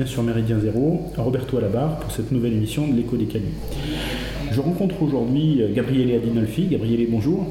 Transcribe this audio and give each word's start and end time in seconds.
bien 0.00 0.06
sur 0.06 0.22
Méridien 0.22 0.58
Zéro, 0.58 1.10
Roberto 1.18 1.58
à 1.58 1.60
la 1.60 1.68
barre 1.68 1.98
pour 1.98 2.10
cette 2.10 2.32
nouvelle 2.32 2.54
émission 2.54 2.88
de 2.88 2.96
l'écho 2.96 3.18
des 3.18 3.26
Canuts. 3.26 3.52
Je 4.50 4.58
rencontre 4.58 5.02
aujourd'hui 5.02 5.60
Gabriele 5.74 6.14
Adinolfi. 6.14 6.68
Gabriele, 6.68 7.06
bonjour. 7.10 7.46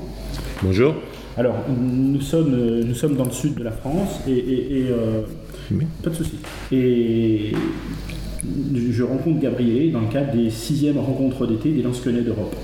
Bonjour. 0.63 0.95
Alors, 1.37 1.53
nous 1.79 2.21
sommes, 2.21 2.81
nous 2.87 2.95
sommes 2.95 3.15
dans 3.17 3.25
le 3.25 3.31
sud 3.31 3.53
de 3.53 3.63
la 3.63 3.69
France 3.69 4.21
et. 4.27 4.85
euh, 4.89 5.21
Pas 6.01 6.09
de 6.09 6.15
souci. 6.15 6.39
Et 6.71 7.51
je 8.89 9.03
rencontre 9.03 9.39
Gabriele 9.39 9.91
dans 9.91 10.01
le 10.01 10.07
cadre 10.07 10.33
des 10.35 10.49
sixièmes 10.49 10.97
rencontres 10.97 11.45
d'été 11.45 11.69
des 11.69 11.83
Lansquenets 11.83 12.23
d'Europe. 12.23 12.55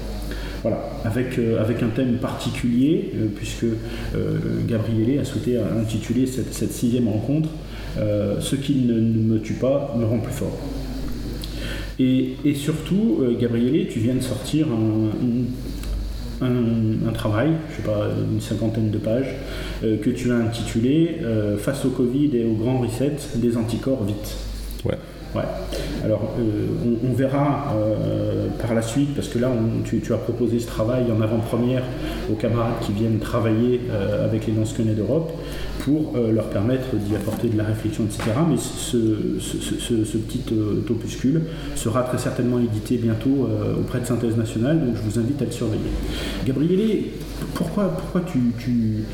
Voilà, 0.63 0.79
avec, 1.03 1.37
euh, 1.37 1.61
avec 1.61 1.83
un 1.83 1.89
thème 1.89 2.13
particulier, 2.13 3.11
euh, 3.13 3.27
puisque 3.35 3.65
euh, 3.65 4.39
Gabriele 4.67 5.19
a 5.19 5.23
souhaité 5.23 5.57
intituler 5.57 6.25
cette, 6.25 6.55
cette 6.55 6.71
sixième 6.71 7.07
rencontre 7.07 7.49
euh, 7.49 7.51
Ce 7.95 8.55
qui 8.55 8.75
ne, 8.75 8.99
me 8.99 9.39
tue 9.39 9.53
pas 9.53 9.95
me 9.97 10.05
rend 10.05 10.19
plus 10.19 10.33
fort. 10.33 10.57
Et, 11.99 12.35
surtout, 12.55 13.21
euh, 13.21 13.35
tu 13.89 13.99
viens 13.99 14.15
de 14.15 14.21
sortir 14.21 14.67
un, 16.41 17.11
travail, 17.13 17.51
je 17.71 17.77
sais 17.77 17.81
pas, 17.83 18.09
une 18.31 18.41
cinquantaine 18.41 18.91
de 18.91 18.97
pages, 18.97 19.33
euh, 19.83 19.97
que 19.97 20.09
tu 20.09 20.31
as 20.31 20.35
intitulé 20.35 21.19
Face 21.57 21.85
au 21.85 21.89
Covid 21.89 22.31
et 22.35 22.43
au 22.43 22.53
grand 22.53 22.79
reset, 22.79 23.15
des 23.35 23.55
anticorps 23.55 24.03
vite. 24.03 24.37
Ouais. 25.35 25.43
Alors, 26.05 26.35
euh, 26.39 26.97
on, 27.03 27.13
verra 27.13 27.73
euh, 27.75 28.47
par 28.61 28.73
la 28.73 28.81
suite, 28.81 29.15
parce 29.15 29.27
que 29.27 29.39
là, 29.39 29.51
tu, 29.83 30.01
as 30.13 30.17
proposé 30.17 30.59
ce 30.59 30.67
travail 30.67 31.05
en 31.11 31.19
avant-première 31.19 31.83
aux 32.31 32.35
camarades 32.35 32.79
qui 32.81 32.93
viennent 32.93 33.19
travailler 33.19 33.81
euh, 33.89 34.23
avec 34.25 34.47
les 34.47 34.53
Lansquenets 34.53 34.93
d'Europe 34.93 35.33
pour 35.83 36.13
leur 36.17 36.45
permettre 36.45 36.95
d'y 36.95 37.15
apporter 37.15 37.47
de 37.47 37.57
la 37.57 37.63
réflexion, 37.63 38.05
etc. 38.05 38.23
Mais 38.49 38.55
ce, 38.57 40.17
petit 40.17 40.43
opuscule 40.89 41.41
sera 41.75 42.01
très 42.03 42.17
certainement 42.17 42.57
édité 42.57 42.97
bientôt 42.97 43.47
auprès 43.79 43.99
de 43.99 44.05
Synthèse 44.05 44.35
Nationale, 44.35 44.79
donc 44.79 44.95
je 44.95 45.01
vous 45.01 45.19
invite 45.19 45.39
à 45.43 45.45
le 45.45 45.51
surveiller. 45.51 45.91
Gabriele, 46.43 47.03
pourquoi, 47.53 47.89
pourquoi 47.89 48.21
tu 48.21 49.05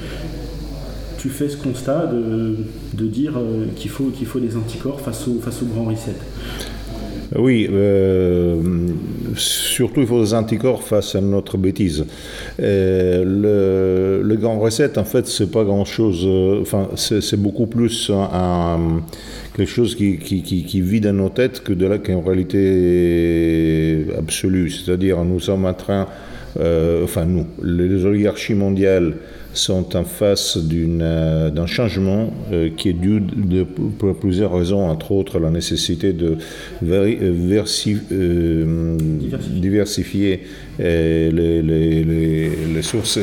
tu 1.21 1.29
fais 1.29 1.47
ce 1.47 1.57
constat 1.57 2.07
de, 2.07 2.55
de 2.93 3.05
dire 3.05 3.33
euh, 3.37 3.67
qu'il 3.75 3.91
faut, 3.91 4.05
qu'il 4.05 4.25
faut 4.25 4.39
des 4.39 4.57
anticorps 4.57 4.99
face 4.99 5.27
au, 5.27 5.39
face 5.39 5.61
au 5.61 5.65
grand 5.65 5.83
reset 5.83 6.15
oui, 7.37 7.69
euh, 7.71 8.61
surtout 9.37 10.01
il 10.01 10.07
faut 10.07 10.21
des 10.21 10.33
anticorps 10.33 10.83
face 10.83 11.15
à 11.15 11.21
notre 11.21 11.57
bêtise. 11.57 12.05
Euh, 12.61 14.21
le, 14.21 14.35
grand 14.35 14.59
reset, 14.59 14.97
en 14.97 15.05
fait, 15.05 15.27
c'est 15.27 15.49
pas 15.49 15.63
grand 15.63 15.85
chose. 15.85 16.23
Euh, 16.25 16.61
enfin, 16.61 16.89
c'est 16.95 17.39
beaucoup 17.39 17.67
plus 17.67 18.11
quelque 19.55 19.69
chose 19.69 19.95
qui, 19.95 20.17
qui, 20.17 20.41
qui, 20.41 20.81
vit 20.81 20.99
dans 20.99 21.13
nos 21.13 21.29
têtes 21.29 21.63
que 21.63 21.71
de 21.71 21.85
là 21.85 21.99
qu'en 21.99 22.21
réalité 22.21 24.07
absolue. 24.17 24.69
C'est-à-dire, 24.69 25.23
nous 25.23 25.39
sommes 25.39 25.65
en 25.65 25.73
train, 25.73 26.07
enfin 26.57 27.25
nous, 27.25 27.45
les 27.63 28.05
oligarchies 28.05 28.55
mondiales 28.55 29.13
sont 29.53 29.95
en 29.95 30.03
face 30.03 30.57
euh, 30.57 31.49
d'un 31.49 31.65
changement 31.65 32.31
euh, 32.51 32.69
qui 32.75 32.89
est 32.89 32.93
dû 32.93 33.19
de, 33.19 33.63
pour 33.63 34.15
plusieurs 34.15 34.53
raisons, 34.53 34.87
entre 34.89 35.11
autres 35.11 35.39
la 35.39 35.49
nécessité 35.49 36.13
de 36.13 36.37
versi, 36.81 37.97
euh, 38.11 38.97
diversifier 39.49 40.41
les, 40.79 41.31
les, 41.31 41.61
les, 41.61 42.49
les, 42.73 42.81
sources, 42.81 43.19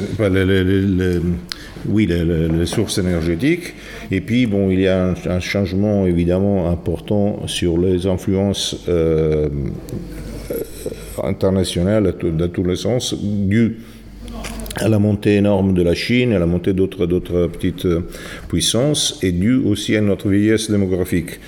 oui, 1.89 2.07
les, 2.07 2.67
sources 2.67 2.99
énergétiques. 2.99 3.75
Et 4.11 4.21
puis, 4.21 4.47
bon, 4.47 4.71
il 4.71 4.81
y 4.81 4.89
a 4.89 5.09
un, 5.09 5.15
un 5.27 5.41
changement 5.41 6.07
évidemment 6.07 6.71
important 6.71 7.47
sur 7.47 7.79
les 7.79 8.07
influences 8.07 8.77
euh, 8.89 9.49
internationales 11.25 12.15
dans 12.23 12.49
tous 12.49 12.65
les 12.65 12.77
sens, 12.77 13.15
dû 13.21 13.79
à 14.81 14.89
la 14.89 14.99
montée 14.99 15.37
énorme 15.37 15.75
de 15.75 15.83
la 15.83 15.95
Chine, 15.95 16.33
à 16.33 16.39
la 16.39 16.47
montée 16.47 16.73
d'autres 16.73 17.07
d'autres 17.07 17.49
petites 17.49 17.87
puissances, 18.49 19.19
et 19.23 19.33
dû 19.33 19.55
aussi 19.55 19.97
à 19.97 20.01
notre 20.01 20.29
vieillesse 20.29 20.71
démographique. 20.71 21.41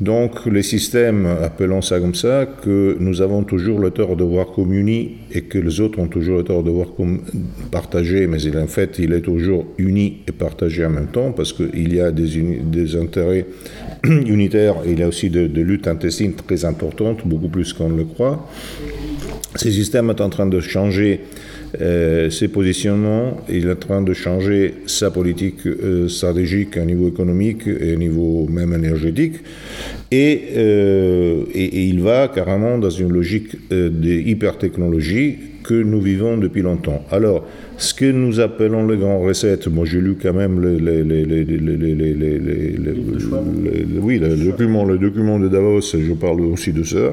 Donc 0.00 0.44
les 0.46 0.62
systèmes, 0.62 1.26
appelons 1.26 1.80
ça 1.80 2.00
comme 2.00 2.14
ça, 2.14 2.44
que 2.46 2.96
nous 3.00 3.22
avons 3.22 3.44
toujours 3.44 3.78
le 3.78 3.90
tort 3.90 4.16
de 4.16 4.24
voir 4.24 4.46
comme 4.52 4.74
unis 4.74 5.12
et 5.32 5.42
que 5.42 5.58
les 5.58 5.80
autres 5.80 5.98
ont 5.98 6.08
toujours 6.08 6.38
le 6.38 6.44
tort 6.44 6.62
de 6.62 6.70
voir 6.70 6.88
comme 6.96 7.22
partagés, 7.70 8.26
mais 8.26 8.38
en 8.56 8.66
fait 8.66 8.98
il 8.98 9.12
est 9.12 9.22
toujours 9.22 9.64
uni 9.78 10.18
et 10.28 10.32
partagé 10.32 10.84
en 10.84 10.90
même 10.90 11.08
temps 11.08 11.32
parce 11.32 11.52
qu'il 11.52 11.94
y 11.94 12.00
a 12.00 12.10
des, 12.10 12.60
des 12.62 12.96
intérêts 12.96 13.46
unitaires 14.04 14.76
il 14.86 14.98
y 14.98 15.02
a 15.02 15.08
aussi 15.08 15.30
de, 15.30 15.46
de 15.46 15.60
luttes 15.62 15.88
intestines 15.88 16.34
très 16.34 16.64
importantes, 16.64 17.26
beaucoup 17.26 17.48
plus 17.48 17.72
qu'on 17.72 17.88
le 17.88 18.04
croit. 18.04 18.46
Ces 19.54 19.70
systèmes 19.70 20.08
sont 20.10 20.22
en 20.22 20.28
train 20.28 20.46
de 20.46 20.60
changer 20.60 21.20
euh, 21.80 22.30
ses 22.30 22.48
positionnements, 22.48 23.40
il 23.48 23.66
est 23.66 23.72
en 23.72 23.76
train 23.76 24.02
de 24.02 24.12
changer 24.12 24.74
sa 24.86 25.10
politique 25.10 25.66
euh, 25.66 26.08
stratégique 26.08 26.76
à 26.76 26.84
niveau 26.84 27.08
économique 27.08 27.66
et 27.66 27.92
à 27.92 27.96
niveau 27.96 28.46
même 28.48 28.72
énergétique, 28.72 29.34
et, 30.10 30.40
euh, 30.56 31.42
et, 31.52 31.64
et 31.64 31.84
il 31.86 32.00
va 32.00 32.28
carrément 32.28 32.78
dans 32.78 32.90
une 32.90 33.12
logique 33.12 33.56
euh, 33.72 33.88
d'hypertechnologie 33.88 35.36
que 35.64 35.74
nous 35.74 36.00
vivons 36.00 36.36
depuis 36.38 36.62
longtemps. 36.62 37.04
Alors, 37.10 37.44
ce 37.76 37.92
que 37.92 38.10
nous 38.10 38.38
appelons 38.40 38.86
le 38.86 38.96
grand 38.96 39.18
reset, 39.20 39.58
moi 39.70 39.84
j'ai 39.84 40.00
lu 40.00 40.14
quand 40.22 40.32
même 40.32 40.60
le, 40.60 40.78
le, 40.78 41.02
le, 41.02 41.24
oui, 44.00 44.18
le 44.18 44.36
document, 44.36 44.84
le 44.84 44.96
document 44.96 45.38
de 45.40 45.48
Davos, 45.48 45.80
je 45.80 46.12
parle 46.14 46.40
aussi 46.42 46.72
de 46.72 46.84
ça, 46.84 47.12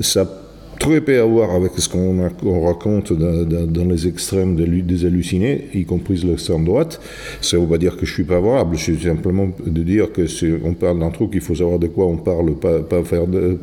ça 0.00 0.41
très 0.82 1.00
peu 1.00 1.20
à 1.20 1.24
voir 1.24 1.52
avec 1.52 1.72
ce 1.76 1.88
qu'on 1.88 2.28
qu 2.28 2.48
raconte 2.48 3.12
dans, 3.12 3.88
les 3.88 4.08
extrêmes 4.08 4.56
des, 4.56 5.06
hallucinés, 5.06 5.68
y 5.74 5.84
compris 5.84 6.16
l'extrême 6.24 6.64
droite. 6.64 7.00
Ça 7.40 7.56
ne 7.56 7.62
veut 7.62 7.68
pas 7.68 7.78
dire 7.78 7.96
que 7.96 8.04
je 8.04 8.12
suis 8.12 8.24
favorable, 8.24 8.76
c'est 8.76 9.00
simplement 9.00 9.48
de 9.64 9.82
dire 9.82 10.10
que 10.12 10.26
si 10.26 10.52
on 10.64 10.74
parle 10.74 10.98
d'un 10.98 11.10
truc, 11.10 11.30
il 11.34 11.40
faut 11.40 11.54
savoir 11.54 11.78
de 11.78 11.86
quoi 11.86 12.06
on 12.06 12.16
parle, 12.16 12.56
pas, 12.56 12.80
pas, 12.80 13.02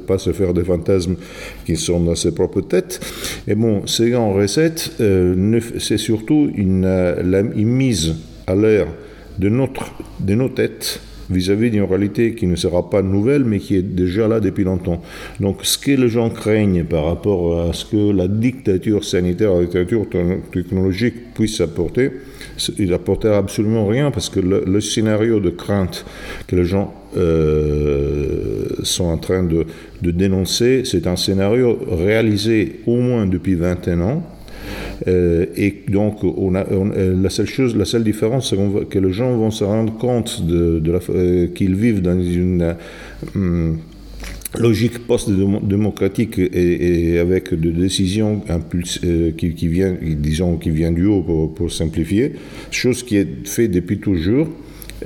pas 0.07 0.17
se 0.17 0.31
faire 0.31 0.53
des 0.53 0.63
fantasmes 0.63 1.17
qui 1.65 1.75
sont 1.75 1.99
dans 1.99 2.15
ses 2.15 2.33
propres 2.33 2.61
têtes. 2.61 3.01
Et 3.49 3.55
bon, 3.55 3.85
ces 3.85 4.11
grands 4.11 4.33
recettes, 4.33 4.91
euh, 5.01 5.59
c'est 5.77 5.97
surtout 5.97 6.49
une, 6.55 6.85
une 7.55 7.73
mise 7.83 8.15
à 8.47 8.55
l'air 8.55 8.87
de 9.37 9.49
nos 9.49 10.49
têtes 10.49 11.01
vis-à-vis 11.29 11.71
d'une 11.71 11.83
réalité 11.83 12.33
qui 12.33 12.47
ne 12.47 12.55
sera 12.55 12.89
pas 12.89 13.01
nouvelle, 13.01 13.43
mais 13.43 13.59
qui 13.59 13.75
est 13.75 13.81
déjà 13.81 14.27
là 14.27 14.39
depuis 14.39 14.63
longtemps. 14.63 15.01
Donc 15.39 15.59
ce 15.63 15.77
que 15.77 15.91
les 15.91 16.09
gens 16.09 16.29
craignent 16.29 16.83
par 16.83 17.05
rapport 17.05 17.61
à 17.61 17.73
ce 17.73 17.85
que 17.85 18.11
la 18.11 18.27
dictature 18.27 19.03
sanitaire, 19.03 19.53
la 19.53 19.61
dictature 19.61 20.05
technologique 20.51 21.33
puisse 21.33 21.61
apporter, 21.61 22.11
il 22.77 22.89
n'apportera 22.89 23.37
absolument 23.37 23.87
rien 23.87 24.11
parce 24.11 24.29
que 24.29 24.39
le, 24.39 24.81
scénario 24.81 25.39
de 25.39 25.49
crainte 25.49 26.05
que 26.47 26.55
les 26.55 26.65
gens 26.65 26.93
euh, 27.17 28.65
sont 28.83 29.05
en 29.05 29.17
train 29.17 29.43
de, 29.43 29.65
de 30.01 30.11
dénoncer, 30.11 30.83
c'est 30.85 31.07
un 31.07 31.15
scénario 31.15 31.77
réalisé 31.89 32.81
au 32.85 32.97
moins 32.97 33.25
depuis 33.25 33.55
21 33.55 34.01
ans, 34.01 34.23
euh, 35.07 35.45
et 35.55 35.83
donc, 35.87 36.23
on, 36.23 36.51
la 36.51 37.29
seule 37.29 37.47
chose, 37.47 37.75
la 37.75 37.85
seule 37.85 38.03
différence, 38.03 38.49
c'est 38.49 38.57
qu 38.57 38.85
que 38.89 38.99
les 38.99 39.13
gens 39.13 39.35
vont 39.35 39.51
se 39.51 39.63
rendre 39.63 39.97
compte 39.97 40.41
euh, 40.49 41.47
qu'ils 41.47 41.75
vivent 41.75 42.01
dans 42.01 42.21
une 42.21 42.75
euh, 43.35 43.73
logique 44.57 44.99
post-démocratique 45.05 46.39
et, 46.39 47.19
avec 47.19 47.53
des 47.53 47.71
décisions 47.71 48.41
euh, 48.49 49.31
qui, 49.31 49.67
vient, 49.67 49.95
disons, 50.01 50.57
qui 50.57 50.69
vient 50.69 50.91
du 50.91 51.05
haut 51.05 51.21
pour, 51.21 51.53
pour 51.53 51.71
simplifier, 51.71 52.33
chose 52.71 53.03
qui 53.03 53.17
est 53.17 53.47
faite 53.47 53.71
depuis 53.71 53.99
toujours. 53.99 54.47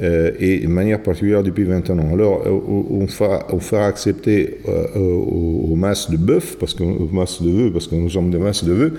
Euh, 0.02 0.32
et 0.40 0.60
de 0.60 0.68
manière 0.68 1.02
particulière 1.02 1.44
depuis 1.44 1.66
21 1.66 2.00
ans. 2.00 2.14
Alors, 2.14 2.48
euh, 2.48 2.52
on 2.90 3.06
fera, 3.08 3.46
on 3.52 3.60
fera 3.60 3.86
accepter 3.86 4.58
euh, 4.68 4.88
aux, 4.96 5.68
aux, 5.72 5.76
masses 5.76 6.10
de 6.10 6.18
bœufs, 6.18 6.58
parce 6.60 6.76
aux 6.80 7.10
masses 7.12 7.44
de 7.44 7.52
vœux, 7.52 7.72
parce 7.72 7.88
que 7.88 7.94
nous 7.96 8.10
sommes 8.10 8.32
des 8.32 8.40
masses 8.40 8.64
de 8.64 8.74
vœux, 8.74 8.94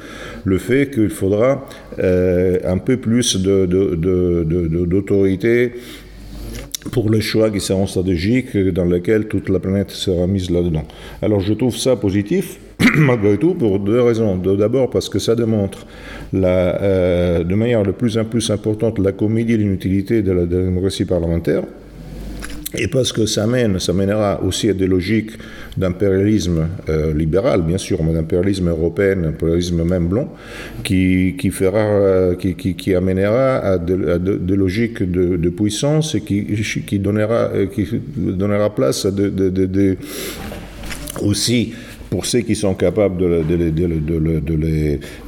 le 0.44 0.58
fait 0.58 0.90
qu'il 0.90 1.10
faudra 1.10 1.66
euh, 1.98 2.60
un 2.64 2.78
peu 2.78 2.96
plus 2.96 3.36
d'autorité 3.36 5.72
pour 6.92 7.10
les 7.10 7.20
choix 7.20 7.50
qui 7.50 7.60
seront 7.60 7.86
stratégiques 7.86 8.56
dans 8.56 8.84
lesquels 8.84 9.26
toute 9.26 9.48
la 9.48 9.58
planète 9.58 9.90
sera 9.90 10.26
mise 10.26 10.50
là-dedans. 10.50 10.84
Alors 11.22 11.40
je 11.40 11.54
trouve 11.54 11.76
ça 11.76 11.96
positif, 11.96 12.58
malgré 12.96 13.38
tout, 13.38 13.54
pour 13.54 13.78
deux 13.78 14.00
raisons. 14.00 14.36
D'abord 14.36 14.90
parce 14.90 15.08
que 15.08 15.18
ça 15.18 15.34
démontre 15.34 15.86
euh, 16.34 17.44
de 17.44 17.54
manière 17.54 17.82
le 17.82 17.92
plus 17.92 18.18
en 18.18 18.24
plus 18.24 18.50
importante 18.50 18.98
la 18.98 19.12
comédie 19.12 19.54
et 19.54 19.56
l'inutilité 19.56 20.22
de, 20.22 20.32
de, 20.32 20.32
la 20.32 20.46
démocratie 20.46 21.04
parlementaire. 21.04 21.62
Et 22.76 22.88
parce 22.88 23.12
que 23.12 23.26
ça 23.26 23.46
mène, 23.46 23.78
ça 23.78 23.92
mènera 23.92 24.42
aussi 24.42 24.68
à 24.68 24.72
des 24.72 24.86
logiques 24.86 25.32
d'impérialisme 25.76 26.68
euh, 26.88 27.12
libéral, 27.14 27.62
bien 27.62 27.78
sûr, 27.78 28.02
mais 28.02 28.12
d'impérialisme 28.12 28.68
européen, 28.68 29.16
d'impérialisme 29.16 29.84
même 29.84 30.08
blanc, 30.08 30.32
qui, 30.82 31.36
qui 31.38 31.50
fera, 31.50 31.78
euh, 31.78 32.34
qui, 32.34 32.54
qui, 32.54 32.94
amènera 32.94 33.56
à 33.58 33.78
des 33.78 34.56
logiques 34.56 35.02
de, 35.02 35.48
puissance 35.50 36.14
et 36.14 36.20
qui, 36.20 36.46
qui, 36.86 36.98
donnera, 36.98 37.50
euh, 37.54 37.66
qui 37.66 37.86
donnera 38.16 38.74
place 38.74 39.06
aussi 41.22 41.74
pour 42.10 42.26
ceux 42.26 42.40
qui 42.40 42.54
sont 42.54 42.74
capables 42.74 43.18
de, 43.18 43.44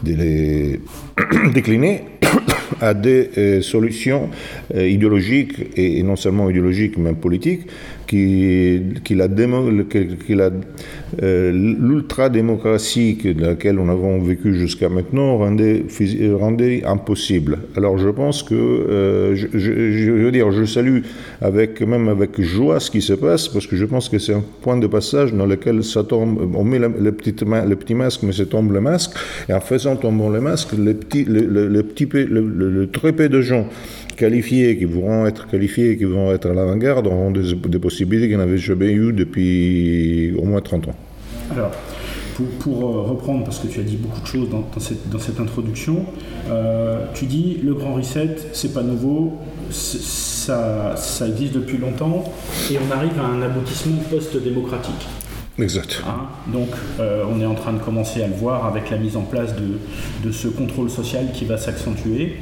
les 0.05 0.81
décliner 1.55 2.03
à 2.81 2.95
des 2.95 3.31
euh, 3.39 3.63
solutions 3.63 4.31
euh, 4.75 4.89
idéologiques, 4.89 5.55
et, 5.77 6.03
non 6.03 6.17
seulement 6.17 6.49
idéologiques, 6.51 6.97
mais 6.99 7.13
politiques, 7.13 7.67
qui, 8.07 8.83
qui 9.05 9.15
la, 9.15 9.29
euh, 11.23 11.53
l'ultra-démocratie 11.53 13.19
dans 13.39 13.49
laquelle 13.49 13.79
on 13.79 13.89
avons 13.89 14.21
vécu 14.21 14.55
jusqu'à 14.55 14.89
maintenant 14.89 15.39
rendait, 15.39 15.85
rendait, 16.39 16.83
impossible. 16.85 17.59
Alors 17.77 17.99
je 17.99 18.09
pense 18.09 18.43
que, 18.43 19.33
je, 19.35 19.47
je, 19.59 20.11
veux 20.11 20.33
dire, 20.33 20.51
je 20.53 20.65
salue 20.65 21.01
avec, 21.41 21.81
même 21.81 22.09
avec 22.09 22.41
joie 22.41 22.81
ce 22.81 22.91
qui 22.91 23.03
se 23.03 23.13
passe, 23.13 23.49
parce 23.49 23.67
que 23.67 23.77
je 23.77 23.85
pense 23.85 24.09
que 24.09 24.19
c'est 24.19 24.35
un 24.35 24.45
point 24.63 24.77
de 24.77 24.87
passage 24.87 25.33
dans 25.33 25.47
lequel 25.47 25.83
ça 25.85 26.05
tombe, 26.05 26.55
on 26.55 26.65
met 26.65 26.79
le, 26.79 27.13
petit, 27.13 27.33
petit 27.33 27.95
masque, 27.95 28.23
mais 28.23 28.33
ça 28.33 28.47
tombe 28.47 28.73
le 28.73 28.81
masque, 28.81 29.13
et 29.49 29.53
en 29.53 29.61
faisant 29.61 29.97
tomber 29.97 30.29
le 30.33 30.41
masque, 30.41 30.73
le 30.77 30.95
petit, 30.95 31.25
le, 31.25 31.69
le 31.69 31.83
petit, 31.83 32.09
le, 32.13 32.87
peu 32.87 33.29
de 33.29 33.41
gens 33.41 33.67
qualifiés, 34.17 34.77
qui 34.77 34.85
vont 34.85 35.27
être 35.27 35.47
qualifiés, 35.47 35.97
qui 35.97 36.05
vont 36.05 36.33
être 36.33 36.51
à 36.51 36.55
l'avant-garde, 36.55 37.07
auront 37.07 37.31
des, 37.31 37.79
possibilités 37.79 38.29
qu'ils 38.29 38.39
n'avaient 38.39 38.59
jamais 38.59 38.93
eues 38.93 39.13
depuis 39.13 40.35
au 40.37 40.45
moins 40.45 40.61
30 40.61 40.89
ans. 40.89 40.95
Alors, 41.53 41.71
pour, 42.61 42.83
euh, 42.83 43.03
reprendre, 43.03 43.45
parce 43.45 43.59
que 43.59 43.69
tu 43.69 43.81
as 43.81 43.83
dit 43.83 43.97
beaucoup 43.97 44.21
de 44.21 44.27
choses 44.27 44.49
dans, 44.51 44.65
cette, 44.79 45.09
dans 45.09 45.19
cette, 45.19 45.41
introduction, 45.41 46.05
euh, 46.49 47.07
tu 47.15 47.27
dis 47.27 47.61
le 47.63 47.75
grand 47.75 47.95
reset, 47.95 48.37
c'est 48.53 48.75
pas 48.75 48.83
nouveau, 48.83 49.39
ça, 49.71 50.95
ça 50.97 51.29
existe 51.29 51.55
depuis 51.55 51.79
longtemps, 51.79 52.25
et 52.71 52.77
on 52.79 52.93
arrive 52.95 53.19
à 53.21 53.25
un 53.25 53.43
aboutissement 53.43 53.99
post-démocratique. 54.11 55.07
Exact. 55.59 56.03
Hein, 56.07 56.27
donc 56.53 56.69
euh, 57.01 57.25
on 57.31 57.41
est 57.41 57.47
en 57.47 57.55
train 57.55 57.73
de 57.73 57.79
commencer 57.79 58.23
à 58.23 58.27
le 58.27 58.35
voir 58.35 58.67
avec 58.67 58.91
la 58.91 58.99
mise 58.99 59.17
en 59.17 59.23
place 59.23 59.55
de, 59.57 59.79
de 60.23 60.33
ce 60.33 60.49
contrôle 60.49 60.91
social 60.91 61.29
qui 61.33 61.47
va 61.47 61.57
s'accentuer. 61.57 62.37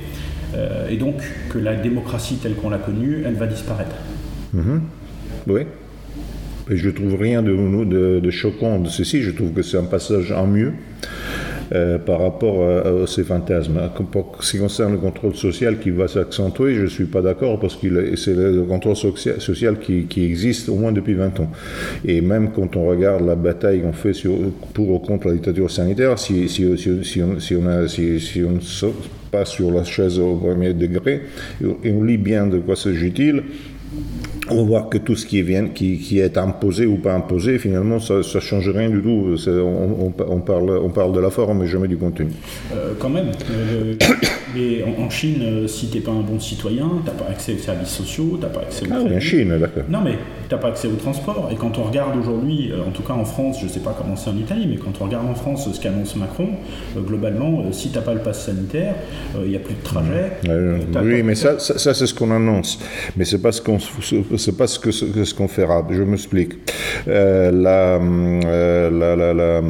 Euh, 0.55 0.89
et 0.89 0.97
donc 0.97 1.17
que 1.51 1.59
la 1.59 1.75
démocratie 1.75 2.37
telle 2.37 2.55
qu'on 2.55 2.71
l'a 2.71 2.79
connue, 2.79 3.23
elle 3.25 3.35
va 3.35 3.47
disparaître. 3.47 3.97
Mhm. 4.53 4.83
Oui. 5.49 5.63
Et 6.71 6.77
je 6.77 6.89
trouve 6.91 7.17
rien 7.17 7.43
de, 7.43 8.31
choquant 8.31 8.79
de 8.79 8.89
ceci. 8.89 9.23
Je 9.23 9.31
trouve 9.31 9.53
que 9.53 9.63
c'est 9.63 9.77
un 9.77 9.85
passage 9.85 10.33
en 10.33 10.47
mieux. 10.47 10.73
Euh, 11.73 11.99
par 11.99 12.21
rapport 12.21 12.69
à, 12.69 13.07
ces 13.07 13.25
fantasmes. 13.25 13.81
Pour 14.13 14.45
ce 14.45 14.53
qui 14.53 14.59
concerne 14.59 14.93
le 14.93 14.99
contrôle 14.99 15.35
social 15.35 15.79
qui 15.79 15.89
va 15.91 16.09
s'accentuer, 16.09 16.75
je 16.75 16.83
ne 16.83 16.87
suis 16.89 17.07
pas 17.07 17.23
d'accord 17.23 17.59
parce 17.59 17.75
que 17.75 18.17
c'est 18.17 18.35
le 18.35 18.65
contrôle 18.65 18.97
social 18.97 19.79
qui, 19.79 20.25
existe 20.25 20.69
au 20.69 20.77
moins 20.77 20.93
depuis 20.93 21.15
20 21.15 21.41
ans. 21.41 21.51
Et 22.05 22.21
même 22.21 22.51
quand 22.55 22.77
on 22.77 22.87
regarde 22.87 23.27
la 23.27 23.35
bataille 23.35 23.81
qu'on 23.81 23.95
fait 23.95 24.13
pour 24.75 24.91
ou 24.91 24.99
contre 24.99 25.29
la 25.29 25.35
dictature 25.35 25.71
sanitaire, 25.71 26.19
si, 26.19 26.51
si, 26.51 26.67
si, 26.77 27.23
on, 27.23 27.41
si 27.41 27.57
on, 27.57 27.67
a, 27.67 27.89
si, 27.89 28.43
on 28.45 28.61
passe 29.35 29.51
sur 29.51 29.71
la 29.71 29.85
chaise 29.85 30.19
au 30.19 30.37
premier 30.37 30.73
degré 30.75 31.23
et 31.85 31.91
on 31.91 32.03
lit 32.05 32.19
bien 32.19 32.47
de 32.47 32.59
quoi 32.59 32.77
s'agit-il, 32.77 33.43
on 34.51 34.65
voit 34.65 34.83
que 34.83 34.99
tout 34.99 35.17
ce 35.17 35.27
qui 35.27 35.39
est, 35.39 35.73
qui, 35.73 35.99
qui 35.99 36.19
est 36.19 36.37
imposé 36.37 36.87
ou 36.87 36.97
pas 36.97 37.15
imposé, 37.15 37.59
finalement, 37.59 37.99
ça 37.99 38.17
ne 38.17 38.41
change 38.41 38.69
rien 38.69 38.91
du 38.91 39.01
tout. 39.01 39.37
On, 39.49 40.13
on, 40.29 40.41
parle, 40.41 40.71
on 40.83 40.91
parle 40.91 41.13
de 41.13 41.21
la 41.21 41.31
forme 41.31 41.61
mais 41.61 41.67
jamais 41.67 41.89
du 41.89 41.97
contenu. 41.97 42.29
Euh, 42.73 42.93
quand 42.99 43.09
même. 43.09 43.31
Euh, 43.51 43.95
mais 44.55 44.85
en, 44.99 45.09
Chine, 45.09 45.41
euh, 45.43 45.67
si 45.67 45.89
tu 45.89 45.99
n'es 45.99 46.05
pas 46.05 46.13
un 46.13 46.21
bon 46.21 46.39
citoyen, 46.39 46.91
tu 47.03 47.11
n'as 47.11 47.17
pas 47.17 47.31
accès 47.31 47.55
aux 47.55 47.59
services 47.59 47.89
sociaux, 47.89 48.37
tu 48.39 48.43
n'as 48.43 48.53
pas 48.53 48.61
accès 48.61 48.87
au 48.87 48.91
Ah 48.93 48.99
oui, 49.05 49.17
en 49.17 49.21
Chine, 49.21 49.59
d'accord. 49.59 49.85
Non, 49.89 50.01
mais 50.05 50.19
tu 50.49 50.55
n'as 50.55 50.61
pas 50.61 50.69
accès 50.69 50.89
au 50.89 50.97
transport. 50.97 51.49
Et 51.53 51.57
quand 51.57 51.79
on 51.79 51.85
regarde 51.85 52.17
aujourd'hui, 52.17 52.73
en 52.87 52.91
tout 52.91 53.03
cas 53.03 53.15
en 53.15 53.25
France, 53.25 53.59
je 53.61 53.67
ne 53.67 53.71
sais 53.71 53.81
pas 53.81 53.95
comment 53.97 54.17
c'est 54.17 54.31
en 54.31 54.37
Italie, 54.37 54.67
mais 54.69 54.77
quand 54.77 54.93
on 55.01 55.05
regarde 55.05 55.27
en 55.27 55.35
France 55.35 55.69
ce 55.73 55.81
qu'annonce 55.81 56.17
Macron, 56.17 56.49
globalement, 56.97 57.65
si 57.73 57.91
tu 57.91 57.97
n'as 57.97 58.03
pas 58.03 58.15
le 58.15 58.21
pass 58.21 58.45
sanitaire, 58.47 58.95
il 59.43 59.51
n'y 59.51 59.57
a 59.57 59.61
plus 59.61 59.75
de 59.75 59.83
trajet. 59.83 60.33
oui, 61.03 61.23
mais 61.23 61.35
ça, 61.35 61.59
ça, 61.59 61.95
c'est 61.95 62.07
ce 62.07 62.15
qu'on 62.15 62.31
annonce. 62.31 62.79
Mais 63.17 63.25
c'est 63.25 63.41
pas 63.41 63.53
ce 63.53 63.61
qu'on 63.61 63.79
c'est 64.37 64.57
pas 64.57 64.67
ce 64.67 64.79
que 64.79 64.91
ce, 64.91 65.35
qu'on 65.35 65.49
fera. 65.49 65.87
Je 65.91 66.03
m'explique. 66.03 66.53
Euh, 67.09 67.51
la, 67.51 67.99
euh, 68.01 68.91
la, 68.91 69.17
la, 69.17 69.35
la 69.35 69.63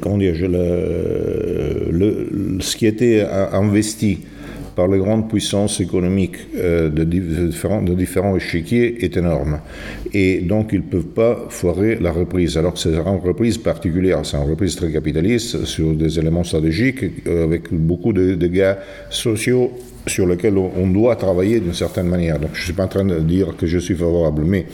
comment 0.00 0.18
dire, 0.18 0.34
le, 0.40 1.88
le, 1.90 2.58
ce 2.60 2.76
qui 2.76 2.86
était 2.86 3.26
investi 3.52 4.20
par 4.74 4.88
les 4.88 4.98
grandes 4.98 5.28
puissances 5.28 5.80
économiques 5.80 6.36
euh, 6.56 6.88
de, 6.88 7.04
différents, 7.04 8.36
échiquiers 8.36 9.04
est 9.04 9.16
énorme. 9.16 9.60
Et 10.12 10.40
donc, 10.40 10.70
ils 10.72 10.78
ne 10.80 10.84
peuvent 10.84 11.14
pas 11.14 11.46
foirer 11.48 11.96
la 12.00 12.12
reprise. 12.12 12.56
Alors 12.56 12.74
que 12.74 12.78
c'est 12.78 12.90
une 12.94 13.00
reprise 13.00 13.58
particulière, 13.58 14.20
c'est 14.24 14.36
une 14.36 14.48
reprise 14.48 14.76
très 14.76 14.90
capitaliste 14.90 15.64
sur 15.64 15.92
des 15.92 16.18
éléments 16.18 16.44
stratégiques 16.44 17.04
avec 17.26 17.72
beaucoup 17.72 18.12
de 18.12 18.34
dégâts 18.34 18.74
sociaux 19.10 19.72
sur 20.06 20.26
lequel 20.26 20.58
on 20.58 20.88
doit 20.88 21.16
travailler 21.16 21.60
d'une 21.60 21.74
certaine 21.74 22.08
manière. 22.08 22.38
Donc 22.38 22.50
je 22.54 22.60
ne 22.60 22.64
suis 22.64 22.72
pas 22.72 22.84
en 22.84 22.88
train 22.88 23.04
de 23.04 23.20
dire 23.20 23.56
que 23.56 23.66
je 23.66 23.78
suis 23.78 23.94
favorable, 23.94 24.42
mais 24.44 24.66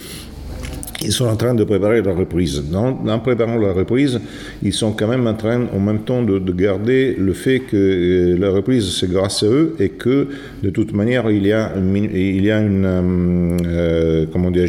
ils 1.01 1.13
sont 1.13 1.27
en 1.27 1.37
train 1.37 1.55
de 1.55 1.63
préparer 1.63 2.03
la 2.03 2.13
reprise. 2.13 2.65
Dans, 2.71 2.89
en 3.07 3.19
préparant 3.21 3.57
la 3.57 3.73
reprise, 3.73 4.21
ils 4.63 4.73
sont 4.73 4.93
quand 4.93 5.07
même 5.07 5.27
en 5.29 5.35
train, 5.35 5.67
en 5.73 5.79
même 5.79 6.01
temps, 6.01 6.23
de, 6.23 6.39
garder 6.53 7.15
le 7.17 7.35
fait 7.35 7.61
que 7.61 7.77
euh, 7.77 8.37
la 8.37 8.51
reprise, 8.51 8.97
c'est 8.99 9.09
grâce 9.09 9.45
à 9.45 9.47
eux 9.47 9.77
et 9.79 9.91
que, 9.91 10.27
de 10.63 10.71
toute 10.71 10.93
manière, 10.93 11.31
il 11.31 11.47
y 11.47 11.53
a 11.53 11.73
il 11.77 12.45
y 12.45 12.51
a 12.51 12.61
une 12.61 12.85
euh, 12.85 13.57
euh, 13.67 14.27
comment 14.33 14.51
dire, 14.51 14.69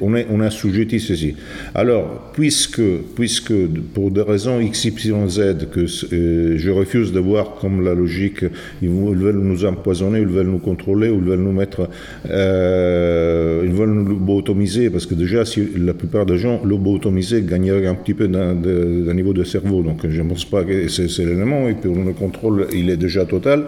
on, 0.00 0.14
est, 0.14 0.26
on 0.30 0.40
a 0.40 0.46
assujetti 0.46 1.00
ceci. 1.00 1.34
Alors, 1.74 2.30
puisque, 2.32 2.82
puisque 3.16 3.52
pour 3.92 4.12
des 4.12 4.22
raisons 4.22 4.60
X, 4.60 4.84
Y, 4.84 5.28
Z, 5.28 5.68
que 5.72 5.86
je 5.86 6.70
refuse 6.70 7.12
de 7.12 7.18
voir 7.18 7.56
comme 7.60 7.82
la 7.82 7.94
logique, 7.94 8.44
ils, 8.82 8.88
veulent 8.88 9.40
nous 9.40 9.64
empoisonner, 9.64 10.20
ils 10.20 10.26
veulent 10.26 10.46
nous 10.46 10.58
contrôler, 10.58 11.08
ils 11.08 11.28
veulent 11.28 11.40
nous 11.40 11.52
mettre, 11.52 11.88
ils 12.24 13.72
veulent 13.72 13.94
nous 13.94 14.08
lobotomiser, 14.08 14.90
parce 14.90 15.06
que 15.06 15.14
déjà, 15.24 15.44
si 15.44 15.66
la 15.76 15.94
plupart 15.94 16.26
des 16.26 16.38
gens 16.38 16.60
lobotomisés 16.64 17.42
gagneraient 17.42 17.86
un 17.86 17.94
petit 17.94 18.14
peu 18.14 18.28
d'un 18.28 19.14
niveau 19.14 19.32
de 19.32 19.44
cerveau. 19.44 19.82
Donc 19.82 20.06
je 20.08 20.22
ne 20.22 20.28
pense 20.28 20.44
pas 20.44 20.62
que 20.64 20.88
c'est 20.88 21.24
l'élément. 21.24 21.68
Et 21.68 21.74
pour 21.74 21.96
le 21.96 22.12
contrôle, 22.12 22.66
il 22.72 22.90
est 22.90 22.96
déjà 22.96 23.24
total. 23.24 23.64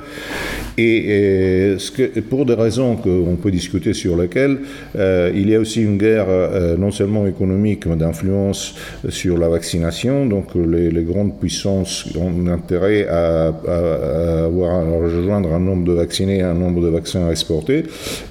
Et, 0.78 1.76
pour 2.28 2.44
des 2.44 2.54
raisons 2.54 2.96
qu'on 2.96 3.36
peut 3.42 3.50
discuter 3.50 3.94
sur 3.94 4.16
lesquelles, 4.16 4.58
euh, 4.96 5.30
il 5.34 5.48
y 5.48 5.54
a 5.54 5.60
aussi 5.60 5.82
une 5.82 5.96
guerre 5.96 6.26
euh, 6.28 6.76
non 6.76 6.90
seulement 6.90 7.26
économique, 7.26 7.86
mais 7.86 7.96
d'influence 7.96 8.74
sur 9.08 9.38
la 9.38 9.48
vaccination. 9.48 10.26
Donc 10.26 10.54
les, 10.54 11.06
grandes 11.06 11.38
puissances 11.38 12.08
ont 12.16 12.46
intérêt 12.48 13.06
à, 13.08 13.46
avoir, 14.44 14.74
à 14.74 14.98
rejoindre 15.04 15.54
un 15.54 15.60
nombre 15.60 15.84
de 15.84 15.92
vaccinés, 15.92 16.42
un 16.42 16.54
nombre 16.54 16.82
de 16.82 16.88
vaccins 16.88 17.26
à 17.28 17.30
exporter. 17.30 17.84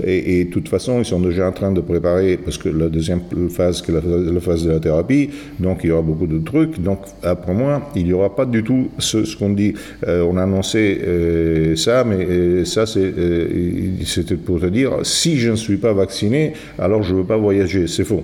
Et, 0.04 0.40
et 0.40 0.46
de 0.46 0.50
toute 0.52 0.70
façon, 0.70 1.00
ils 1.00 1.06
sont 1.06 1.20
déjà 1.20 1.48
en 1.48 1.52
train 1.52 1.72
de 1.72 1.82
préparer, 1.82 2.38
parce 2.38 2.58
que 2.58 2.70
la 2.70 2.90
deuxième 2.90 3.15
phase 3.50 3.82
que 3.82 3.92
la, 3.92 4.40
phase 4.40 4.66
de 4.66 4.72
la 4.72 4.80
thérapie, 4.80 5.30
donc 5.60 5.80
il 5.84 5.90
y 5.90 5.92
aura 5.92 6.02
beaucoup 6.02 6.28
de 6.28 6.40
trucs. 6.40 6.82
Donc 6.82 7.00
après 7.24 7.54
moi, 7.54 7.90
il 7.96 8.06
n'y 8.06 8.14
aura 8.14 8.36
pas 8.36 8.46
du 8.46 8.64
tout 8.64 8.90
ce, 9.00 9.36
qu'on 9.36 9.52
dit. 9.52 9.74
Euh, 10.08 10.24
on 10.30 10.38
a 10.38 10.44
annoncé 10.44 11.02
euh, 11.04 11.76
ça, 11.76 12.04
mais 12.04 12.26
euh, 12.26 12.66
ça 12.66 12.86
c'était 12.86 14.36
pour 14.36 14.60
te 14.60 14.68
dire, 14.68 15.00
si 15.04 15.38
je 15.38 15.52
ne 15.52 15.56
suis 15.56 15.78
pas 15.78 15.94
vacciné, 15.94 16.54
alors 16.80 17.04
je 17.04 17.14
ne 17.14 17.20
veux 17.20 17.26
pas 17.26 17.38
voyager. 17.38 17.88
C'est 17.88 18.04
faux. 18.04 18.24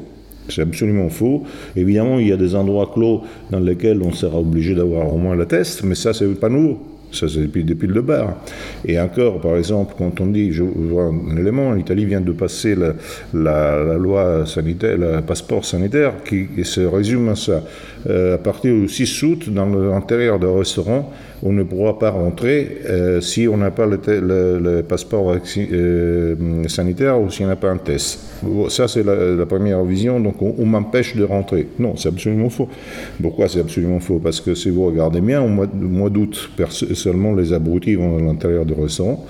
C'est 0.49 0.61
absolument 0.61 1.09
faux. 1.09 1.43
Évidemment, 1.75 2.19
il 2.19 2.27
y 2.27 2.31
a 2.31 2.37
des 2.37 2.55
endroits 2.55 2.91
clos 2.93 3.21
dans 3.51 3.59
lesquels 3.59 4.01
on 4.01 4.11
sera 4.11 4.39
obligé 4.39 4.75
d'avoir 4.75 5.13
au 5.13 5.17
moins 5.17 5.35
le 5.35 5.45
test, 5.45 5.83
mais 5.83 5.95
ça, 5.95 6.13
c'est 6.13 6.27
pas 6.39 6.49
nouveau. 6.49 6.79
Ça, 7.11 7.27
c'est 7.27 7.47
depuis, 7.47 7.87
le 7.87 8.01
bar. 8.01 8.37
Et 8.85 8.99
encore, 8.99 9.41
par 9.41 9.57
exemple, 9.57 9.95
quand 9.97 10.21
on 10.21 10.27
dit, 10.27 10.51
je 10.51 10.63
vois 10.63 11.05
un 11.05 11.35
élément, 11.37 11.73
l'Italie 11.73 12.05
vient 12.05 12.21
de 12.21 12.31
passer 12.31 12.75
la, 12.75 12.93
la, 13.33 13.97
loi 13.97 14.45
sanitaire, 14.45 14.97
le 14.97 15.21
passeport 15.21 15.65
sanitaire, 15.65 16.13
qui 16.23 16.47
se 16.63 16.81
résume 16.81 17.29
à 17.29 17.35
ça. 17.35 17.63
Euh, 18.09 18.35
à 18.35 18.37
partir 18.37 18.73
du 18.73 18.87
6 18.87 19.23
août, 19.23 19.49
dans 19.49 19.65
l'intérieur 19.65 20.39
d'un 20.39 20.57
restaurant, 20.57 21.13
on 21.43 21.51
ne 21.51 21.63
pourra 21.63 21.97
pas 21.97 22.11
rentrer 22.11 22.77
euh, 22.85 23.21
si 23.21 23.47
on 23.47 23.57
n'a 23.57 23.71
pas 23.71 23.85
le, 23.87 24.81
passeport 24.81 25.35
euh, 25.57 26.35
sanitaire 26.67 27.19
ou 27.19 27.29
si 27.29 27.43
on 27.43 27.47
n'a 27.47 27.55
pas 27.55 27.69
un 27.69 27.77
test. 27.77 28.19
Ça, 28.69 28.87
c'est 28.87 29.03
la, 29.03 29.45
première 29.45 29.83
vision, 29.83 30.19
donc 30.19 30.41
on, 30.41 30.65
m'empêche 30.65 31.15
de 31.15 31.23
rentrer. 31.23 31.67
Non, 31.79 31.95
c'est 31.95 32.09
absolument 32.09 32.49
faux. 32.49 32.69
Pourquoi 33.21 33.47
c'est 33.47 33.59
absolument 33.59 33.99
faux? 33.99 34.19
Parce 34.19 34.41
que 34.41 34.55
si 34.55 34.69
vous 34.69 34.85
regardez 34.85 35.21
bien, 35.21 35.41
au 35.41 35.47
mois, 35.47 36.09
d'août, 36.09 36.49
seulement 36.93 37.33
les 37.33 37.53
abrutis 37.53 37.95
vont 37.95 38.17
à 38.17 38.21
l'intérieur 38.21 38.65
du 38.65 38.73
restaurant. 38.73 39.25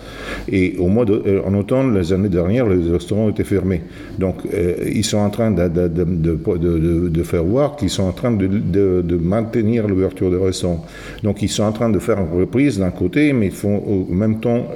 Et 0.50 0.76
au 0.80 0.88
mois 0.88 1.06
de, 1.06 1.42
en 1.46 1.54
automne, 1.56 1.98
les 1.98 2.14
années 2.14 2.30
dernières, 2.30 2.68
les 2.68 2.92
restaurants 2.92 3.30
étaient 3.30 3.44
fermés. 3.44 3.82
Donc, 4.18 4.38
ils 4.86 5.04
sont 5.04 5.18
en 5.18 5.30
train 5.30 5.52
de, 5.52 5.68
de, 5.68 7.10
de 7.10 7.24
faire 7.24 7.44
voir 7.44 7.76
qu'ils 7.76 7.90
sont 7.90 8.04
en 8.04 8.14
train 8.14 8.32
de, 8.32 9.18
maintenir 9.18 9.88
l'ouverture 9.88 10.32
des 10.32 10.38
restaurants. 10.38 10.86
Donc, 11.24 11.42
ils 11.42 11.50
sont 11.50 11.64
en 11.64 11.72
train 11.72 11.90
de 11.90 12.00
faire 12.02 12.20
une 12.20 12.40
reprise 12.40 12.80
d'un 12.80 12.92
côté, 12.92 13.34
mais 13.34 13.48
ils 13.48 13.52
font 13.52 13.78
au 13.78 14.14
même 14.14 14.40
temps 14.40 14.68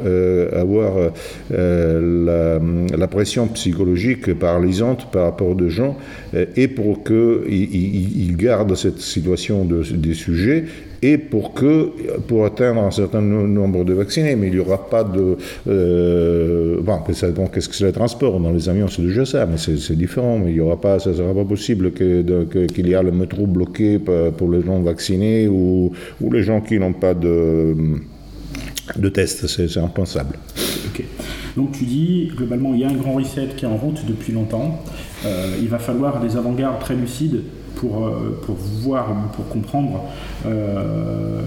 avoir 0.53 1.11
la, 1.49 2.59
la, 2.97 3.07
pression 3.07 3.47
psychologique 3.47 4.33
paralysante 4.33 5.11
par 5.11 5.23
rapport 5.23 5.49
aux 5.49 5.69
gens 5.69 5.97
et 6.55 6.67
pour 6.67 7.03
qu'ils 7.03 8.35
gardent 8.37 8.75
cette 8.75 8.99
situation 8.99 9.65
des 9.65 10.13
sujets 10.13 10.65
et 11.05 11.17
pour 11.17 11.53
que 11.53 11.91
pour 12.27 12.45
atteindre 12.45 12.81
un 12.81 12.91
certain 12.91 13.21
nombre 13.21 13.83
de 13.85 13.93
vaccinés, 13.93 14.35
mais 14.35 14.47
il 14.47 14.53
n'y 14.53 14.59
aura 14.59 14.89
pas 14.89 15.03
de 15.03 15.37
euh, 15.67 16.77
bon, 16.81 16.99
ça 17.13 17.27
qu'est-ce 17.53 17.69
que 17.69 17.75
c'est 17.75 17.85
le 17.85 17.91
transport. 17.91 18.39
Dans 18.39 18.51
les 18.51 18.67
avions, 18.69 18.87
c'est 18.87 19.03
déjà 19.03 19.25
ça, 19.25 19.45
mais 19.45 19.57
c'est 19.57 19.95
différent, 19.95 20.39
mais 20.39 20.51
il 20.51 20.57
y 20.57 20.61
aura 20.61 20.79
pas, 20.81 20.97
ça 20.99 21.13
sera 21.13 21.33
pas 21.33 21.45
possible 21.45 21.91
que, 21.91 22.65
qu'il 22.65 22.87
y 22.87 22.93
ait 22.93 23.03
le 23.03 23.11
métro 23.11 23.45
bloqué 23.45 23.99
pour 24.37 24.49
les 24.49 24.61
gens 24.63 24.79
vaccinés 24.81 25.47
ou, 25.47 25.91
ou 26.21 26.31
les 26.31 26.41
gens 26.41 26.61
qui 26.61 26.79
n'ont 26.79 26.93
pas 26.93 27.13
de 27.13 27.75
de 28.95 29.09
tests, 29.09 29.47
c'est 29.47 29.79
impensable. 29.79 30.37
Donc 31.55 31.71
tu 31.71 31.85
dis, 31.85 32.31
globalement, 32.35 32.73
il 32.73 32.81
y 32.81 32.83
a 32.83 32.89
un 32.89 32.93
grand 32.93 33.13
reset 33.13 33.49
qui 33.55 33.65
est 33.65 33.67
en 33.67 33.77
route 33.77 34.05
depuis 34.07 34.33
longtemps. 34.33 34.83
Euh, 35.25 35.55
il 35.61 35.69
va 35.69 35.79
falloir 35.79 36.19
des 36.19 36.35
avant-gardes 36.35 36.79
très 36.79 36.95
lucides 36.95 37.41
pour, 37.75 38.07
euh, 38.07 38.39
pour 38.45 38.55
voir, 38.55 39.07
pour 39.35 39.47
comprendre 39.49 40.03
euh, 40.45 41.41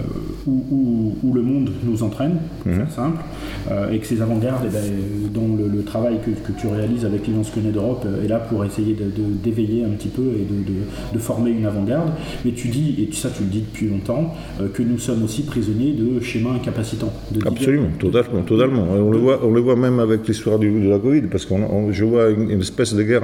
où, 0.46 1.16
où, 1.22 1.32
le 1.32 1.42
monde 1.42 1.70
nous 1.84 2.02
entraîne, 2.02 2.38
pour 2.62 2.72
mhm. 2.72 2.78
faire 2.78 2.90
simple, 2.90 3.22
euh, 3.70 3.90
et 3.90 3.98
que 3.98 4.06
ces 4.06 4.22
avant-gardes, 4.22 4.66
eh 4.66 4.72
ben, 4.72 5.32
dont 5.32 5.56
le, 5.56 5.82
travail 5.82 6.18
que, 6.24 6.30
que, 6.30 6.58
tu 6.58 6.66
réalises 6.66 7.04
avec 7.04 7.22
Connaît 7.54 7.70
d'Europe 7.70 8.06
est 8.22 8.28
là 8.28 8.38
pour 8.38 8.64
essayer 8.64 8.96
d'éveiller 9.42 9.84
un 9.84 9.90
petit 9.90 10.08
peu 10.08 10.22
et 10.22 10.44
de, 10.44 11.14
de 11.14 11.18
former 11.18 11.50
une 11.50 11.66
avant-garde. 11.66 12.10
Mais 12.44 12.52
tu 12.52 12.68
dis, 12.68 12.94
et 12.98 13.14
ça 13.14 13.30
tu 13.34 13.42
le 13.44 13.48
dis 13.48 13.60
depuis 13.60 13.88
longtemps, 13.88 14.34
que 14.74 14.82
nous 14.82 14.98
sommes 14.98 15.22
aussi 15.22 15.42
prisonniers 15.42 15.92
de 15.92 16.20
schémas 16.20 16.54
incapacitants. 16.54 17.12
Absolument, 17.46 17.90
totalement, 17.98 18.42
totalement. 18.42 18.86
On 18.90 19.10
le, 19.10 19.18
voit, 19.18 19.40
on 19.44 19.52
le 19.52 19.60
voit 19.60 19.76
même 19.76 20.00
avec 20.00 20.26
l'histoire 20.26 20.58
de 20.58 20.66
la 20.66 20.98
Covid, 20.98 21.22
parce 21.22 21.46
que 21.46 21.54
je 21.90 22.04
vois 22.04 22.30
une, 22.30 22.60
espèce 22.60 22.94
de 22.94 23.02
guerre 23.02 23.22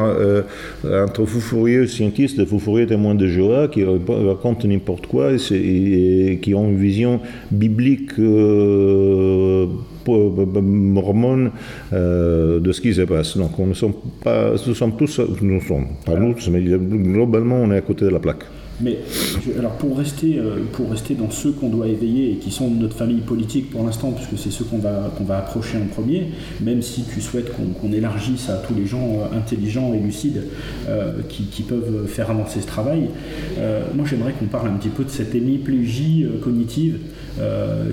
entre 0.84 1.25
fous 1.25 1.40
furieux 1.40 1.87
scientistes 1.87 2.38
et 2.38 2.46
fous 2.46 2.61
furieux 2.61 2.87
témoins 2.94 3.16
de 3.16 3.26
Jéhovah 3.26 3.66
qui 3.66 3.82
racontent 3.84 4.68
n'importe 4.68 5.06
quoi 5.08 5.32
et, 5.32 6.38
qui 6.40 6.54
ont 6.54 6.68
une 6.68 6.76
vision 6.76 7.20
biblique 7.50 8.12
euh, 8.20 9.66
mormone 10.06 11.50
euh, 11.92 12.60
de 12.60 12.70
ce 12.70 12.80
qui 12.80 12.94
se 12.94 13.02
passe. 13.02 13.36
Donc 13.36 13.58
on 13.58 13.66
ne 13.66 13.74
sommes 13.74 13.94
pas, 14.22 14.52
nous 14.66 14.74
sommes 14.74 14.96
tous, 14.96 15.20
nous 15.42 15.60
sommes, 15.60 15.88
pas 16.06 16.14
nous, 16.14 16.36
mais 16.52 16.60
globalement 16.60 17.56
on 17.56 17.72
est 17.72 17.78
à 17.78 17.80
côté 17.80 18.04
de 18.04 18.10
la 18.10 18.20
plaque. 18.20 18.44
Mais 18.80 18.98
alors 19.58 19.72
pour 19.72 19.96
rester, 19.96 20.38
euh, 20.38 20.64
pour 20.72 20.90
rester 20.90 21.14
dans 21.14 21.30
ceux 21.30 21.52
qu'on 21.52 21.68
doit 21.68 21.86
éveiller 21.86 22.32
et 22.32 22.36
qui 22.36 22.50
sont 22.50 22.68
de 22.68 22.76
notre 22.76 22.96
famille 22.96 23.20
politique 23.20 23.70
pour 23.70 23.84
l'instant, 23.84 24.10
puisque 24.12 24.42
c'est 24.42 24.50
ceux 24.50 24.64
qu'on 24.64 24.78
va, 24.78 25.12
qu'on 25.16 25.24
va 25.24 25.38
approcher 25.38 25.78
en 25.78 25.86
premier, 25.86 26.32
même 26.60 26.82
si 26.82 27.04
tu 27.04 27.20
souhaites 27.20 27.52
qu'on 27.52 27.92
élargisse 27.92 28.48
à 28.48 28.56
tous 28.56 28.74
les 28.74 28.86
gens 28.86 29.20
euh, 29.20 29.36
intelligents 29.36 29.92
et 29.94 29.98
lucides 29.98 30.44
euh, 30.88 31.20
qui, 31.28 31.44
qui, 31.44 31.62
peuvent 31.62 32.06
faire 32.06 32.30
avancer 32.30 32.60
ce 32.60 32.66
travail, 32.66 33.08
moi 33.94 34.04
j'aimerais 34.08 34.32
qu'on 34.32 34.46
parle 34.46 34.68
un 34.68 34.72
petit 34.72 34.88
peu 34.88 35.04
de 35.04 35.08
cette 35.08 35.34
hémiplégie 35.34 36.26
cognitive 36.42 36.98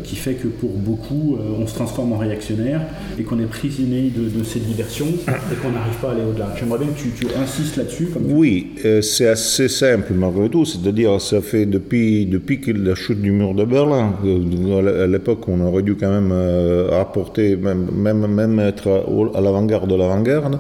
qui 0.04 0.16
fait 0.16 0.36
que 0.36 0.48
pour 0.48 0.70
beaucoup 0.70 1.38
on 1.60 1.66
se 1.66 1.74
transforme 1.74 2.14
en 2.14 2.18
réactionnaire 2.18 2.82
et 3.20 3.24
qu'on 3.24 3.40
est 3.40 3.46
prisonnier 3.46 4.12
de, 4.16 4.30
de 4.30 4.44
cette 4.44 4.66
diversion 4.66 5.08
et 5.08 5.56
qu'on 5.62 5.72
n'arrive 5.72 5.96
pas 6.02 6.10
à 6.10 6.12
aller 6.12 6.24
au-delà. 6.24 6.54
J'aimerais 6.60 6.80
bien 6.80 6.90
que 6.90 7.00
tu, 7.00 7.28
insistes 7.36 7.78
là-dessus. 7.78 8.10
Oui, 8.24 8.74
c'est 9.02 9.28
assez 9.28 9.68
simple 9.68 10.14
malgré 10.14 10.50
tout 10.50 10.66
c'est-à-dire 10.66 11.20
ça 11.20 11.42
fait 11.42 11.66
depuis, 11.66 12.26
depuis 12.26 12.62
la 12.74 12.96
chute 12.96 13.22
du 13.22 13.32
mur 13.32 13.54
de 13.54 13.66
Berlin, 13.66 14.14
à 14.24 15.08
l'époque 15.08 15.48
on 15.48 15.60
aurait 15.62 15.84
dû 15.84 15.96
quand 15.96 16.12
même 16.12 16.32
euh, 16.32 16.88
rapporter, 16.90 17.56
même, 17.56 17.88
même, 17.94 18.28
même 18.28 18.60
être 18.60 19.06
à 19.34 19.42
l'avant-garde 19.42 19.90
de 19.90 19.96
l'avant-garde, 19.96 20.60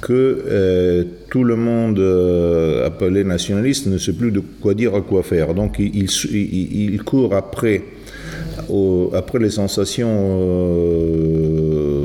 que 0.00 0.44
euh, 0.46 1.04
tout 1.30 1.44
le 1.44 1.56
monde 1.56 1.98
euh, 1.98 2.86
appelé 2.86 3.24
nationaliste 3.24 3.86
ne 3.86 3.98
sait 3.98 4.12
plus 4.12 4.30
de 4.30 4.40
quoi 4.40 4.74
dire, 4.74 4.94
à 4.94 5.00
quoi 5.00 5.22
faire. 5.22 5.54
Donc 5.54 5.76
il, 5.78 5.94
il, 5.96 6.92
il 6.94 7.02
court 7.02 7.34
après, 7.34 7.82
après 9.14 9.38
les 9.38 9.50
sensations 9.50 10.38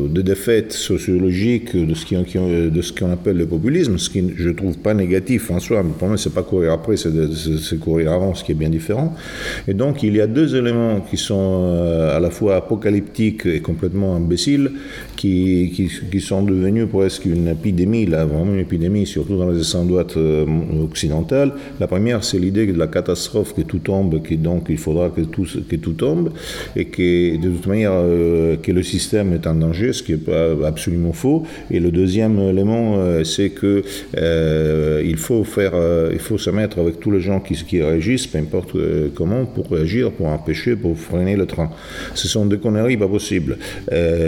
de 0.10 0.22
défaite 0.22 0.74
sociologique 0.74 1.76
de 1.76 1.94
ce 1.94 2.94
qu'on 2.94 3.12
appelle 3.12 3.38
le 3.38 3.46
populisme, 3.46 3.98
ce 3.98 4.10
qui 4.10 4.24
je 4.36 4.50
trouve 4.50 4.78
pas 4.78 4.94
négatif 4.94 5.52
en 5.52 5.60
soi, 5.60 5.84
mais 5.84 5.94
pour 5.98 6.08
moi 6.08 6.18
c'est 6.18 6.34
pas 6.34 6.44
courir 6.44 6.74
après, 6.74 6.98
c'est 6.98 7.80
courir 7.80 8.12
avant, 8.12 8.34
ce 8.34 8.44
qui 8.44 8.52
est 8.52 8.56
bien 8.56 8.70
différent. 8.70 9.16
Et 9.68 9.74
donc 9.74 10.04
il 10.04 10.16
y 10.16 10.22
a 10.22 10.28
deux 10.28 10.56
éléments 10.56 11.02
qui 11.02 11.18
sont 11.18 11.62
euh, 11.64 12.18
à 12.18 12.20
la 12.20 12.30
fois 12.30 12.56
apocalyptiques 12.56 13.46
et 13.46 13.62
complètement 13.62 14.16
imbéciles, 14.16 14.72
qui, 15.18 16.20
sont 16.20 16.44
devenus 16.44 16.88
presque 16.90 17.26
une 17.26 17.48
épidémie, 17.50 18.06
là, 18.06 18.26
vraiment 18.26 18.54
une 18.54 18.60
épidémie, 18.60 19.06
surtout 19.06 19.38
dans 19.38 19.50
les 19.50 19.58
descendants 19.58 20.06
euh, 20.16 20.46
occidentales. 20.84 21.52
La 21.80 21.88
première, 21.88 22.24
c'est 22.24 22.40
l'idée 22.40 22.66
de 22.68 22.78
la 22.78 22.88
catastrophe, 22.88 23.54
que 23.54 23.62
tout 23.62 23.80
tombe, 23.80 24.22
que 24.22 24.36
donc 24.36 24.68
il 24.70 24.78
faudra 24.78 25.10
que 25.10 25.22
tout, 25.22 25.48
que 25.70 25.76
tout 25.76 25.94
tombe, 25.94 26.32
et 26.76 26.86
que 26.86 27.38
de 27.38 27.50
toute 27.50 27.68
manière, 27.68 27.92
euh, 27.94 28.58
que 28.58 28.72
le 28.72 28.84
système 28.84 29.34
est 29.34 29.48
en 29.48 29.56
danger, 29.56 29.94
ce 29.94 30.04
qui 30.04 30.12
n'est 30.12 30.18
pas 30.18 30.56
absolument 30.66 31.14
faux. 31.14 31.44
Et 31.72 31.80
le 31.80 31.92
deuxième 31.92 32.40
élément, 32.40 32.96
euh, 32.98 33.24
c'est 33.24 33.50
que 33.50 33.84
euh, 34.18 35.02
il 35.06 35.18
faut 35.18 35.44
faire, 35.44 35.74
faut 36.20 36.38
se 36.38 36.50
mettre 36.50 36.80
avec 36.80 37.00
tous 37.00 37.12
les 37.12 37.20
gens 37.20 37.40
qui, 37.40 37.82
réagissent, 37.82 38.28
peu 38.28 38.38
importe 38.38 38.76
comment, 39.16 39.46
pour 39.46 39.70
réagir, 39.70 40.12
pour 40.12 40.28
empêcher, 40.28 40.76
pour 40.76 40.98
freiner 40.98 41.36
le 41.36 41.46
train. 41.46 41.70
Ce 42.16 42.28
sont 42.28 42.46
des 42.46 42.58
conneries 42.58 42.98
pas 42.98 43.08
possibles. 43.08 43.58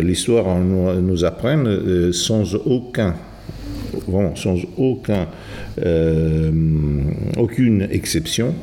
L'histoire 0.03 0.60
nous, 0.60 0.79
nous 1.02 1.26
apprend 1.26 1.64
sans 2.12 2.56
aucun 2.56 3.16
sans 4.36 4.58
aucun, 4.78 5.28
aucune 7.38 7.88
exception, 7.92 8.54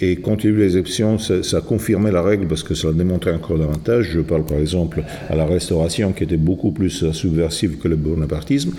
et 0.00 0.16
quand 0.16 0.44
il 0.44 0.50
y 0.50 0.52
a 0.52 0.56
eu 0.56 0.58
les 0.58 0.78
exceptions, 0.78 1.18
ça, 1.18 1.56
a 1.56 1.60
confirmé 1.60 2.10
la 2.10 2.22
règle 2.22 2.46
parce 2.46 2.62
que 2.62 2.74
ça 2.74 2.88
l'a 2.88 2.94
démontré 2.94 3.32
encore 3.32 3.58
davantage. 3.58 4.10
Je 4.12 4.20
parle 4.20 4.44
par 4.44 4.58
exemple 4.58 5.02
à 5.28 5.36
la 5.36 5.44
restauration 5.44 6.12
qui 6.12 6.24
était 6.24 6.36
beaucoup 6.36 6.72
plus 6.72 7.12
subversive 7.12 7.78
que 7.78 7.88
le 7.88 7.96
bonapartisme. 7.96 8.72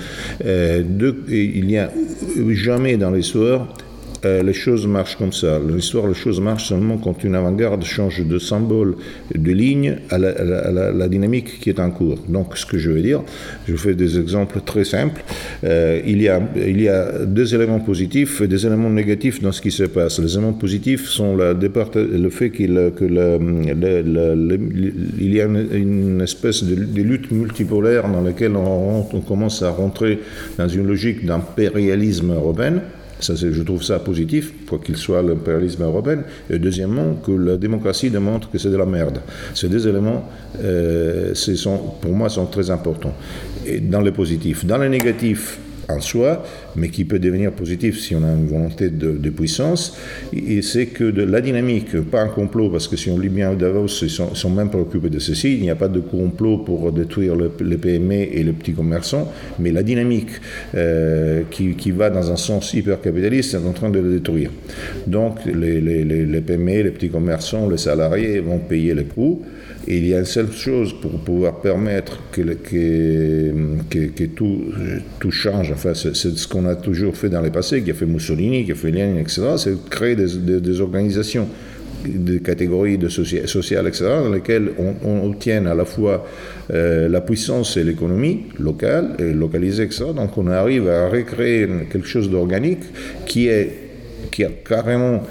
Euh, 0.45 0.83
il 1.29 1.65
n'y 1.67 1.77
a 1.77 1.91
jamais 2.51 2.97
dans 2.97 3.11
l'histoire 3.11 3.67
euh, 4.25 4.41
les 4.41 4.53
choses 4.53 4.87
marchent 4.87 5.17
comme 5.17 5.33
ça. 5.33 5.59
L'histoire, 5.59 6.07
les 6.07 6.13
choses 6.13 6.39
marchent 6.39 6.69
seulement 6.69 6.97
quand 6.97 7.23
une 7.23 7.35
avant-garde 7.35 7.83
change 7.83 8.25
de 8.25 8.39
symbole, 8.39 8.95
de 9.33 9.51
ligne 9.51 9.97
à 10.09 10.17
la, 10.17 11.07
dynamique 11.09 11.59
qui 11.59 11.69
est 11.69 11.79
en 11.79 11.91
cours. 11.91 12.19
Donc, 12.27 12.57
ce 12.57 12.65
que 12.65 12.77
je 12.77 12.89
veux 12.89 13.01
dire, 13.01 13.21
je 13.67 13.75
fais 13.75 13.93
des 13.93 14.17
exemples 14.19 14.61
très 14.61 14.85
simples. 14.85 15.23
Euh, 15.63 16.01
il, 16.05 16.21
y 16.21 16.29
a, 16.29 16.41
il 16.55 16.81
y 16.81 16.87
a 16.87 17.25
deux 17.25 17.53
éléments 17.53 17.79
positifs 17.79 18.41
et 18.41 18.47
des 18.47 18.65
éléments 18.65 18.89
négatifs 18.89 19.41
dans 19.41 19.51
ce 19.51 19.61
qui 19.61 19.71
se 19.71 19.83
passe. 19.83 20.19
Les 20.19 20.33
éléments 20.37 20.53
positifs 20.53 21.05
sont 21.07 21.35
le 21.35 22.29
fait 22.29 22.51
qu'il 22.51 22.91
que 22.95 23.03
il 25.19 25.33
y 25.33 25.41
a 25.41 25.45
une, 25.45 26.21
espèce 26.21 26.63
de, 26.63 27.01
lutte 27.01 27.31
multipolaire 27.31 28.07
dans 28.07 28.21
laquelle 28.21 28.55
on, 28.55 29.05
on 29.11 29.19
commence 29.21 29.61
à 29.61 29.69
rentrer 29.71 30.19
dans 30.57 30.67
une 30.67 30.87
logique 30.87 31.25
d'impérialisme 31.25 32.31
européen 32.33 32.81
je 33.23 33.63
trouve 33.63 33.83
ça 33.83 33.99
positif, 33.99 34.53
quoi 34.67 34.79
qu'il 34.79 34.97
soit 34.97 35.21
l'impérialisme 35.21 35.83
européen. 35.83 36.23
Et 36.49 36.59
deuxièmement, 36.59 37.15
que 37.15 37.31
la 37.31 37.57
démocratie 37.57 38.09
démontre 38.09 38.49
que 38.49 38.57
c'est 38.57 38.69
de 38.69 38.77
la 38.77 38.85
merde. 38.85 39.19
Ces 39.53 39.69
deux 39.69 39.87
éléments, 39.87 40.29
euh, 40.61 41.33
sont, 41.33 41.77
pour 42.01 42.11
moi, 42.11 42.29
sont 42.29 42.45
très 42.45 42.69
importants. 42.69 43.13
Et 43.65 43.79
dans 43.79 44.01
le 44.01 44.11
positif. 44.11 44.65
Dans 44.65 44.77
le 44.77 44.89
négatif, 44.89 45.59
en 45.89 45.99
soi, 45.99 46.43
mais 46.75 46.89
qui 46.89 47.05
peut 47.05 47.19
devenir 47.19 47.51
positif 47.51 47.99
si 47.99 48.15
on 48.15 48.23
a 48.23 48.31
une 48.31 48.47
volonté 48.47 48.89
de, 48.89 49.29
puissance, 49.29 49.97
et 50.31 50.61
c'est 50.61 50.87
que 50.87 51.03
la 51.03 51.41
dynamique, 51.41 51.99
pas 52.01 52.21
un 52.21 52.27
complot, 52.27 52.69
parce 52.69 52.87
que 52.87 52.95
si 52.95 53.09
on 53.09 53.17
lit 53.17 53.29
bien 53.29 53.53
Davos, 53.53 53.87
ils 54.01 54.09
sont, 54.09 54.35
sont 54.35 54.49
même 54.49 54.69
préoccupés 54.69 55.09
de 55.09 55.19
ceci, 55.19 55.55
il 55.55 55.61
n'y 55.61 55.71
a 55.71 55.75
pas 55.75 55.87
de 55.87 55.99
complot 55.99 56.59
pour 56.59 56.91
détruire 56.91 57.35
les 57.35 57.77
PME 57.77 58.13
et 58.13 58.43
les 58.43 58.51
petits 58.51 58.73
commerçants, 58.73 59.31
mais 59.59 59.71
la 59.71 59.83
dynamique 59.83 60.29
euh, 60.75 61.43
qui, 61.49 61.91
va 61.91 62.09
dans 62.09 62.31
un 62.31 62.37
sens 62.37 62.73
hyper 62.73 63.01
capitaliste 63.01 63.53
est 63.53 63.57
en 63.57 63.73
train 63.73 63.89
de 63.89 63.99
le 63.99 64.13
détruire. 64.13 64.51
Donc 65.07 65.45
les, 65.45 65.81
les 65.81 66.41
PME, 66.41 66.83
les 66.83 66.91
petits 66.91 67.09
commerçants, 67.09 67.69
les 67.69 67.77
salariés 67.77 68.39
vont 68.39 68.59
payer 68.59 68.93
les 68.93 69.03
coûts, 69.03 69.41
il 69.87 70.07
y 70.07 70.13
a 70.13 70.19
une 70.19 70.25
seule 70.25 70.51
chose 70.51 70.93
pour 70.93 71.11
pouvoir 71.19 71.59
permettre 71.59 72.19
que, 72.31 72.41
que, 72.41 73.51
que, 73.89 74.23
tout, 74.25 75.31
change, 75.31 75.71
enfin 75.71 75.93
c'est 75.93 76.13
ce 76.15 76.47
qu'on 76.47 76.65
a 76.65 76.75
toujours 76.75 77.15
fait 77.15 77.29
dans 77.29 77.41
le 77.41 77.51
passé, 77.51 77.81
qui 77.83 77.91
a 77.91 77.93
fait 77.93 78.05
Mussolini, 78.05 78.65
qui 78.65 78.71
a 78.71 78.75
fait 78.75 78.91
Lénine, 78.91 79.17
etc., 79.17 79.41
c'est 79.57 79.89
créer 79.89 80.15
des, 80.15 80.81
organisations 80.81 81.47
des 82.05 82.39
catégories 82.39 82.97
de 82.97 83.07
sociales, 83.09 83.87
etc., 83.87 84.05
dans 84.23 84.29
lesquelles 84.29 84.71
on, 84.79 85.25
obtient 85.27 85.65
à 85.65 85.75
la 85.75 85.85
fois 85.85 86.27
la 86.69 87.21
puissance 87.21 87.77
et 87.77 87.83
l'économie 87.83 88.43
locale, 88.59 89.15
et 89.19 89.33
localisée, 89.33 89.83
etc. 89.83 90.05
Donc 90.15 90.37
on 90.37 90.47
arrive 90.47 90.87
à 90.87 91.09
recréer 91.09 91.67
quelque 91.91 92.07
chose 92.07 92.29
d'organique 92.29 92.83
qui 93.25 93.47
est 93.47 93.83
qui 94.31 94.43
a 94.43 94.49
carrément 94.49 95.21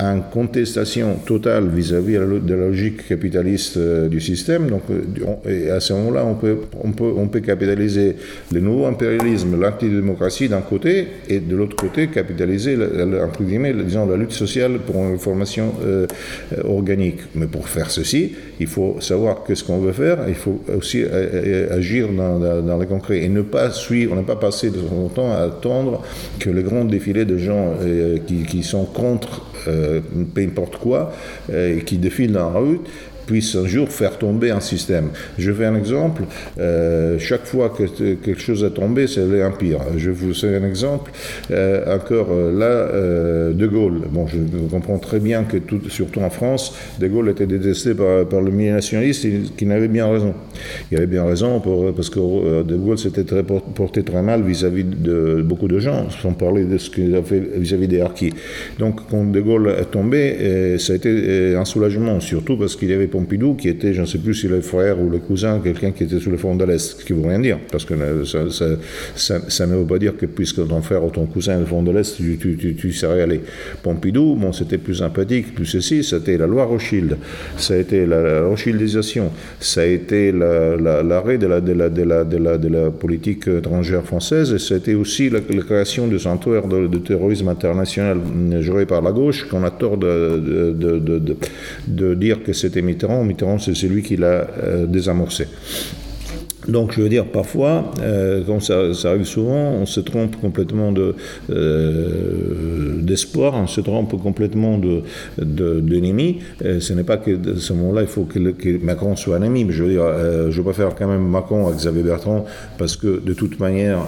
en 0.00 0.20
contestation 0.20 1.16
totale 1.26 1.68
vis-à-vis 1.68 2.14
de 2.14 2.54
la 2.54 2.66
logique 2.68 3.08
capitaliste 3.08 3.76
euh, 3.78 4.08
du 4.08 4.20
système. 4.20 4.68
Donc, 4.68 4.82
euh, 4.90 5.76
à 5.76 5.80
ce 5.80 5.92
moment-là, 5.94 6.24
on 6.24 6.34
peut, 6.34 6.58
on, 6.82 6.92
peut, 6.92 7.12
on 7.16 7.26
peut 7.26 7.40
capitaliser 7.40 8.14
le 8.52 8.60
nouveau 8.60 8.86
impérialisme, 8.86 9.60
l'antidémocratie 9.60 10.48
d'un 10.48 10.60
côté, 10.60 11.08
et 11.28 11.40
de 11.40 11.56
l'autre 11.56 11.74
côté, 11.74 12.08
capitaliser, 12.08 12.76
entre 12.76 13.42
guillemets, 13.42 13.72
la 13.72 14.16
lutte 14.16 14.32
sociale 14.32 14.78
pour 14.86 14.96
une 14.96 15.18
formation 15.18 15.74
euh, 15.84 16.06
organique. 16.64 17.20
Mais 17.34 17.46
pour 17.46 17.68
faire 17.68 17.90
ceci, 17.90 18.34
il 18.60 18.68
faut 18.68 18.98
savoir 19.00 19.42
qu'est-ce 19.44 19.64
qu'on 19.64 19.78
veut 19.78 19.92
faire, 19.92 20.18
il 20.28 20.34
faut 20.34 20.60
aussi 20.76 21.02
agir 21.70 22.08
dans, 22.08 22.38
dans, 22.62 22.78
le 22.78 22.86
concret 22.86 23.22
et 23.22 23.28
ne 23.28 23.42
pas 23.42 23.70
suivre, 23.70 24.14
ne 24.14 24.22
pas 24.22 24.36
passer 24.36 24.70
de 24.70 24.78
son 24.78 25.08
temps 25.08 25.32
à 25.32 25.38
attendre 25.38 26.02
que 26.38 26.50
le 26.50 26.62
grand 26.62 26.84
défilé 26.84 27.24
de 27.24 27.36
gens 27.36 27.74
qui, 28.26 28.42
qui, 28.44 28.62
sont 28.62 28.84
contre 28.84 29.42
peu 30.34 30.42
importe 30.42 30.76
quoi, 30.78 31.12
euh, 31.50 31.80
qui 31.80 31.98
défile 31.98 32.32
dans 32.32 32.52
la 32.52 32.58
rue, 32.58 32.80
puisse 33.28 33.54
un 33.56 33.66
jour 33.66 33.90
faire 33.90 34.16
tomber 34.16 34.50
un 34.50 34.60
système. 34.60 35.10
Je 35.38 35.52
fais 35.52 35.66
un 35.66 35.76
exemple. 35.76 36.22
Euh, 36.58 37.18
chaque 37.18 37.44
fois 37.44 37.68
que 37.68 37.84
quelque 38.14 38.40
chose 38.40 38.64
est 38.64 38.70
tombé, 38.70 39.06
c'est 39.06 39.26
l'empire. 39.26 39.80
Je 39.96 40.10
vous 40.10 40.32
fais 40.32 40.56
un 40.56 40.66
exemple. 40.66 41.10
Euh, 41.50 41.94
encore 41.94 42.28
euh, 42.30 42.58
là, 42.62 43.52
De 43.52 43.66
Gaulle. 43.66 44.00
Bon, 44.10 44.26
je 44.26 44.38
comprends 44.70 44.98
très 44.98 45.20
bien 45.20 45.44
que, 45.44 45.58
tout, 45.58 45.80
surtout 45.90 46.20
en 46.20 46.30
France, 46.30 46.74
De 46.98 47.06
Gaulle 47.06 47.28
était 47.28 47.46
détesté 47.46 47.92
par, 47.94 48.40
le 48.40 48.50
milieu 48.50 48.72
nationaliste 48.72 49.26
qui 49.56 49.66
n'avait 49.66 49.88
bien 49.88 50.10
raison. 50.10 50.32
Il 50.90 50.96
avait 50.96 51.06
bien 51.06 51.24
raison 51.24 51.60
pour, 51.60 51.92
parce 51.92 52.08
que 52.08 52.62
De 52.62 52.76
Gaulle 52.76 52.98
s'était 52.98 53.24
porté 53.74 54.02
très 54.04 54.22
mal 54.22 54.42
vis-à-vis 54.42 54.84
de 54.84 55.42
beaucoup 55.42 55.68
de 55.68 55.78
gens, 55.78 56.08
sans 56.22 56.32
parler 56.32 56.64
de 56.64 56.78
ce 56.78 56.88
qu'il 56.88 57.14
a 57.14 57.22
fait 57.22 57.42
vis-à-vis 57.56 57.88
des 57.88 58.00
harkis. 58.00 58.32
Donc, 58.78 59.00
quand 59.10 59.30
De 59.30 59.40
Gaulle 59.40 59.68
est 59.78 59.90
tombé, 59.90 60.76
ça 60.78 60.94
a 60.94 60.96
été 60.96 61.54
un 61.54 61.66
soulagement, 61.66 62.20
surtout 62.20 62.56
parce 62.56 62.74
qu'il 62.74 62.90
avait 62.92 63.06
Pompidou, 63.18 63.54
qui 63.54 63.68
était, 63.68 63.92
je 63.92 64.00
ne 64.00 64.06
sais 64.06 64.18
plus 64.18 64.34
si 64.34 64.46
le 64.46 64.60
frère 64.60 65.00
ou 65.00 65.10
le 65.10 65.18
cousin, 65.18 65.58
quelqu'un 65.58 65.90
qui 65.90 66.04
était 66.04 66.20
sous 66.20 66.30
le 66.30 66.36
front 66.36 66.54
de 66.54 66.64
l'Est, 66.64 67.00
ce 67.00 67.04
qui 67.04 67.12
ne 67.14 67.20
veut 67.20 67.28
rien 67.28 67.40
dire, 67.40 67.58
parce 67.72 67.84
que 67.84 67.94
ça, 68.24 69.66
ne 69.66 69.74
veut 69.74 69.86
pas 69.86 69.98
dire 69.98 70.16
que 70.16 70.26
puisque 70.26 70.66
ton 70.68 70.80
frère 70.82 71.04
ou 71.04 71.10
ton 71.10 71.26
cousin 71.26 71.56
est 71.56 71.60
le 71.60 71.66
front 71.66 71.82
de 71.82 71.90
l'Est, 71.90 72.16
tu, 72.16 72.38
tu, 72.38 72.76
tu, 72.76 72.92
serais 72.92 73.22
allé. 73.22 73.40
Pompidou, 73.82 74.36
bon, 74.36 74.52
c'était 74.52 74.78
plus 74.78 74.96
sympathique, 74.96 75.52
plus 75.52 75.66
ceci, 75.66 76.04
c'était 76.04 76.38
la 76.38 76.46
loi 76.46 76.64
Rothschild, 76.64 77.16
ça 77.56 77.74
a 77.74 77.78
été 77.78 78.06
la, 78.06 78.46
Rothschildisation, 78.46 79.32
ça 79.58 79.80
a 79.80 79.86
été 79.86 80.30
l'arrêt 80.30 81.38
de, 81.38 81.46
la, 81.48 81.58
la, 81.58 81.88
la, 81.88 82.24
la, 82.24 82.56
la 82.56 82.90
politique 82.90 83.48
étrangère 83.48 84.04
française, 84.04 84.54
et 84.54 84.74
été 84.78 84.94
aussi 84.94 85.28
la, 85.28 85.40
création 85.40 86.06
de 86.06 86.18
sanctuaires 86.18 86.68
de, 86.68 86.86
de, 86.86 86.98
terrorisme 86.98 87.48
international 87.48 88.18
géré 88.60 88.86
par 88.86 89.02
la 89.02 89.10
gauche, 89.12 89.48
qu'on 89.48 89.64
a 89.64 89.70
tort 89.70 89.96
de, 89.96 90.72
de, 91.86 92.14
dire 92.14 92.42
que 92.42 92.52
c'était 92.52 92.82
Mitterrand 92.82 93.07
Mitterrand. 93.24 93.58
c'est 93.58 93.74
celui 93.74 94.02
qui 94.02 94.16
l'a 94.16 94.46
euh, 94.62 94.86
désamorcé. 94.86 95.48
Donc, 96.68 96.92
je 96.92 97.00
veux 97.00 97.08
dire, 97.08 97.24
parfois, 97.24 97.92
euh, 98.02 98.44
comme 98.44 98.60
ça, 98.60 98.82
arrive 99.04 99.24
souvent, 99.24 99.72
on 99.80 99.86
se 99.86 100.00
trompe 100.00 100.38
complètement 100.38 100.92
de, 100.92 101.14
euh, 101.50 103.00
d'espoir, 103.00 103.54
on 103.54 103.66
se 103.66 103.80
trompe 103.80 104.20
complètement 104.22 104.78
de, 104.78 105.02
d'ennemi. 105.38 106.40
Euh, 106.64 106.80
ce 106.80 106.92
n'est 106.92 107.04
pas 107.04 107.16
que 107.16 107.30
à 107.30 107.58
ce 107.58 107.72
moment-là, 107.72 108.02
il 108.02 108.06
faut 108.06 108.24
que, 108.24 108.38
Macron 108.84 109.16
soit 109.16 109.36
un 109.36 109.42
ennemi. 109.42 109.64
Mais 109.64 109.72
je 109.72 109.82
veux 109.82 109.90
dire, 109.90 110.02
euh, 110.04 110.50
je 110.50 110.60
préfère 110.60 110.94
quand 110.94 111.08
même 111.08 111.26
Macron 111.26 111.68
à 111.68 111.72
Xavier 111.72 112.02
Bertrand 112.02 112.44
parce 112.76 112.96
que 112.96 113.20
de 113.20 113.32
toute 113.32 113.58
manière, 113.60 114.00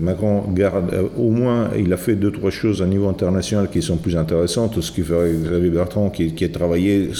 Macron 0.00 0.42
garde, 0.52 0.92
au 1.16 1.30
moins, 1.30 1.70
il 1.78 1.92
a 1.92 1.96
fait 1.96 2.16
deux, 2.16 2.32
trois 2.32 2.50
choses 2.50 2.82
à 2.82 2.86
niveau 2.86 3.08
international 3.08 3.68
qui 3.70 3.82
sont 3.82 3.96
plus 3.96 4.16
intéressantes. 4.16 4.80
Ce 4.80 4.90
qui 4.90 5.02
ferait 5.02 5.32
Xavier 5.32 5.70
Bertrand, 5.70 6.10
qui, 6.10 6.34
qui 6.34 6.50
travaillé, 6.50 7.10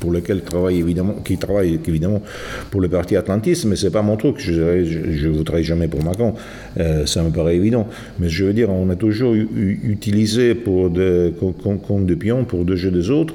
pour 0.00 0.10
lequel 0.10 0.42
travaille 0.42 0.80
évidemment, 0.80 1.14
qui 1.24 1.38
travaille 1.38 1.78
évidemment 1.86 2.22
pour 2.70 2.80
le 2.80 2.88
parti 2.88 3.16
atlantiste, 3.16 3.64
mais 3.66 3.76
c'est 3.76 3.90
pas 3.90 4.02
mon 4.02 4.15
truc. 4.16 4.36
Je 4.38 4.52
ne 4.52 5.28
voterai 5.28 5.62
jamais 5.62 5.88
pour 5.88 6.02
Macron, 6.02 6.34
euh, 6.78 7.06
ça 7.06 7.22
me 7.22 7.30
paraît 7.30 7.56
évident. 7.56 7.86
Mais 8.18 8.28
je 8.28 8.44
veux 8.44 8.52
dire, 8.52 8.70
on 8.70 8.88
a 8.90 8.96
toujours 8.96 9.34
utilisé 9.34 10.54
pour 10.54 10.90
des 10.90 11.32
de 11.32 12.14
pions 12.14 12.44
pour 12.44 12.64
deux 12.64 12.76
jeux 12.76 12.90
des 12.90 13.10
autres, 13.10 13.34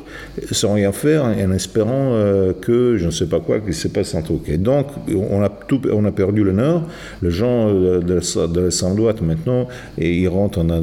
sans 0.52 0.74
rien 0.76 0.92
faire, 0.92 1.26
en 1.26 1.52
espérant 1.52 2.12
euh, 2.14 2.54
que 2.54 2.98
je 2.98 3.06
ne 3.06 3.12
sais 3.12 3.28
pas 3.28 3.40
quoi, 3.40 3.60
qu'il 3.60 3.74
se 3.74 3.88
passe 3.88 4.16
un 4.16 4.22
truc. 4.22 4.48
Et 4.48 4.58
donc, 4.58 4.88
on 5.14 5.42
a, 5.42 5.50
tout, 5.50 5.82
on 5.92 6.06
a 6.06 6.12
perdu 6.12 6.44
le 6.44 6.52
Nord. 6.52 6.88
Les 7.22 7.32
gens 7.32 7.68
euh, 7.70 8.00
de, 8.00 8.20
de 8.48 8.60
la 8.62 8.96
droite 8.96 9.22
maintenant, 9.22 9.68
et 9.98 10.14
ils 10.14 10.28
rentrent 10.28 10.64
dans, 10.64 10.82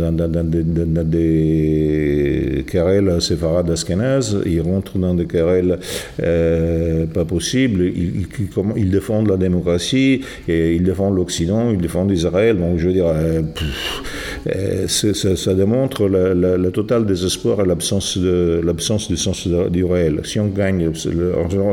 des 1.05 2.65
querelles 2.67 3.21
séfarades 3.21 3.71
askenazes, 3.71 4.39
ils 4.47 4.61
rentrent 4.61 4.99
dans 4.99 5.15
des 5.15 5.27
querelles 5.27 5.79
pas 7.15 7.25
possibles, 7.25 7.83
ils 7.85 8.91
défendent 8.91 9.29
la 9.29 9.37
démocratie 9.37 9.88
et 9.95 10.75
ils 10.75 10.83
défendent 10.83 11.17
l'Occident, 11.17 11.71
ils 11.71 11.79
défendent 11.79 12.11
Israël. 12.11 12.57
Donc, 12.57 12.79
je 12.79 12.89
veux 12.89 12.93
dire, 12.93 13.07
euh, 13.07 13.43
euh, 14.47 14.87
ça, 14.87 15.55
démontre 15.55 16.09
le 16.09 16.71
total 16.71 17.07
désespoir 17.07 17.61
et 17.61 17.67
l'absence 17.67 18.19
du 19.09 19.17
sens 19.17 19.47
du 19.47 19.85
réel. 19.85 20.21
Si 20.25 20.39
on 20.41 20.49
gagne, 20.49 20.93
si 20.95 21.09
on 21.09 21.73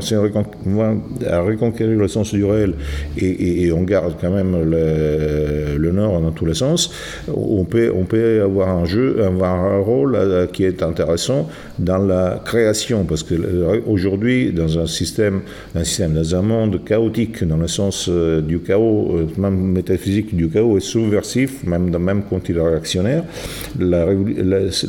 à 1.28 1.42
reconquérir 1.42 1.98
le 1.98 2.08
sens 2.08 2.34
du 2.34 2.44
réel 2.44 2.74
et, 3.18 3.72
on 3.72 3.84
garde 3.84 4.16
quand 4.20 4.32
même 4.32 4.52
le, 4.70 5.78
le, 5.78 5.92
Nord 5.92 6.22
dans 6.22 6.32
tous 6.32 6.46
les 6.46 6.54
sens, 6.54 6.92
on 7.28 7.64
peut, 7.64 8.42
avoir 8.42 8.70
un 8.70 8.86
jeu, 8.86 9.24
avoir 9.24 9.54
un 9.54 9.80
rôle 9.80 10.16
euh, 10.16 10.48
qui 10.48 10.64
est 10.64 10.84
intéressant 10.84 11.50
dans 11.80 11.98
la 11.98 12.42
création, 12.44 13.06
parce 13.06 13.24
que 13.24 13.36
aujourd'hui, 13.86 14.52
dans 14.52 14.80
un 14.80 14.88
système, 14.88 15.42
un 15.76 15.84
système, 15.84 16.14
dans 16.14 16.24
monde 16.42 16.84
chaotique, 16.84 17.44
dans 17.44 17.58
le 17.58 17.68
sens 17.68 18.08
euh, 18.10 18.42
du 18.42 18.60
chaos, 18.60 19.18
euh, 19.18 19.28
même 19.38 19.58
métaphysique 19.58 20.36
du 20.36 20.50
chaos, 20.50 20.78
est 20.78 20.82
subversif, 20.82 21.64
même, 21.64 21.96
même 21.98 22.24
quand 22.30 22.48
il 22.50 22.55
est 22.58 22.62
réactionnaire. 22.62 23.24
La, 23.80 24.08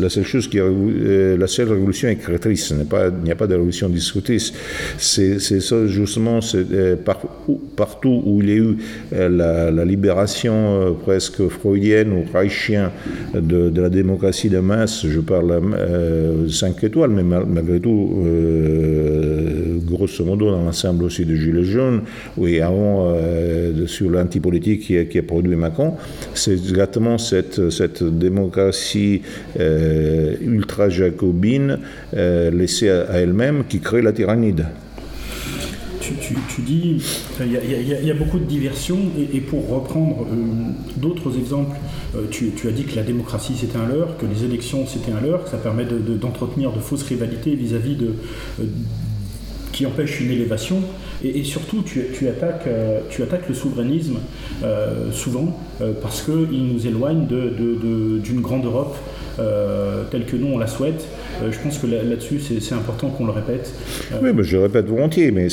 seule 0.09 0.25
chose 0.25 0.49
qui 0.49 0.59
euh, 0.61 1.37
la 1.37 1.47
seule 1.47 1.69
révolution 1.69 2.09
est 2.09 2.17
créatrice. 2.17 2.71
Il 2.71 2.77
n'y 3.25 3.31
a 3.31 3.35
pas 3.35 3.47
de 3.47 3.55
révolution 3.55 3.89
destructrice. 3.89 4.53
C'est 4.99 5.39
justement, 5.87 6.41
c'est 6.41 6.65
partout 7.77 8.23
où 8.25 8.41
il 8.43 8.49
y 8.49 8.53
a 8.53 8.57
eu 8.57 8.77
la, 9.13 9.85
libération 9.85 10.97
presque 11.03 11.47
freudienne 11.49 12.13
ou 12.13 12.25
reichienne 12.33 12.91
de, 13.35 13.81
la 13.81 13.89
démocratie 13.89 14.49
de 14.49 14.59
masse. 14.59 15.07
Je 15.07 15.21
parle 15.21 15.53
euh, 15.53 16.49
5 16.49 16.83
étoiles, 16.85 17.11
mais 17.11 17.23
malgré 17.23 17.81
tout, 17.81 18.25
grosso 19.87 20.25
modo, 20.25 20.51
dans 20.51 20.63
l'ensemble 20.63 21.05
aussi 21.05 21.25
de 21.25 21.35
Gilets 21.35 21.65
jaunes, 21.65 22.03
oui, 22.37 22.61
avant 22.61 23.13
euh, 23.15 23.87
sur 23.87 24.11
l'antipolitique 24.11 24.83
qui, 24.83 25.07
qui, 25.07 25.19
a 25.19 25.23
produit 25.23 25.57
Macron, 25.57 25.95
c'est 26.35 26.53
exactement 26.53 27.19
cette, 27.19 27.56
cette 27.71 28.03
démocratie 28.03 29.23
euh, 29.59 30.35
ultra-jacobine 30.41 31.79
euh, 32.15 32.51
laissée 32.51 32.91
à, 32.91 33.21
elle-même 33.21 33.65
qui 33.69 33.81
crée 33.81 34.03
la 34.03 34.13
tyrannide. 34.13 34.67
Tu, 36.01 36.63
dis, 36.63 37.03
il 37.41 38.07
y, 38.07 38.11
a 38.13 38.15
beaucoup 38.15 38.39
de 38.39 38.45
diversion, 38.45 38.97
et, 39.35 39.41
pour 39.41 39.69
reprendre 39.69 40.25
d'autres 40.97 41.37
exemples, 41.37 41.77
tu, 42.31 42.53
as 42.69 42.71
dit 42.71 42.85
que 42.85 42.95
la 42.95 43.03
démocratie 43.03 43.55
c'était 43.59 43.77
un 43.77 43.89
leurre, 43.89 44.17
que 44.17 44.25
les 44.25 44.45
élections 44.45 44.87
c'était 44.87 45.11
un 45.11 45.21
leurre, 45.21 45.43
que 45.43 45.51
ça 45.51 45.57
permet 45.57 45.85
d'entretenir 45.85 46.71
de, 46.71 46.79
fausses 46.79 47.03
rivalités 47.03 47.57
vis-à-vis 47.57 47.97
de, 47.97 48.15
qui 49.73 49.85
empêche 49.85 50.21
une 50.21 50.31
élévation. 50.31 50.77
Et, 51.25 51.45
surtout, 51.45 51.83
tu, 51.83 52.29
attaques, 52.29 52.67
euh, 52.67 53.01
tu 53.09 53.23
attaques 53.23 53.49
le 53.49 53.55
souverainisme 53.55 54.19
euh, 54.63 55.11
souvent 55.13 55.59
euh, 55.81 55.93
parce 56.01 56.23
qu'il 56.23 56.67
nous 56.67 56.87
éloigne 56.87 57.27
d'une 57.27 58.41
grande 58.41 58.65
Europe 58.65 58.97
telle 60.11 60.25
que 60.25 60.35
nous 60.35 60.47
on 60.47 60.57
la 60.57 60.67
souhaite. 60.67 61.07
je 61.43 61.59
pense 61.59 61.77
que 61.77 61.87
là-dessus, 61.87 62.41
c'est 62.41 62.75
important 62.75 63.11
qu'on 63.11 63.27
le 63.27 63.33
répète. 63.33 63.71
Oui, 64.23 64.31
mais 64.35 64.43
je 64.43 64.57
répète 64.57 64.87
volontiers, 64.87 65.31
mais 65.31 65.49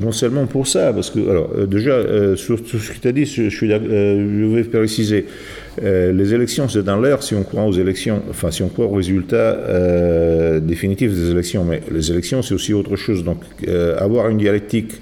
non 0.00 0.10
seulement 0.10 0.46
pour 0.46 0.66
ça, 0.66 0.94
parce 0.94 1.10
que, 1.10 1.18
alors, 1.28 1.50
déjà, 1.66 2.00
sur, 2.36 2.58
ce 2.58 2.92
que 2.92 2.98
tu 2.98 3.08
as 3.08 3.12
dit, 3.12 3.26
je 3.26 4.54
vais 4.54 4.64
préciser. 4.64 5.26
Les 5.82 6.34
élections, 6.34 6.68
c'est 6.68 6.82
dans 6.82 7.00
l'air 7.00 7.22
si 7.22 7.34
on 7.34 7.42
croit 7.42 7.64
aux 7.64 7.72
élections, 7.72 8.22
enfin 8.30 8.50
si 8.50 8.62
on 8.62 8.68
croit 8.68 8.86
aux 8.86 8.94
résultats 8.94 10.60
définitifs 10.60 11.12
des 11.12 11.30
élections. 11.30 11.64
Mais 11.64 11.82
les 11.90 12.10
élections, 12.10 12.42
c'est 12.42 12.54
aussi 12.54 12.72
autre 12.72 12.96
chose. 12.96 13.24
Donc, 13.24 13.38
avoir 13.98 14.28
une 14.28 14.38
dialectique 14.38 15.00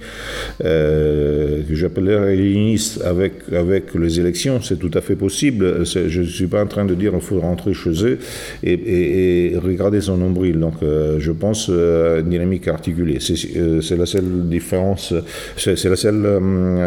que 0.59 1.65
j'appellerais 1.71 2.37
léniniste 2.37 3.03
avec, 3.05 3.35
avec 3.53 3.95
les 3.95 4.21
élections, 4.21 4.61
c'est 4.61 4.79
tout 4.79 4.91
à 4.95 5.01
fait 5.01 5.17
possible. 5.17 5.85
Je 5.85 6.21
ne 6.21 6.27
suis 6.27 6.47
pas 6.47 6.63
en 6.63 6.67
train 6.67 6.85
de 6.85 6.95
dire 6.95 7.13
qu'il 7.13 7.21
faut 7.21 7.41
rentrer 7.41 7.75
chez 7.75 8.05
eux 8.05 8.19
et, 8.63 9.57
regarder 9.63 10.01
son 10.01 10.17
nombril. 10.17 10.59
Donc, 10.59 10.75
je 10.83 11.33
pense 11.33 11.69
à 11.69 12.19
une 12.21 12.31
dynamique 12.31 12.69
articulée. 12.69 13.19
C'est 13.21 13.97
la 13.97 14.07
seule 14.07 14.49
différence, 14.49 15.15
c'est 15.57 15.85
la 15.85 15.97
seule 15.97 16.41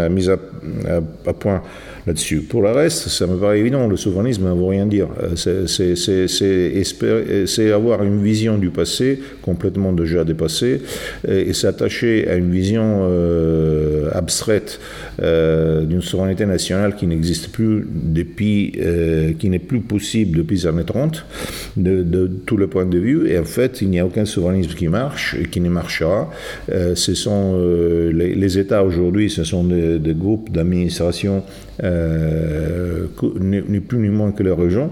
mise 0.10 0.30
à 0.30 1.34
point 1.34 1.62
là-dessus. 2.08 2.40
Pour 2.40 2.62
le 2.62 2.72
reste, 2.72 3.10
ça 3.10 3.28
me 3.28 3.36
paraît 3.36 3.60
évident, 3.60 3.86
le 3.88 3.98
souverainisme 3.98 4.46
ne 4.46 4.54
veut 4.56 4.66
rien 4.66 4.86
dire. 4.86 5.10
Euh, 5.22 5.68
c'est 7.46 7.72
avoir 7.72 8.04
une 8.04 8.24
vision 8.24 8.58
du 8.58 8.70
passé 8.70 9.20
complètement 9.42 9.92
déjà 9.92 10.24
dépassée 10.24 10.82
et, 11.28 11.54
s'attacher 11.54 12.28
à 12.30 12.36
une 12.36 12.50
vision 12.50 13.02
euh, 13.02 14.10
abstraite 14.14 14.80
euh, 15.22 15.84
d'une 15.84 16.02
souveraineté 16.02 16.46
nationale 16.46 16.96
qui 16.96 17.08
n'existe 17.08 17.50
plus 17.50 17.86
depuis, 17.92 18.74
qui 19.38 19.50
n'est 19.50 19.60
plus 19.60 19.82
possible 19.82 20.38
depuis 20.38 20.56
les 20.56 20.68
années 20.68 20.86
30, 20.86 21.26
de, 21.76 22.04
de 22.04 22.28
tous 22.46 22.56
les 22.56 22.68
points 22.68 22.86
de 22.86 22.98
vue. 22.98 23.30
Et 23.30 23.38
en 23.38 23.44
fait, 23.44 23.82
il 23.82 23.90
n'y 23.90 24.00
a 24.00 24.06
aucun 24.06 24.26
souverainisme 24.26 24.76
qui 24.76 24.88
marche 24.88 25.36
et 25.40 25.46
qui 25.48 25.60
ne 25.60 25.70
marchera. 25.70 26.32
ce 26.70 27.14
sont 27.14 27.58
les, 28.14 28.58
États 28.58 28.84
aujourd'hui, 28.84 29.30
ce 29.30 29.44
sont 29.44 29.66
des, 29.66 30.00
des 30.00 30.14
groupes 30.14 30.52
d'administration 30.52 31.44
euh, 31.84 33.06
ni 33.40 33.80
plus 33.80 34.00
ni 34.00 34.10
moins 34.10 34.32
que 34.32 34.44
les 34.44 34.52
régions. 34.52 34.90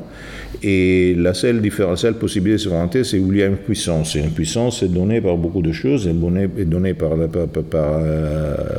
Et 0.63 1.15
la 1.17 1.33
seule, 1.33 1.61
différence, 1.61 2.03
la 2.03 2.09
seule 2.09 2.19
possibilité 2.19 2.57
de 2.57 2.69
souveraineté, 2.69 3.03
c'est 3.03 3.19
où 3.19 3.31
il 3.31 3.39
y 3.39 3.43
a 3.43 3.47
une 3.47 3.57
puissance. 3.57 4.15
Et 4.15 4.19
une 4.19 4.31
puissance 4.31 4.81
est 4.83 4.87
donnée 4.87 5.21
par 5.21 5.37
beaucoup 5.37 5.61
de 5.61 5.71
choses, 5.71 6.07
est 6.07 6.13
donnée, 6.13 6.47
euh, 6.49 7.45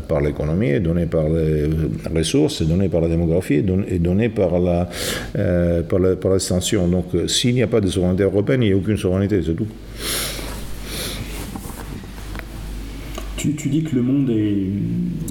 par 0.08 0.20
l'économie, 0.20 0.70
est 0.70 0.80
donnée 0.80 1.06
par 1.06 1.28
les 1.28 1.68
ressources, 2.14 2.62
est 2.62 2.64
donnée 2.64 2.88
par 2.88 3.00
la 3.02 3.08
démographie, 3.08 3.62
est 3.88 3.98
donnée 3.98 4.28
par 4.30 4.58
la, 4.58 4.88
euh, 5.38 5.82
par 5.82 6.00
l'extension. 6.32 6.88
Donc 6.88 7.06
s'il 7.28 7.54
n'y 7.54 7.62
a 7.62 7.68
pas 7.68 7.80
de 7.80 7.88
souveraineté 7.88 8.22
européenne, 8.24 8.62
il 8.62 8.68
n'y 8.68 8.74
a 8.74 8.76
aucune 8.76 8.96
souveraineté, 8.96 9.40
c'est 9.44 9.54
tout. 9.54 9.68
Tu, 13.54 13.68
dis 13.68 13.82
que 13.82 13.94
le 13.94 14.02
monde 14.02 14.30
est. 14.30 14.66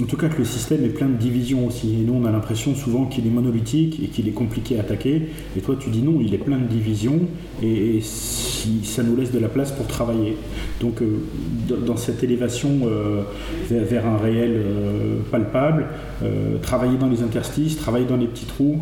En 0.01 0.06
tout 0.06 0.15
cas, 0.15 0.30
que 0.30 0.38
le 0.38 0.45
système 0.45 0.84
est 0.86 0.89
plein 0.89 1.08
de 1.08 1.17
divisions 1.17 1.67
aussi. 1.67 1.93
Et 1.93 2.06
nous, 2.06 2.13
on 2.13 2.25
a 2.25 2.32
l'impression 2.32 2.75
souvent 2.75 3.06
qu'il 3.06 3.28
est 3.28 3.30
monolithique 3.30 3.99
et 4.04 4.08
qu'il 4.08 4.28
est 4.28 4.34
compliqué 4.34 4.78
à 4.78 4.82
attaquer. 4.82 5.23
Et 5.58 5.62
toi, 5.62 5.75
tu 5.80 5.89
dis 5.89 6.01
non, 6.01 6.19
il 6.21 6.34
est 6.34 6.39
plein 6.39 6.58
de 6.58 6.67
divisions 6.67 7.21
et, 7.62 7.99
si, 8.01 8.84
ça 8.84 9.04
nous 9.04 9.15
laisse 9.15 9.32
de 9.32 9.39
la 9.39 9.49
place 9.49 9.71
pour 9.71 9.88
travailler. 9.88 10.38
Donc, 10.80 11.01
euh, 11.01 11.19
dans 11.86 11.97
cette 11.97 12.23
élévation 12.23 12.69
euh, 12.84 13.23
vers, 13.69 14.06
un 14.06 14.17
réel 14.17 14.54
euh, 14.56 15.19
palpable, 15.32 15.88
travailler 16.62 16.97
dans 16.97 17.10
les 17.10 17.21
interstices, 17.21 17.78
travailler 17.78 18.06
dans 18.06 18.17
les 18.17 18.28
petits 18.28 18.45
trous, 18.45 18.80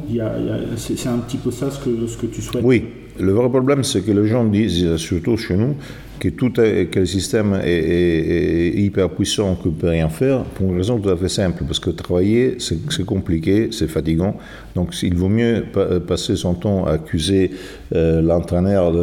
c'est 0.77 1.07
un 1.07 1.17
petit 1.17 1.37
peu 1.37 1.51
ça 1.51 1.71
ce 1.71 1.79
que, 1.83 2.07
ce 2.07 2.17
que 2.17 2.27
tu 2.27 2.41
souhaites. 2.41 2.63
Oui, 2.63 2.83
le 3.19 3.31
vrai 3.31 3.49
problème, 3.49 3.83
c'est 3.83 4.01
que 4.01 4.11
les 4.11 4.27
gens 4.27 4.43
disent, 4.43 4.95
surtout 4.97 5.37
chez 5.37 5.55
nous, 5.55 5.75
que, 6.19 6.29
tout 6.29 6.51
que 6.51 6.99
le 6.99 7.05
système 7.05 7.59
est, 7.63 8.73
hyper 8.75 9.09
puissant, 9.09 9.55
qu'on 9.55 9.69
ne 9.69 9.73
peut 9.73 9.89
rien 9.89 10.09
faire, 10.09 10.43
pour 10.43 10.71
une 10.71 10.77
raison 10.77 10.97
tout 10.99 11.09
à 11.09 11.17
fait 11.17 11.29
simple, 11.29 11.63
parce 11.65 11.79
que 11.79 11.89
travailler, 11.89 12.57
c'est 12.59 13.05
compliqué, 13.05 13.69
c'est 13.71 13.87
fatigant, 13.87 14.37
donc 14.75 14.93
il 15.03 15.15
vaut 15.15 15.29
mieux 15.29 15.65
passer 16.07 16.35
son 16.35 16.53
temps 16.53 16.85
à 16.85 16.91
accuser 16.93 17.51
euh, 17.93 18.21
l'entraîneur 18.21 18.93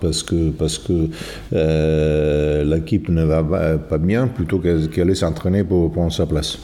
parce 0.00 0.22
que, 0.22 0.50
parce 0.50 0.78
que 0.78 1.08
euh, 1.52 2.64
l'équipe 2.64 3.08
ne 3.08 3.24
va 3.24 3.78
pas 3.78 3.98
bien, 3.98 4.26
plutôt 4.28 4.58
qu'aller 4.58 5.14
s'entraîner 5.14 5.64
pour 5.64 5.92
prendre 5.92 6.12
sa 6.12 6.26
place. 6.26 6.58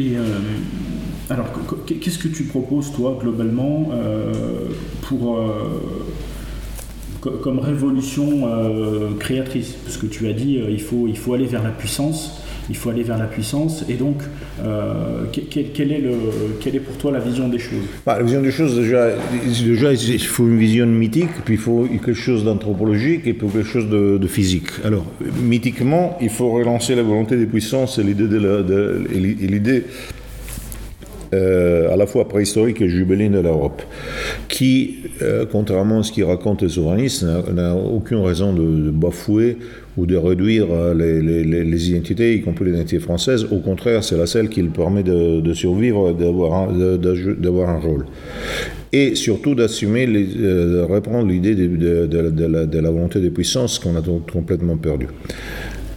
Et 0.00 0.16
euh, 0.16 0.22
alors, 1.28 1.46
qu'est-ce 1.86 2.18
que 2.18 2.28
tu 2.28 2.44
proposes, 2.44 2.90
toi, 2.92 3.18
globalement, 3.20 3.90
euh, 3.92 4.32
euh, 5.12 5.76
comme 7.42 7.58
révolution 7.58 8.48
créatrice? 9.18 9.74
Parce 9.84 9.98
que 9.98 10.06
tu 10.06 10.26
as 10.26 10.32
dit, 10.32 10.58
il 10.70 10.80
faut 10.80 11.34
aller 11.34 11.44
vers 11.44 11.62
la 11.62 11.70
puissance 11.70 12.39
il 12.70 12.76
faut 12.76 12.90
aller 12.90 13.02
vers 13.02 13.18
la 13.18 13.26
puissance. 13.26 13.84
Et 13.88 13.94
donc, 13.94 14.22
euh, 14.64 15.24
quelle, 15.32 15.92
est 15.92 16.80
pour 16.80 16.96
toi 16.96 17.10
la 17.10 17.18
vision 17.18 17.48
des 17.48 17.58
choses? 17.58 17.82
Bah, 18.06 18.16
La 18.16 18.22
vision 18.22 18.40
des 18.40 18.52
choses, 18.52 18.76
déjà, 18.76 19.10
il 19.92 20.20
faut 20.20 20.44
une 20.44 20.58
vision 20.58 20.86
mythique, 20.86 21.30
puis 21.44 21.54
il 21.54 21.60
faut 21.60 21.86
quelque 21.90 22.14
chose 22.14 22.44
d'anthropologique 22.44 23.26
et 23.26 23.34
puis 23.34 23.48
quelque 23.48 23.68
chose 23.68 23.88
de, 23.88 24.26
physique. 24.26 24.68
Alors, 24.84 25.04
mythiquement, 25.42 26.16
il 26.20 26.30
faut 26.30 26.50
relancer 26.50 26.94
la 26.94 27.02
volonté 27.02 27.36
des 27.36 27.46
puissances 27.46 27.98
et 27.98 28.04
l'idée 28.04 29.84
euh, 31.32 31.92
à 31.92 31.96
la 31.96 32.06
fois 32.06 32.26
préhistorique 32.26 32.80
et 32.80 32.88
jubiléenne 32.88 33.34
de 33.34 33.38
l'Europe, 33.38 33.82
qui, 34.48 34.96
euh, 35.22 35.46
contrairement 35.50 36.00
à 36.00 36.02
ce 36.02 36.10
qu'il 36.10 36.24
raconte 36.24 36.62
les 36.62 36.68
souverainistes, 36.68 37.24
n'a 37.54 37.76
aucune 37.76 38.18
raison 38.18 38.52
de, 38.52 38.90
bafouer 38.90 39.56
ou 39.96 40.06
de 40.06 40.16
réduire 40.16 40.66
euh, 40.72 40.92
les, 40.92 41.90
identités, 41.90 42.34
y 42.34 42.40
compris 42.40 42.64
l'identité 42.64 42.98
française. 42.98 43.46
Au 43.52 43.58
contraire, 43.58 44.02
c'est 44.02 44.16
la 44.16 44.26
seule 44.26 44.48
qui 44.48 44.60
le 44.60 44.70
permet 44.70 45.04
de, 45.04 45.52
survivre, 45.54 46.12
d'avoir 46.12 46.54
un, 46.58 47.78
rôle. 47.78 48.06
Et 48.92 49.14
surtout 49.14 49.54
d'assumer, 49.54 50.08
de 50.08 50.80
reprendre 50.80 51.28
l'idée 51.28 51.54
de, 51.54 52.80
la, 52.80 52.90
volonté 52.90 53.20
de 53.20 53.28
puissance 53.28 53.78
qu'on 53.78 53.94
a 53.94 54.02
complètement 54.32 54.76
perdue. 54.76 55.06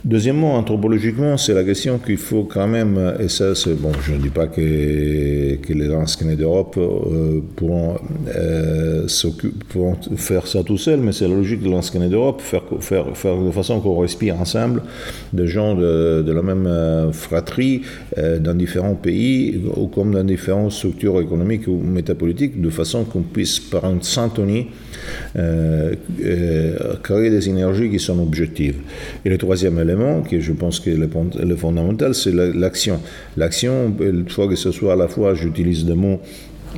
Deuxièmement, 0.06 0.56
anthropologiquement, 0.56 1.38
c'est 1.38 1.54
la 1.54 1.63
question 1.63 1.98
qu'il 1.98 2.18
faut 2.18 2.44
quand 2.44 2.68
même, 2.68 3.16
et 3.22 3.30
ça, 3.30 3.56
c'est 3.56 3.74
bon, 3.80 3.94
je 4.06 4.12
ne 4.12 4.18
dis 4.18 4.30
pas 4.30 4.48
que, 4.48 5.56
que 5.56 5.72
les 5.72 5.89
anciens 5.94 6.36
d'Europe 6.36 6.76
euh, 6.78 7.39
pourront, 7.56 7.96
euh, 8.36 9.08
pourront, 9.70 9.96
faire 10.18 10.46
ça 10.46 10.62
tout 10.62 10.78
seuls, 10.78 11.00
mais 11.00 11.13
c'est 11.13 11.26
la 11.26 11.34
logique 11.34 11.63
de 11.63 11.70
l'ancien 11.70 12.06
d'Europe, 12.10 12.42
faire, 12.42 13.06
de 13.06 13.52
façon 13.52 13.80
qu'on 13.80 13.98
respire 13.98 14.42
ensemble 14.42 14.82
des 15.32 15.48
gens 15.48 15.74
de, 15.74 16.30
la 16.30 16.42
même 16.42 16.68
euh, 16.68 17.13
fratrie 17.13 17.84
dans 18.18 18.56
différents 18.58 18.96
pays 18.96 19.62
ou 19.78 19.88
comme 19.88 20.13
dans 20.13 20.24
différentes 20.26 20.74
structures 20.74 21.22
économiques 21.22 21.68
ou 21.68 21.78
métapolitiques, 21.78 22.62
de 22.62 22.70
façon 22.70 23.06
qu'on 23.06 23.22
puisse, 23.22 23.58
par 23.58 23.86
une 23.89 24.02
syntonie, 24.02 24.68
créer 27.04 27.30
des 27.30 27.50
énergies 27.50 27.89
qui 27.89 28.00
sont 28.00 28.20
objectives. 28.22 28.80
Et 29.24 29.30
le 29.30 29.38
troisième 29.38 29.80
élément, 29.80 29.93
qui 30.28 30.42
je 30.42 30.54
pense 30.54 30.80
que 30.80 30.90
le, 30.90 31.56
fondamental, 31.56 32.14
c'est 32.16 32.34
l'action. 32.34 33.00
L'action, 33.38 33.94
une 34.00 34.30
fois 34.30 34.48
que 34.48 34.56
ce 34.56 34.72
soit 34.72 34.94
à 34.94 34.96
la 34.96 35.08
fois, 35.08 35.34
j'utilise 35.34 35.86
des 35.86 35.96
mots 35.96 36.20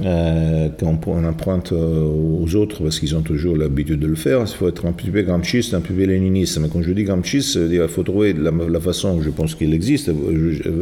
euh, 0.04 0.67
qu'on 0.78 1.23
emprunte 1.23 1.71
euh, 1.71 2.04
aux 2.04 2.54
autres 2.56 2.84
parce 2.84 2.99
qu'ils 2.99 3.15
ont 3.15 3.21
toujours 3.21 3.56
l'habitude 3.56 4.01
de 4.01 4.08
le 4.08 4.15
faire. 4.15 4.41
Il 4.41 4.47
faut 4.47 4.67
être 4.67 4.86
un 4.86 4.91
petit 4.91 5.10
peu 5.10 5.21
gramsciste, 5.21 5.73
un 5.73 5.80
peu 5.80 5.93
léniniste. 5.93 6.60
Mais 6.60 6.67
quand 6.67 6.82
je 6.82 6.91
dis 6.91 7.06
gramsciste, 7.06 7.56
il 7.56 7.88
faut 7.88 8.04
trouver 8.04 8.34
la, 8.34 8.80
façon, 8.82 9.21
je 9.21 9.30
pense 9.30 9.56
qu'il 9.56 9.73
existe, 9.73 10.12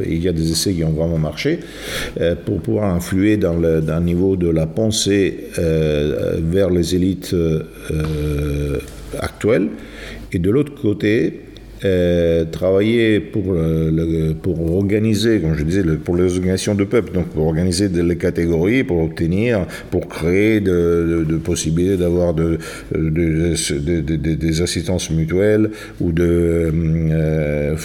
il 0.07 0.23
y 0.23 0.27
a 0.27 0.33
des 0.33 0.51
essais 0.51 0.73
qui 0.73 0.83
ont 0.83 0.93
vraiment 0.93 1.19
marché, 1.19 1.59
euh, 2.19 2.33
pour 2.43 2.59
pouvoir 2.61 2.91
influer 2.91 3.35
le, 3.35 3.81
dans 3.81 3.99
le, 3.99 4.03
niveau 4.03 4.35
de 4.35 4.49
la 4.49 4.65
pensée 4.65 5.47
vers 5.57 6.71
les 6.71 6.95
élites 6.95 7.35
actuelles. 9.19 9.69
Et 10.31 10.39
de 10.39 10.49
l'autre 10.49 10.73
côté, 10.73 11.41
euh, 11.85 12.45
travailler 12.45 13.19
pour, 13.19 13.43
euh, 13.49 14.33
pour 14.41 14.73
organiser, 14.75 15.41
comme 15.41 15.55
je 15.55 15.63
disais, 15.63 15.83
pour 15.83 16.15
les 16.15 16.33
organisations 16.35 16.75
de 16.75 16.85
peuple, 16.85 17.11
donc 17.11 17.27
pour 17.27 17.45
organiser 17.47 17.89
les 17.89 18.15
catégories, 18.15 18.85
pour 18.85 19.01
obtenir, 19.03 19.65
pour 19.91 20.07
créer 20.07 20.61
de, 20.61 21.25
possibilités 21.43 21.97
d'avoir 21.97 22.33
de, 22.33 22.57
des 22.95 24.61
assistances 24.61 25.09
mutuelles 25.09 25.71
ou 25.99 26.13
de, 26.13 26.71
euh, 27.11 27.75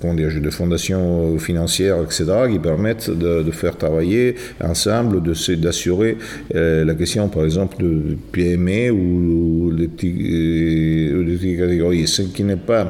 comment 0.00 0.14
dire, 0.14 0.28
de 0.38 0.50
fondations 0.50 1.38
financières, 1.38 2.02
etc., 2.02 2.24
qui 2.50 2.58
permettent 2.58 3.10
de, 3.10 3.50
faire 3.50 3.76
travailler 3.76 4.34
ensemble, 4.62 5.22
d'assurer 5.22 6.16
la 6.52 6.94
question, 6.94 7.28
par 7.28 7.44
exemple, 7.44 7.82
de 7.82 8.16
PME 8.32 8.90
ou, 8.90 9.72
des, 9.72 9.88
petites 9.88 11.58
catégories. 11.58 12.06
Ce 12.06 12.22
qui 12.22 12.44
n'est 12.44 12.56
pas 12.56 12.89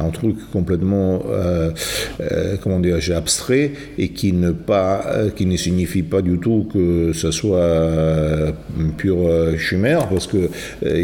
un 0.00 0.10
truc 0.10 0.36
complètement, 0.52 1.22
euh, 1.28 1.70
euh, 2.20 2.56
comment 2.62 2.80
dire, 2.80 2.98
abstrait 3.14 3.72
et 3.98 4.08
qui 4.10 4.32
ne, 4.32 4.50
pas, 4.52 5.04
qui 5.36 5.46
ne 5.46 5.56
signifie 5.56 6.02
pas 6.02 6.22
du 6.22 6.38
tout 6.38 6.66
que 6.72 7.12
ce 7.12 7.30
soit 7.30 8.54
pure 8.96 9.58
chimère, 9.58 10.08
parce 10.08 10.26
que 10.26 10.48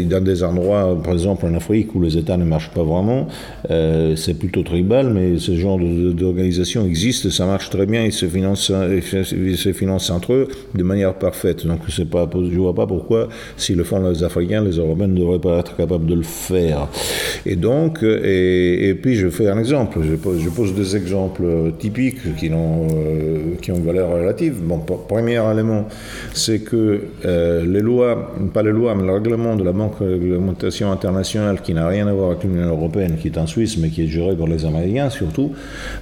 dans 0.03 0.23
des 0.23 0.43
endroits, 0.43 0.97
par 1.03 1.13
exemple 1.13 1.45
en 1.45 1.53
Afrique, 1.55 1.93
où 1.95 2.01
les 2.01 2.17
États 2.17 2.37
ne 2.37 2.45
marchent 2.45 2.71
pas 2.71 2.83
vraiment, 2.83 3.27
c'est 3.69 4.37
plutôt 4.37 4.63
tribal, 4.63 5.11
mais 5.13 5.37
ce 5.37 5.55
genre 5.55 5.79
d'organisation 5.79 6.85
existe, 6.85 7.29
ça 7.29 7.45
marche 7.45 7.69
très 7.69 7.85
bien, 7.85 8.03
ils 8.03 8.13
se 8.13 8.25
financent, 8.25 8.71
ils 8.71 9.57
se 9.57 9.73
financent 9.73 10.09
entre 10.09 10.33
eux 10.33 10.47
de 10.75 10.83
manière 10.83 11.13
parfaite. 11.15 11.65
Donc 11.65 11.81
c'est 11.89 12.09
pas, 12.09 12.29
je 12.33 12.39
ne 12.39 12.57
vois 12.57 12.75
pas 12.75 12.87
pourquoi, 12.87 13.27
si 13.57 13.75
le 13.75 13.83
font 13.83 14.07
les 14.09 14.23
Africains, 14.23 14.63
les 14.63 14.77
Européens 14.77 15.07
ne 15.07 15.17
devraient 15.17 15.39
pas 15.39 15.59
être 15.59 15.75
capables 15.75 16.05
de 16.05 16.15
le 16.15 16.23
faire. 16.23 16.87
Et 17.45 17.55
donc, 17.55 18.03
puis 18.95 19.15
je 19.15 19.29
fais 19.29 19.47
un 19.47 19.57
exemple, 19.57 19.99
je 20.03 20.15
pose, 20.15 20.73
des 20.73 20.95
exemples 20.95 21.43
typiques 21.79 22.35
qui 22.35 22.51
ont, 22.51 22.87
euh, 22.91 23.55
qui 23.61 23.71
ont 23.71 23.79
valeur 23.79 24.11
relative. 24.11 24.55
Bon, 24.61 24.79
premier 24.79 25.39
élément, 25.51 25.87
c'est 26.33 26.59
que 26.59 27.01
euh, 27.25 27.65
les 27.65 27.81
lois, 27.81 28.33
pas 28.53 28.63
les 28.63 28.71
lois, 28.71 28.95
mais 28.95 29.03
le 29.03 29.13
règlement 29.13 29.55
de 29.55 29.63
la 29.63 29.71
Banque 29.71 30.01
de 30.01 30.13
réglementation 30.13 30.91
internationale, 30.91 31.61
qui 31.61 31.73
n'a 31.73 31.87
rien 31.87 32.07
à 32.07 32.13
voir 32.13 32.31
avec 32.31 32.43
l'Union 32.43 32.67
européenne, 32.67 33.15
qui 33.19 33.27
est 33.27 33.37
en 33.37 33.47
Suisse, 33.47 33.77
mais 33.77 33.89
qui 33.89 34.03
est 34.03 34.07
géré 34.07 34.35
par 34.35 34.47
les 34.47 34.65
Américains 34.65 35.09
surtout, 35.09 35.51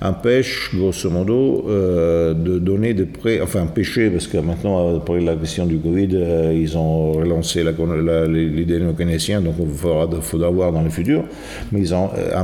empêche, 0.01 0.71
grosso 0.73 1.09
modo, 1.09 1.65
euh, 1.69 2.33
de 2.33 2.59
donner 2.59 2.93
des 2.93 3.05
prêts, 3.05 3.39
enfin 3.41 3.61
empêcher, 3.61 4.09
parce 4.09 4.27
que 4.27 4.37
maintenant, 4.37 4.97
après 4.97 5.21
la 5.21 5.35
question 5.35 5.65
du 5.65 5.77
Covid, 5.77 6.09
ils 6.53 6.77
ont 6.77 7.13
relancé 7.13 7.63
l'idée 7.63 8.79
néo-keynésienne, 8.79 9.43
donc 9.43 9.55
il 9.59 9.67
faudra, 9.67 10.09
faudra 10.21 10.49
voir 10.49 10.71
dans 10.71 10.81
le 10.81 10.89
futur, 10.89 11.23
mais 11.71 11.79
ils 11.79 11.93
ont 11.93 12.09
euh, 12.17 12.35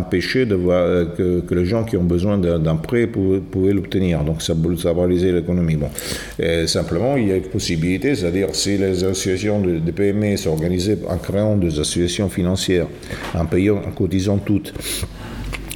de 0.45 0.55
voir 0.55 0.83
euh, 0.83 1.41
que, 1.47 1.53
les 1.53 1.65
gens 1.65 1.83
qui 1.83 1.97
ont 1.97 2.03
besoin 2.03 2.37
d'un 2.37 2.75
prêt 2.75 3.07
pouvaient, 3.07 3.73
l'obtenir. 3.73 4.23
Donc 4.23 4.41
ça, 4.41 4.53
ça 4.77 4.93
paralysé 4.93 5.31
l'économie. 5.31 5.75
Bon. 5.75 5.89
simplement, 6.67 7.17
il 7.17 7.27
y 7.27 7.31
a 7.31 7.37
une 7.37 7.43
possibilité, 7.43 8.15
c'est-à-dire 8.15 8.49
si 8.53 8.77
les 8.77 9.03
associations 9.03 9.61
de, 9.61 9.79
de 9.79 9.91
PME 9.91 10.37
s'organisaient 10.37 10.99
en 11.07 11.17
créant 11.17 11.57
des 11.57 11.79
associations 11.79 12.29
financières, 12.29 12.87
en 13.33 13.45
payant, 13.45 13.77
en 13.77 13.91
cotisant 13.91 14.37
toutes, 14.37 14.73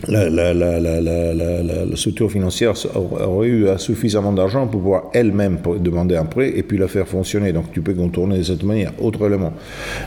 la, 0.08 0.30
la, 0.30 0.54
la, 0.54 1.02
la, 1.02 1.96
structure 1.96 2.32
financière 2.32 2.74
aurait 2.96 3.48
eu 3.48 3.68
suffisamment 3.78 4.34
d'argent 4.34 4.68
pour 4.68 4.82
pouvoir 4.82 5.04
elle-même 5.13 5.58
demander 5.80 6.15
un 6.15 6.26
prêt 6.26 6.52
et 6.56 6.63
puis 6.63 6.78
la 6.78 6.88
faire 6.88 7.08
fonctionner. 7.08 7.54
Donc 7.54 7.72
tu 7.72 7.82
peux 7.82 7.94
contourner 7.94 8.38
de 8.38 8.44
cette 8.44 8.63
manière. 8.63 8.91
Autre 9.00 9.26
élément, 9.28 9.54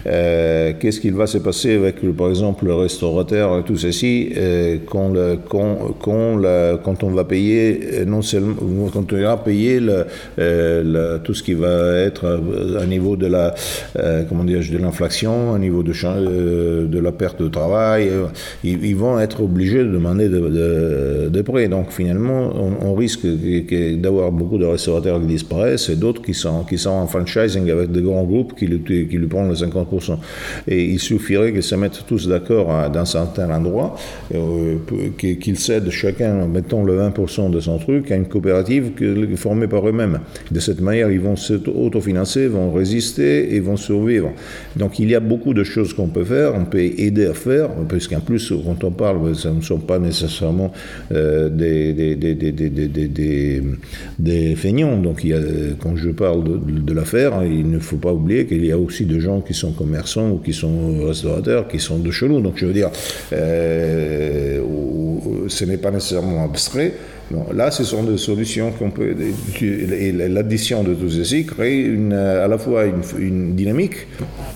euh, 0.07 0.73
qu'est-ce 0.79 1.01
qu'il 1.01 1.15
va 1.15 1.27
se 1.27 1.39
passer 1.39 1.75
avec, 1.75 2.01
par 2.17 2.29
exemple, 2.29 2.67
le 2.67 2.75
restaurateur 2.75 3.59
et 3.59 3.63
tout 3.63 3.77
ceci 3.77 4.33
euh, 4.37 4.79
quand, 4.87 5.13
quand, 5.49 5.95
quand, 6.01 6.43
quand, 6.85 7.03
on 7.03 7.11
va 7.11 7.25
payer, 7.25 7.81
euh, 7.93 8.05
non 8.05 8.23
seulement 8.23 8.89
quand 8.93 9.13
on 9.13 9.17
ira 9.17 9.43
payer 9.43 9.81
tout 11.25 11.35
ce 11.35 11.43
qui 11.43 11.55
va 11.55 11.97
être 11.99 12.41
à 12.81 12.87
niveau 12.87 13.17
de 13.17 13.27
la, 13.27 13.55
comment 14.29 14.45
dire, 14.45 14.61
de 14.61 14.79
l'inflation, 14.79 15.55
à 15.55 15.59
niveau 15.59 15.83
de, 15.83 16.87
de 16.87 16.99
la 16.99 17.13
perte 17.13 17.43
de 17.43 17.49
travail, 17.49 18.11
ils, 18.65 18.85
ils 18.85 18.97
vont 18.97 19.19
être 19.19 19.43
obligés 19.43 19.85
demander 19.89 20.29
de, 20.29 21.43
prêts. 21.43 21.69
Donc 21.69 21.91
finalement, 21.91 22.53
on, 22.83 22.95
risque 22.95 23.27
d'avoir 23.97 24.33
beaucoup 24.33 24.59
de 24.59 24.65
restaurateurs 24.65 25.21
qui 25.21 25.27
disparaissent 25.27 25.89
et 25.89 25.97
d'autres 25.97 26.23
qui 26.23 26.35
sont, 26.35 26.65
qui 26.65 26.79
sont 26.79 26.91
en 26.91 27.07
franchising 27.07 27.71
avec 27.71 27.93
des 27.93 28.03
grands 28.03 28.25
groupes 28.25 28.55
qui 28.57 28.67
lui, 28.67 28.81
qui 28.83 29.17
lui 29.17 29.27
prennent 29.27 29.49
le 29.49 29.55
50%. 29.55 30.17
Et 30.67 30.85
il 30.85 30.99
suffirait 30.99 31.53
qu'ils 31.53 31.63
se 31.63 31.75
mettent 31.75 32.05
tous 32.07 32.29
d'accord 32.29 32.91
dans 32.91 33.01
un 33.01 33.05
certain 33.05 33.51
endroit, 33.51 33.97
euh, 34.35 34.77
qu'ils 35.19 35.59
cèdent 35.59 35.91
chacun, 35.91 36.47
mettons 36.47 36.85
le 36.85 36.99
20% 36.99 37.51
de 37.51 37.61
son 37.61 37.79
truc, 37.79 38.11
à 38.11 38.17
une 38.17 38.27
coopérative 38.27 38.93
formée 39.37 39.69
par 39.69 39.89
eux-mêmes. 39.89 40.21
De 40.51 40.61
cette 40.61 40.81
manière, 40.81 41.11
ils 41.11 41.21
vont 41.21 41.37
s'autofinancer, 41.37 42.49
vont 42.49 42.73
résister 42.73 43.55
et 43.55 43.61
vont 43.61 43.77
survivre. 43.77 44.33
Donc 44.77 44.99
il 44.99 45.11
y 45.11 45.15
a 45.15 45.21
beaucoup 45.21 45.55
de 45.55 45.65
choses 45.65 45.93
qu'on 45.93 46.09
peut 46.09 46.25
faire, 46.25 46.55
on 46.55 46.65
peut 46.65 46.81
aider 46.81 47.27
à 47.27 47.35
faire, 47.35 47.71
puisqu'en 47.89 48.21
plus, 48.21 48.53
quand 48.65 48.85
on 48.85 48.91
parle, 48.91 49.35
sont 49.69 49.79
pas 49.79 49.99
nécessairement 49.99 50.73
euh, 51.13 51.49
des, 51.49 51.93
des, 51.93 52.17
des, 52.17 53.63
des, 54.19 54.57
feignants. 54.57 54.97
Donc, 54.97 55.25
il 55.25 55.31
y 55.31 55.35
a, 55.35 55.41
quand 55.79 55.97
je 55.97 56.11
parle 56.11 56.43
de, 56.45 56.93
l'affaire, 56.93 57.45
il 57.45 57.71
ne 57.71 57.79
faut 57.79 57.97
pas 57.97 58.13
oublier 58.13 58.47
qu'il 58.47 58.65
y 58.65 58.73
a 58.73 58.79
aussi 58.79 59.05
des 59.05 59.21
gens 59.21 59.41
qui 59.41 59.55
sont 59.55 59.73
commerçants 59.73 60.31
ou 60.31 60.39
qui 60.39 60.53
sont 60.53 61.05
restaurateurs, 61.07 61.69
qui 61.69 61.79
sont 61.79 61.99
de 61.99 62.11
chez 62.11 62.29
nous. 62.29 62.41
Donc, 62.41 62.55
je 62.57 62.67
veux 62.67 62.73
dire, 62.73 62.91
euh, 63.33 64.61
ce 65.49 65.65
n'est 65.65 65.77
pas 65.77 65.91
nécessairement 65.91 66.45
abstrait. 66.45 66.95
là, 67.53 67.71
ce 67.71 67.85
sont 67.85 68.05
des 68.05 68.19
solutions 68.19 68.73
qu'on 68.73 68.91
peut. 68.91 69.15
Et 69.61 70.13
l'addition 70.13 70.83
de 70.83 70.95
tout 70.95 71.11
ceci 71.11 71.45
crée 71.45 71.91
à 72.13 72.49
la 72.49 72.59
fois 72.59 72.87
une, 72.87 73.03
une, 73.19 73.55
dynamique 73.55 74.07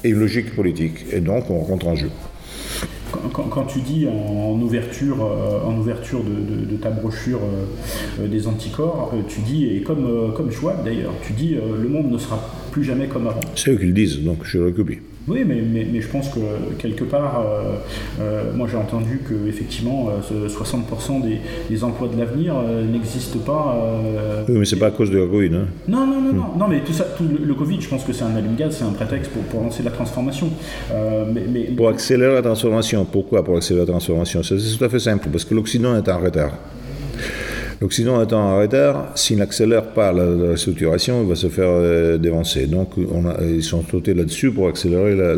et 0.04 0.08
une 0.08 0.20
logique 0.20 0.54
politique. 0.54 1.04
Et 1.12 1.20
donc, 1.20 1.50
on 1.50 1.60
rentre 1.60 1.86
en 1.86 1.96
jeu 1.96 2.10
quand, 3.32 3.64
tu 3.64 3.80
dis 3.80 4.06
en, 4.08 4.60
ouverture, 4.60 5.18
euh, 5.24 5.64
en 5.64 5.76
ouverture 5.76 6.20
de, 6.24 6.76
ta 6.76 6.90
brochure 6.90 7.40
euh, 8.20 8.26
des 8.26 8.46
anticorps, 8.46 9.12
euh, 9.14 9.22
tu 9.28 9.40
dis, 9.40 9.66
et 9.66 9.82
comme, 9.82 10.32
comme 10.34 10.50
Schwab 10.50 10.84
d'ailleurs, 10.84 11.12
tu 11.22 11.32
dis 11.32 11.54
le 11.54 11.88
monde 11.88 12.10
ne 12.10 12.18
sera 12.18 12.38
plus 12.72 12.82
jamais 12.82 13.06
comme 13.06 13.28
avant. 13.28 13.40
C'est 13.54 13.70
eux 13.70 13.76
qui 13.76 13.86
le 13.86 13.92
disent, 13.92 14.20
donc 14.22 14.38
je 14.42 14.58
recopie. 14.58 14.98
Oui, 15.28 15.44
mais, 15.46 15.62
mais, 15.62 16.00
je 16.00 16.08
pense 16.08 16.30
que 16.30 16.40
quelque 16.78 17.04
part, 17.04 17.40
euh, 17.40 17.76
euh, 18.20 18.52
moi 18.56 18.66
j'ai 18.68 18.76
entendu 18.76 19.20
que 19.24 19.48
effectivement 19.48 20.08
60% 20.32 21.22
euh, 21.24 21.36
des, 21.70 21.84
emplois 21.84 22.08
de 22.08 22.18
l'avenir 22.18 22.54
n'existent 22.90 23.38
pas. 23.38 23.76
oui, 24.48 24.56
mais 24.58 24.64
c'est 24.64 24.78
pas 24.78 24.88
à 24.88 24.90
cause 24.90 25.10
de 25.10 25.18
la 25.18 25.26
Covid. 25.26 25.54
Hein. 25.54 25.66
Non, 25.86 26.06
non, 26.06 26.20
non, 26.20 26.32
non, 26.32 26.42
hmm. 26.42 26.58
non, 26.58 26.68
mais 26.68 26.80
tout 26.80 26.92
ça, 26.92 27.04
tout 27.16 27.24
le, 27.24 27.54
Covid, 27.54 27.80
je 27.80 27.88
pense 27.88 28.02
que 28.02 28.12
c'est 28.12 28.24
un 28.24 28.34
allume-gaz, 28.34 28.76
c'est 28.78 28.84
un 28.84 28.90
prétexte 28.90 29.30
pour, 29.30 29.42
pour, 29.44 29.62
lancer 29.62 29.84
la 29.84 29.92
transformation. 29.92 30.50
mais, 31.32 31.70
pour 31.76 31.88
accélérer 31.88 32.34
la 32.34 32.42
transformation, 32.42 33.04
pourquoi 33.04 33.44
pour 33.44 33.56
accélérer 33.56 33.86
la 33.86 33.92
transformation? 33.92 34.42
C'est 34.42 34.56
tout 34.56 34.84
à 34.84 34.88
fait 34.88 34.98
simple, 34.98 35.28
parce 35.30 35.44
que 35.44 35.54
l'Occident 35.54 35.94
est 35.94 36.08
en 36.08 36.18
retard. 36.18 36.58
L'Occident 37.82 38.22
étant 38.22 38.40
en 38.40 38.60
retard, 38.60 39.10
s'il 39.16 39.38
n'accélère 39.38 39.86
pas 39.86 40.12
la, 40.12 40.56
structuration, 40.56 41.20
il 41.22 41.28
va 41.28 41.34
se 41.34 41.48
faire 41.48 41.66
euh, 41.68 42.16
dévancer. 42.16 42.66
Donc 42.66 42.90
on 42.96 43.26
a, 43.26 43.42
ils 43.42 43.64
sont 43.64 43.82
sautés 43.82 44.14
là-dessus 44.14 44.52
pour 44.52 44.68
accélérer 44.68 45.16
la, 45.16 45.34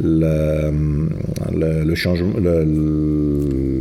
le 0.00 1.94
changement, 1.94 2.32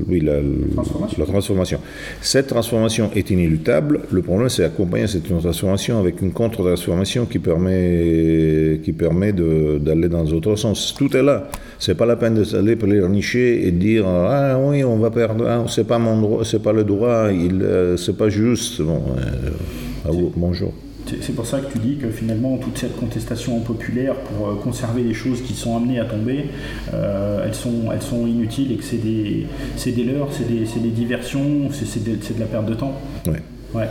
oui, 0.10 0.20
la, 0.20 0.34
transformation. 0.74 1.18
la, 1.18 1.26
transformation. 1.26 1.80
Cette 2.20 2.48
transformation 2.48 3.10
est 3.16 3.30
inéluctable. 3.30 4.02
Le 4.12 4.22
problème, 4.22 4.50
c'est 4.50 4.64
d'accompagner 4.64 5.08
cette 5.08 5.30
transformation 5.30 6.00
avec 6.02 6.22
une 6.22 6.34
contre-transformation 6.34 7.26
qui 7.26 7.40
permet, 7.40 8.82
qui 8.84 8.92
permet 8.92 9.32
d'aller 9.32 10.10
dans 10.10 10.26
autre 10.26 10.58
sens. 10.58 10.94
Tout 10.98 11.16
est 11.16 11.24
là. 11.24 11.48
C'est 11.80 11.96
pas 11.96 12.06
la 12.06 12.16
peine 12.16 12.42
d'aller 12.42 12.76
nicher 13.08 13.68
et 13.68 13.72
dire 13.72 14.08
ah 14.08 14.58
oui 14.60 14.84
on 14.84 14.98
va 14.98 15.12
perdre, 15.12 15.46
ah, 15.48 15.66
c'est 15.68 15.86
pas 15.86 16.00
mon 16.00 16.20
droit, 16.20 16.44
c'est 16.44 16.62
pas 16.62 16.74
le 16.74 16.84
droit, 16.84 17.28
il, 17.32 17.62
euh, 17.62 17.98
c'est 17.98 18.18
pas 18.18 18.30
juste. 18.30 18.82
Bon, 18.82 19.02
euh, 19.18 20.12
bonjour. 20.36 20.74
C'est 21.22 21.34
pour 21.34 21.46
ça 21.46 21.60
que 21.60 21.72
tu 21.72 21.80
dis 21.80 21.96
que 21.96 22.10
finalement 22.10 22.58
toute 22.58 22.78
cette 22.78 22.98
contestation 22.98 23.62
populaire 23.62 24.16
pour 24.16 24.48
euh, 24.48 24.56
conserver 24.56 25.04
les 25.04 25.14
choses 25.14 25.42
qui 25.42 25.54
sont 25.54 25.78
amenées 25.78 26.00
à 26.00 26.06
tomber, 26.06 26.46
elles, 26.92 27.54
sont, 27.54 27.92
elles 27.94 28.02
sont 28.02 28.28
inutiles 28.28 28.74
et 28.74 28.76
que 28.76 28.84
c'est 28.84 28.98
des, 28.98 29.48
c'est 29.78 29.92
des 29.92 30.04
leurres, 30.04 30.30
c'est 30.32 30.48
des, 30.48 30.66
des, 30.66 30.90
diversions, 30.90 31.70
c'est 31.72 32.04
de, 32.04 32.16
de, 32.16 32.40
la 32.40 32.46
perte 32.46 32.66
de 32.66 32.74
temps. 32.74 33.00
Ouais. 33.26 33.42
Ouais. 33.74 33.86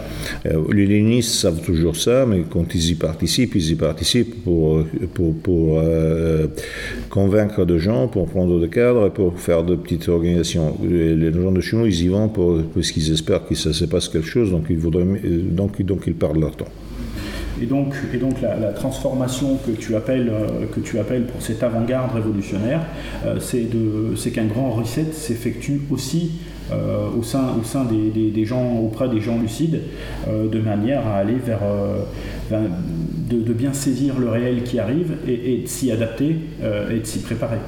Euh, 0.47 0.63
les 0.73 0.87
lénistes 0.87 1.33
savent 1.33 1.61
toujours 1.61 1.97
ça, 1.97 2.25
mais 2.27 2.45
quand 2.49 2.75
ils 2.75 2.91
y 2.93 2.95
participent, 2.95 3.55
ils 3.55 3.73
y 3.73 3.75
participent 3.75 4.43
pour, 4.43 4.85
pour, 5.13 5.35
pour 5.35 5.81
euh, 5.81 6.47
convaincre 7.11 7.65
des 7.67 7.79
gens, 7.79 8.09
pour 8.09 8.27
prendre 8.27 8.59
des 8.59 8.69
cadres, 8.69 9.11
pour 9.11 9.39
faire 9.39 9.65
de 9.65 9.77
petites 9.77 10.09
organisations. 10.09 10.77
Les 10.83 11.33
gens 11.33 11.53
de 11.53 11.61
chez 11.61 11.77
nous, 11.77 11.87
ils 11.87 12.05
y 12.05 12.09
vont 12.09 12.29
pour, 12.29 12.63
parce 12.75 12.91
qu'ils 12.91 13.13
espèrent 13.13 13.47
que 13.47 13.55
ça 13.55 13.73
se 13.73 13.85
passe 13.85 14.09
quelque 14.09 14.29
chose, 14.29 14.51
donc 14.51 14.65
ils, 14.71 14.79
voudraient, 14.79 15.05
donc, 15.05 15.81
donc 15.83 16.05
ils 16.07 16.15
perdent 16.15 16.41
leur 16.41 16.57
temps. 16.57 16.69
Et 17.61 17.67
donc, 17.67 17.95
et 18.13 18.19
donc 18.19 18.41
la, 18.43 18.73
transformation 18.73 19.59
que 19.67 19.73
tu, 19.73 19.95
appelles, 19.95 20.31
euh, 20.31 20.67
que 20.75 20.81
tu 20.81 20.99
appelles 20.99 21.25
pour 21.25 21.41
cette 21.41 21.63
avant-garde 21.63 22.15
révolutionnaire, 22.15 22.81
c'est 23.41 24.31
qu'un 24.31 24.45
grand 24.47 24.71
reset 24.71 25.13
s'effectue 25.13 25.81
aussi 25.91 26.33
euh, 26.73 27.09
au 27.17 27.23
sein, 27.23 27.55
au 27.61 27.65
sein 27.65 27.85
des, 27.85 28.31
des, 28.31 28.45
gens, 28.45 28.79
auprès 28.81 29.09
des 29.09 29.21
gens 29.21 29.39
lucides, 29.41 29.83
euh, 30.29 30.49
de 30.49 30.59
manière 30.59 31.07
à 31.07 31.19
aller 31.19 31.37
vers, 31.45 31.61
euh, 31.63 32.03
de, 33.31 33.53
bien 33.53 33.73
saisir 33.73 34.19
le 34.19 34.29
réel 34.29 34.65
qui 34.65 34.81
arrive 34.81 35.13
et, 35.29 35.63
de 35.63 35.67
s'y 35.69 35.93
adapter 35.93 36.37
et 36.91 36.99
de 36.99 37.05
s'y 37.05 37.21
préparer. 37.21 37.59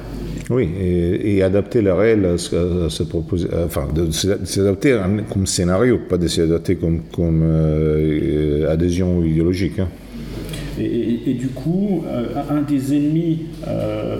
Oui, 0.49 0.69
et, 0.77 1.41
adapter 1.43 1.81
le 1.81 1.93
réel 1.93 2.25
à, 2.25 2.37
se 2.37 3.03
proposer, 3.03 3.47
enfin, 3.65 3.87
de 3.93 4.11
s'adapter 4.11 4.99
comme 5.31 5.47
scénario, 5.47 5.99
pas 6.09 6.17
de 6.17 6.27
s'adapter 6.27 6.75
comme, 6.75 7.01
comme 7.11 7.43
adhésion 8.69 9.23
idéologique. 9.23 9.79
Hein. 9.79 9.87
Et, 10.79 11.33
du 11.33 11.47
coup, 11.47 12.03
un, 12.49 12.61
des 12.61 12.95
ennemis 12.95 13.39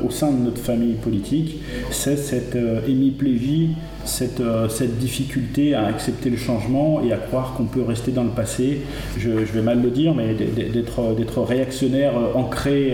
au 0.06 0.10
sein 0.10 0.32
de 0.32 0.44
notre 0.44 0.62
famille 0.62 0.96
politique, 0.96 1.60
c'est 1.92 2.18
cette 2.18 2.58
hémiplégie, 2.88 3.70
cette, 4.06 4.42
difficulté 5.00 5.74
à 5.74 5.86
accepter 5.86 6.30
le 6.30 6.38
changement 6.38 7.02
et 7.04 7.14
à 7.14 7.18
croire 7.18 7.54
qu'on 7.56 7.66
peut 7.66 7.84
rester 7.84 8.12
dans 8.12 8.24
le 8.24 8.32
passé. 8.32 8.82
Je, 9.18 9.30
vais 9.30 9.62
mal 9.62 9.82
le 9.82 9.90
dire, 9.90 10.14
mais 10.14 10.34
d'être 10.34 11.42
réactionnaire 11.42 12.14
ancré. 12.36 12.94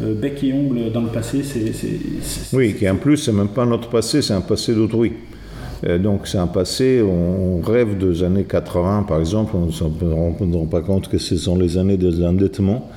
bec 0.00 0.42
et 0.42 0.52
ongle 0.52 0.90
dans 0.92 1.02
le 1.02 1.08
passé, 1.08 1.42
c'est. 1.42 2.56
Oui, 2.56 2.74
qui 2.74 2.88
en 2.88 2.96
plus, 2.96 3.16
c'est 3.16 3.32
même 3.32 3.48
pas 3.48 3.64
notre 3.64 3.88
passé, 3.88 4.22
c'est 4.22 4.34
un 4.34 4.40
passé 4.40 4.74
d'autrui. 4.74 5.12
Euh, 5.86 5.98
donc 5.98 6.26
c'est 6.26 6.38
un 6.38 6.46
passé, 6.46 7.02
on 7.02 7.60
rêve 7.60 7.98
des 7.98 8.22
années 8.22 8.44
80 8.44 9.04
par 9.08 9.20
exemple, 9.20 9.52
on 9.56 9.66
ne 9.66 9.72
se 9.72 9.84
rend 9.84 10.66
pas 10.70 10.80
compte 10.80 11.08
que 11.08 11.18
ce 11.18 11.36
sont 11.36 11.56
les 11.56 11.78
années 11.78 11.96
de 11.96 12.10
l'endettement 12.20 12.88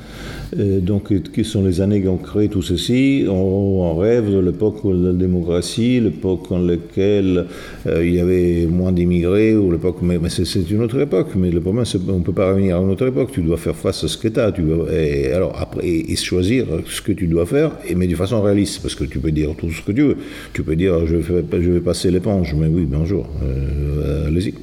donc, 0.56 1.14
qui 1.32 1.44
sont 1.44 1.64
les 1.64 1.82
années 1.82 2.02
qui 2.02 2.08
ont 2.08 2.18
créé 2.18 2.48
tout 2.48 2.62
ceci? 2.62 3.26
On, 3.30 3.96
rêve 3.98 4.32
de 4.32 4.40
l'époque 4.40 4.86
de 4.86 5.08
la 5.08 5.14
démocratie, 5.14 6.00
l'époque 6.00 6.52
en 6.52 6.60
laquelle 6.60 7.46
euh, 7.88 8.06
il 8.06 8.16
y 8.16 8.20
avait 8.20 8.68
moins 8.68 8.92
d'immigrés, 8.92 9.56
ou 9.56 9.72
l'époque, 9.72 9.98
mais, 10.02 10.20
c'est 10.30 10.70
une 10.70 10.84
autre 10.84 11.00
époque. 11.00 11.30
Mais 11.36 11.50
le 11.50 11.62
problème, 11.62 11.86
c'est 11.86 12.04
qu'on 12.06 12.20
ne 12.20 12.24
peut 12.24 12.34
pas 12.34 12.50
revenir 12.50 12.78
à 12.78 12.82
une 12.82 12.90
autre 12.90 13.08
époque. 13.08 13.30
Tu 13.32 13.42
dois 13.42 13.58
faire 13.58 13.76
face 13.76 14.04
à 14.04 14.08
ce 14.08 14.18
que 14.18 14.28
tu 14.28 14.40
as. 14.40 14.54
Et, 14.94 15.32
alors, 15.32 15.56
après, 15.60 16.16
choisir 16.16 16.66
ce 16.86 17.02
que 17.02 17.12
tu 17.12 17.28
dois 17.28 17.46
faire, 17.46 17.72
et, 17.88 17.96
mais 17.96 18.08
de 18.08 18.16
façon 18.16 18.42
réaliste, 18.42 18.82
parce 18.82 18.96
que 18.96 19.06
tu 19.06 19.20
peux 19.20 19.32
dire 19.32 19.50
tout 19.58 19.70
ce 19.72 19.82
que 19.82 19.92
tu 19.92 20.04
veux. 20.04 20.18
Tu 20.54 20.64
peux 20.64 20.76
dire, 20.76 21.06
je 21.06 21.16
vais, 21.16 21.44
je 21.52 21.72
vais 21.72 21.80
passer 21.80 22.12
l'éponge, 22.12 22.56
mais 22.58 22.68
oui, 22.68 22.86
bonjour, 22.90 23.28
euh, 23.44 24.28
allez-y. 24.28 24.54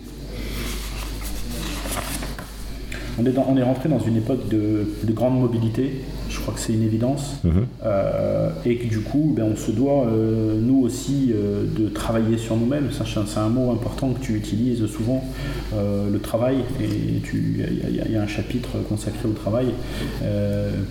On 3.19 3.27
est, 3.27 3.39
on 3.39 3.57
est 3.57 3.63
rentré 3.63 3.89
dans 3.89 4.01
une 4.01 4.17
époque 4.17 4.49
de, 4.49 4.87
grande 5.13 5.39
mobilité, 5.39 6.01
je 6.29 6.41
crois 6.41 6.53
que 6.53 6.59
c'est 6.59 6.73
une 6.73 6.83
évidence, 6.83 7.37
mhm. 7.45 7.67
euh, 7.85 8.51
et 8.67 8.77
que 8.77 8.89
du 8.89 9.01
coup, 9.01 9.33
ben, 9.37 9.45
on 9.53 9.57
se 9.57 9.71
doit, 9.71 10.07
euh, 10.07 10.59
nous 10.61 10.81
aussi, 10.81 11.33
euh, 11.33 11.65
de 11.79 11.89
travailler 11.89 12.39
sur 12.39 12.57
nous-mêmes. 12.57 12.89
C'est 12.91 13.39
un 13.39 13.49
mot 13.49 13.71
important 13.71 14.11
que 14.11 14.21
tu 14.21 14.35
utilises 14.35 14.85
souvent, 14.87 15.25
le 15.73 16.19
travail, 16.19 16.57
et 16.81 16.89
il 17.33 18.13
y, 18.13 18.17
a 18.17 18.23
un 18.23 18.27
chapitre 18.27 18.71
consacré 18.89 19.29
au 19.29 19.33
travail 19.33 19.67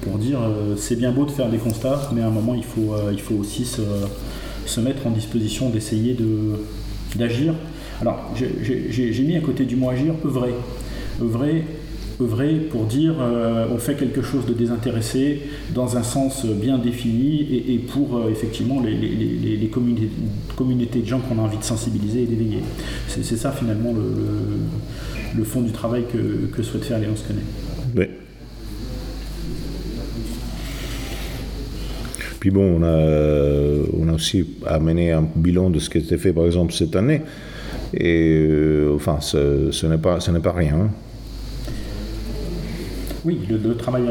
pour 0.01 0.17
dire 0.17 0.39
c'est 0.77 0.95
bien 0.95 1.12
beau 1.12 1.25
de 1.25 1.31
faire 1.31 1.49
des 1.49 1.57
constats, 1.57 2.09
mais 2.13 2.21
à 2.21 2.27
un 2.27 2.31
moment, 2.31 2.55
il 2.55 2.63
faut, 2.63 2.95
il 3.12 3.19
faut 3.19 3.36
aussi 3.36 3.65
se, 3.65 3.81
se 4.65 4.79
mettre 4.79 5.07
en 5.07 5.12
disposition 5.12 5.69
d'essayer 5.69 6.17
d'agir. 7.15 7.53
Alors, 8.01 8.31
j'ai 8.36 9.23
mis 9.23 9.38
à 9.38 9.41
côté 9.41 9.65
du 9.65 9.75
mot 9.75 9.89
agir 9.89 10.13
œuvrer. 10.25 10.53
œuvrer 11.21 11.63
œuvrer 12.21 12.56
pour 12.56 12.86
dire 12.86 13.15
euh, 13.19 13.67
on 13.71 13.78
fait 13.78 13.95
quelque 13.95 14.21
chose 14.21 14.45
de 14.45 14.54
désintéressé 14.54 15.41
dans 15.73 15.97
un 15.97 16.04
sens 16.04 16.45
bien 16.45 16.78
défini 16.78 17.63
et, 17.67 17.78
pour 17.80 18.17
euh, 18.17 18.30
effectivement 18.30 18.82
les, 18.82 19.69
communautés, 20.56 20.99
de 20.99 21.06
gens 21.06 21.19
qu'on 21.19 21.39
a 21.39 21.41
envie 21.41 21.58
de 21.58 21.63
sensibiliser 21.63 22.23
et 22.23 22.26
d'éveiller. 22.26 22.60
C'est 23.08 23.23
ça 23.23 23.52
finalement 23.52 23.93
le, 23.93 25.43
fond 25.43 25.62
du 25.62 25.71
travail 25.71 26.04
que, 26.12 26.47
que 26.56 26.63
souhaite 26.63 26.86
faire 26.86 26.99
Léon 26.99 27.15
Sconnet. 27.15 27.41
Oui. 27.95 28.06
Puis 32.39 32.52
bon, 32.52 32.82
on 32.82 32.84
a, 32.84 33.93
on 33.97 34.10
a 34.10 34.13
aussi 34.13 34.45
amené 34.65 35.12
un 35.12 35.26
bilan 35.36 35.69
de 35.69 35.80
ce 35.80 35.89
qui 35.89 35.97
a 35.97 36.02
été 36.02 36.17
fait 36.17 36.34
par 36.34 36.45
exemple 36.45 36.73
cette 36.73 36.95
année. 36.95 37.21
Et 37.93 38.47
euh, 38.49 38.93
enfin, 38.95 39.19
ce, 39.21 39.71
ce 39.71 39.88
n'est 39.88 39.97
pas, 39.97 40.17
pas 40.17 40.52
rien. 40.52 40.76
Hein. 40.76 40.89
Oui, 43.25 43.39
le, 43.49 43.75
travail, 43.75 44.03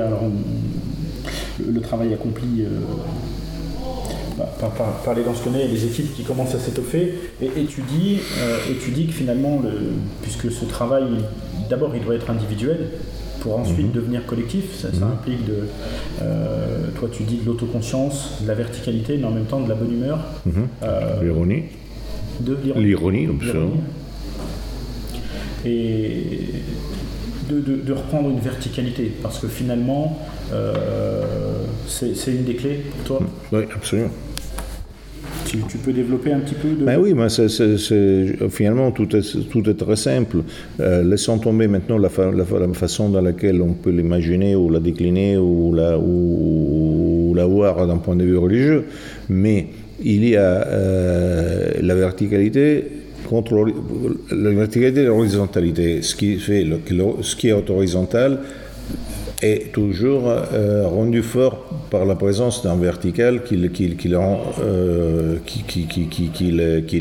le, 1.67 1.81
travail 1.81 2.15
accompli 2.15 2.63
euh, 2.63 2.69
bah, 4.39 4.49
par, 5.05 5.15
les 5.15 5.23
et 5.23 5.69
les 5.69 5.85
équipes 5.85 6.15
qui 6.15 6.23
commencent 6.23 6.55
à 6.55 6.59
s'étoffer, 6.59 7.15
et, 7.41 7.65
tu 7.65 7.83
dis, 7.83 8.19
euh, 8.39 8.59
que 9.07 9.13
finalement, 9.13 9.61
puisque 10.23 10.51
ce 10.51 10.65
travail, 10.65 11.05
d'abord, 11.69 11.95
il 11.95 12.03
doit 12.03 12.15
être 12.15 12.31
individuel, 12.31 12.89
pour 13.43 13.59
ensuite 13.59 13.89
mhm. 13.89 13.93
devenir 13.93 14.25
collectif. 14.25 14.77
Ça, 14.81 14.89
mhm. 14.89 15.03
implique 15.03 15.45
de. 15.45 15.67
Euh, 16.23 16.89
toi, 16.99 17.09
tu 17.13 17.25
dis 17.25 17.39
de 17.39 17.47
l'autoconscience, 17.47 18.39
de 18.43 18.49
la 18.49 18.55
verticalité, 18.55 19.19
mais 19.19 19.25
en 19.25 19.33
même 19.33 19.47
temps 19.47 19.61
de 19.61 19.69
la 19.69 19.75
bonne 19.75 19.93
humeur. 19.93 20.21
Mhm. 20.47 20.69
l'ironie. 21.23 21.65
De 22.41 22.57
l'ironie. 22.63 23.27
L'ironie, 23.27 23.29
Et 25.65 26.31
de, 27.49 27.93
reprendre 27.93 28.31
une 28.31 28.41
verticalité, 28.41 29.13
parce 29.23 29.39
que 29.39 29.49
finalement, 29.49 30.19
euh, 30.53 31.65
c'est 31.87 32.31
une 32.31 32.45
des 32.45 32.55
clés 32.55 32.83
pour 32.91 33.19
toi 33.19 33.27
Oui, 33.53 33.63
absolument. 33.75 34.11
Tu, 35.47 35.77
peux 35.77 35.93
développer 35.93 36.33
un 36.33 36.41
petit 36.41 36.55
peu 36.55 36.71
de... 36.71 36.85
Ben 36.85 36.99
oui, 36.99 37.13
mais 37.13 37.29
finalement, 38.49 38.91
tout 38.91 39.15
est, 39.15 39.51
tout 39.51 39.69
est 39.69 39.75
très 39.75 39.97
simple. 39.97 40.39
Euh, 40.81 41.03
laissons 41.03 41.39
tomber 41.39 41.69
maintenant 41.69 41.99
la, 41.99 42.09
la, 42.35 42.73
façon 42.73 43.11
dans 43.11 43.21
laquelle 43.21 43.61
on 43.61 43.75
peut 43.75 43.91
l'imaginer 43.91 44.57
ou 44.57 44.71
la 44.71 44.81
décliner 44.81 45.37
ou 45.37 45.75
la, 45.75 45.99
ou, 45.99 47.35
la 47.37 47.45
voir 47.45 47.87
d'un 47.87 47.99
point 47.99 48.17
de 48.17 48.25
vue 48.25 48.39
religieux, 48.39 48.87
mais 49.29 49.67
il 50.03 50.27
y 50.27 50.37
a 50.37 50.67
euh, 50.67 51.71
la 51.83 51.95
verticalité 51.97 53.02
contre 53.33 53.65
la 54.31 54.51
verticalité 54.51 55.01
et 55.01 55.07
l'horizontalité. 55.07 56.03
Ce 56.03 56.15
qui 56.15 56.37
fait 56.37 56.67
ce 57.23 57.35
qui 57.35 57.49
est 57.49 57.71
horizontal 57.71 58.41
est 59.41 59.73
toujours 59.73 60.29
euh, 60.29 60.87
rendu 60.87 61.23
fort 61.23 61.57
par 61.91 62.05
la 62.05 62.15
présence 62.15 62.63
d'un 62.63 62.77
vertical 62.77 63.43
qui, 63.43 63.57
qui, 63.71 63.97
qui, 66.87 67.01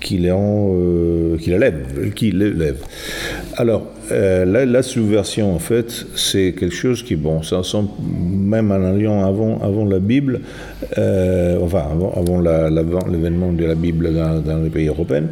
qui, 0.00 0.16
qui, 0.16 0.22
qui, 0.22 0.22
qui, 0.22 0.24
qui 0.24 0.30
euh, 0.30 1.36
qui 1.36 1.50
l'élève, 1.50 2.12
qui 2.14 2.30
l'élève. 2.32 2.78
Alors, 3.56 3.86
euh, 4.10 4.44
la, 4.66 4.82
subversion, 4.82 5.54
en 5.54 5.58
fait, 5.58 6.06
c'est 6.16 6.54
quelque 6.58 6.74
chose 6.74 7.02
qui, 7.02 7.16
bon, 7.16 7.42
ça 7.42 7.62
semble, 7.62 7.90
même 8.00 8.72
en 8.72 8.82
allant 8.84 9.24
avant, 9.24 9.60
avant 9.62 9.84
la 9.84 9.98
Bible, 10.00 10.40
euh, 10.98 11.58
enfin, 11.62 11.84
avant, 11.92 12.12
avant 12.16 12.40
l'événement 12.40 13.52
de 13.52 13.64
la 13.64 13.74
Bible 13.74 14.12
dans, 14.12 14.62
les 14.62 14.70
pays 14.70 14.88
européens, 14.88 15.26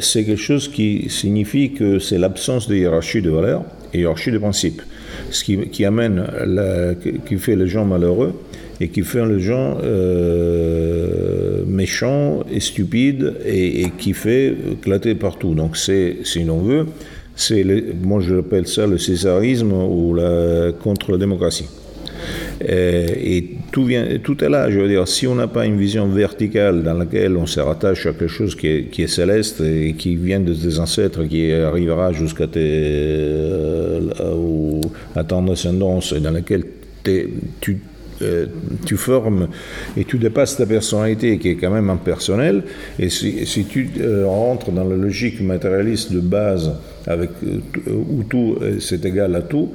c'est 0.00 0.24
quelque 0.24 0.36
chose 0.36 0.68
qui 0.68 1.08
signifie 1.08 1.72
que 1.72 1.98
c'est 1.98 2.18
l'absence 2.18 2.68
de 2.68 2.76
hiérarchie 2.76 3.22
de 3.22 3.30
valeurs 3.30 3.64
et 3.92 4.00
hiérarchie 4.00 4.30
de 4.30 4.38
principes, 4.38 4.82
ce 5.30 5.42
qui, 5.42 5.58
qui 5.70 5.84
amène, 5.84 6.24
la, 6.46 6.94
qui 6.94 7.36
fait 7.38 7.56
les 7.56 7.66
gens 7.66 7.84
malheureux 7.84 8.34
et 8.80 8.88
qui 8.88 9.02
fait 9.02 9.24
les 9.26 9.40
gens 9.40 9.76
euh, 9.82 11.62
méchants 11.66 12.42
et 12.50 12.60
stupides 12.60 13.34
et, 13.46 13.90
qui 13.98 14.14
fait 14.14 14.54
éclater 14.72 15.14
partout. 15.14 15.54
Donc 15.54 15.76
c'est, 15.76 16.16
si 16.24 16.44
l'on 16.44 16.60
veut, 16.60 16.86
c'est 17.36 17.64
moi 18.02 18.20
je 18.20 18.36
l'appelle 18.36 18.66
ça 18.66 18.86
le 18.86 18.96
césarisme 18.98 19.72
ou 19.72 20.14
la, 20.14 20.72
contre 20.72 21.12
la 21.12 21.18
démocratie. 21.18 21.68
Et, 22.62 23.56
tout, 23.72 23.84
vient, 23.84 24.06
tout 24.22 24.44
est 24.44 24.48
là, 24.50 24.70
je 24.70 24.78
veux 24.78 24.88
dire, 24.88 25.08
si 25.08 25.26
on 25.26 25.34
n'a 25.34 25.46
pas 25.46 25.64
une 25.64 25.78
vision 25.78 26.06
verticale 26.08 26.82
dans 26.82 26.92
laquelle 26.92 27.36
on 27.36 27.46
se 27.46 27.60
rattache 27.60 28.04
à 28.04 28.12
quelque 28.12 28.26
chose 28.26 28.54
qui 28.54 28.66
est, 28.66 29.06
céleste 29.06 29.62
et 29.62 29.94
qui 29.94 30.16
vient 30.16 30.40
de 30.40 30.52
tes 30.52 30.78
ancêtres, 30.78 31.24
qui 31.24 31.50
arrivera 31.52 32.12
jusqu'à 32.12 32.46
tes, 32.46 32.60
euh, 32.60 34.10
à 35.14 35.20
et 35.20 36.20
dans 36.20 36.30
laquelle 36.32 36.64
tu 37.60 37.78
euh, 38.22 38.46
tu 38.86 38.96
formes 38.96 39.48
et 39.96 40.04
tu 40.04 40.18
dépasses 40.18 40.56
ta 40.56 40.66
personnalité 40.66 41.38
qui 41.38 41.50
est 41.50 41.56
quand 41.56 41.70
même 41.70 41.90
impersonnelle. 41.90 42.62
Et 42.98 43.08
si, 43.08 43.64
tu 43.68 43.90
euh, 44.00 44.26
rentres 44.26 44.70
dans 44.70 44.84
la 44.84 44.96
logique 44.96 45.40
matérialiste 45.40 46.12
de 46.12 46.20
base 46.20 46.72
avec, 47.06 47.30
euh, 47.44 47.58
où 47.92 48.22
tout 48.24 48.58
c'est 48.78 49.04
égal 49.04 49.34
à 49.34 49.42
tout, 49.42 49.70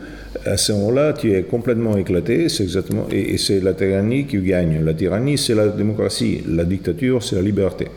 à 0.45 0.57
ce 0.57 0.73
moment-là, 0.73 1.13
tu 1.13 1.31
es 1.31 1.43
complètement 1.43 1.97
éclaté, 1.97 2.49
c'est 2.49 2.63
exactement, 2.63 3.07
et 3.11 3.37
c'est 3.37 3.61
la 3.61 3.73
tyrannie 3.73 4.25
qui 4.25 4.37
gagne. 4.39 4.83
La 4.83 4.93
tyrannie, 4.93 5.37
c'est 5.37 5.55
la 5.55 5.69
démocratie, 5.69 6.43
la 6.47 6.65
dictature, 6.65 7.23
c'est 7.23 7.35
la 7.35 7.41
liberté. 7.41 7.87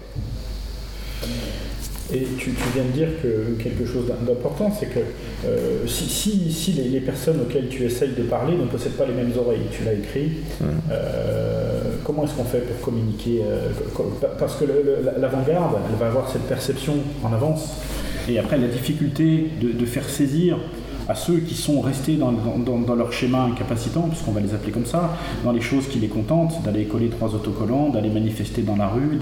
Et 2.13 2.27
tu, 2.39 2.51
viens 2.75 2.85
de 2.85 2.91
dire 2.91 3.09
que 3.23 3.63
quelque 3.63 3.85
chose 3.85 4.07
d'important, 4.27 4.73
c'est 4.79 4.87
que 4.87 5.01
euh, 5.45 5.87
si, 5.87 6.51
si, 6.51 6.73
les, 6.73 7.01
personnes 7.01 7.41
auxquelles 7.43 7.69
tu 7.69 7.85
essayes 7.85 8.13
de 8.17 8.23
parler 8.23 8.57
ne 8.57 8.65
possèdent 8.65 8.97
pas 8.97 9.05
les 9.05 9.13
mêmes 9.13 9.33
oreilles, 9.39 9.67
tu 9.71 9.85
l'as 9.85 9.93
écrit, 9.93 10.33
euh, 10.91 11.83
comment 12.05 12.25
est-ce 12.25 12.35
qu'on 12.35 12.45
fait 12.45 12.61
pour 12.61 12.81
communiquer 12.81 13.43
euh, 13.45 13.69
Parce 14.39 14.57
que 14.57 14.65
l'avant-garde, 15.19 15.77
elle 15.91 15.99
va 15.99 16.07
avoir 16.07 16.31
cette 16.31 16.45
perception 16.49 16.95
en 17.23 17.33
avance, 17.35 17.77
et 18.27 18.39
après 18.39 18.57
la 18.57 18.69
difficulté 18.69 19.51
de, 19.61 19.85
faire 19.85 20.09
saisir 20.09 20.59
à 21.09 21.15
ceux 21.15 21.39
qui 21.39 21.55
sont 21.55 21.81
restés 21.81 22.17
dans, 22.17 22.33
dans, 22.33 22.95
leur 22.95 23.13
schéma 23.13 23.45
incapacitant, 23.45 24.03
puisqu'on 24.03 24.33
va 24.33 24.41
les 24.41 24.53
appeler 24.55 24.73
comme 24.73 24.85
ça, 24.85 25.17
dans 25.43 25.53
les 25.53 25.61
choses 25.61 25.89
qui 25.89 25.99
les 25.99 26.09
contentent, 26.09 26.63
d'aller 26.65 26.85
coller 26.85 27.09
trois 27.09 27.35
autocollants, 27.35 27.89
d'aller 27.89 28.11
manifester 28.11 28.63
dans 28.63 28.77
la 28.77 28.89
rue, 28.89 29.19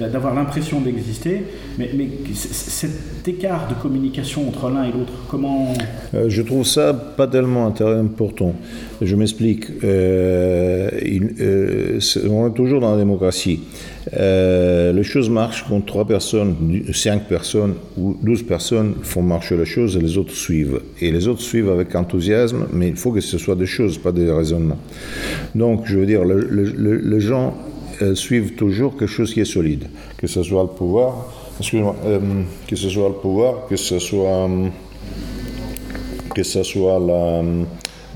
d'avoir 0.00 0.34
l'impression 0.34 0.80
d'exister. 0.80 1.44
Mais, 1.78 1.90
mais 1.94 2.08
cet 2.34 3.26
écart 3.26 3.68
de 3.68 3.74
communication 3.74 4.46
entre 4.46 4.68
l'un 4.68 4.84
et 4.84 4.92
l'autre, 4.92 5.12
comment... 5.28 5.72
Euh, 6.14 6.28
je 6.28 6.42
trouve 6.42 6.66
ça 6.66 6.92
pas 6.92 7.26
tellement 7.26 7.72
important. 7.80 8.54
Je 9.00 9.16
m'explique. 9.16 9.64
Euh, 9.84 10.90
euh, 11.40 11.98
on 12.28 12.48
est 12.48 12.54
toujours 12.54 12.80
dans 12.80 12.92
la 12.92 12.98
démocratie. 12.98 13.60
Euh, 14.14 14.92
les 14.92 15.04
choses 15.04 15.30
marchent 15.30 15.64
quand 15.68 15.80
trois 15.80 16.06
personnes, 16.06 16.56
cinq 16.92 17.28
personnes 17.28 17.74
ou 17.96 18.16
douze 18.20 18.42
personnes 18.42 18.94
font 19.02 19.22
marcher 19.22 19.56
les 19.56 19.64
choses 19.64 19.96
et 19.96 20.00
les 20.00 20.18
autres 20.18 20.34
suivent. 20.34 20.80
Et 21.00 21.12
les 21.12 21.28
autres 21.28 21.40
suivent 21.40 21.70
avec 21.70 21.94
enthousiasme, 21.94 22.66
mais 22.72 22.88
il 22.88 22.96
faut 22.96 23.12
que 23.12 23.20
ce 23.20 23.38
soit 23.38 23.54
des 23.54 23.66
choses, 23.66 23.98
pas 23.98 24.12
des 24.12 24.30
raisonnements. 24.30 24.78
Donc, 25.54 25.82
je 25.86 25.98
veux 25.98 26.06
dire, 26.06 26.22
les 26.24 27.20
gens 27.20 27.54
euh, 28.02 28.14
suivent 28.14 28.54
toujours 28.54 28.96
quelque 28.96 29.06
chose 29.06 29.32
qui 29.32 29.40
est 29.40 29.44
solide, 29.44 29.84
que 30.16 30.26
ce 30.26 30.42
soit 30.42 30.62
le 30.62 30.68
pouvoir, 30.68 31.32
excusez-moi, 31.58 31.96
euh, 32.06 32.18
que 32.66 32.76
ce 32.76 32.88
soit 32.88 33.08
le 33.08 33.14
pouvoir, 33.14 33.66
que 33.68 33.76
ce 33.76 33.98
soit, 33.98 34.48
que 36.34 36.42
ce 36.42 36.62
soit 36.62 36.98
la 36.98 37.42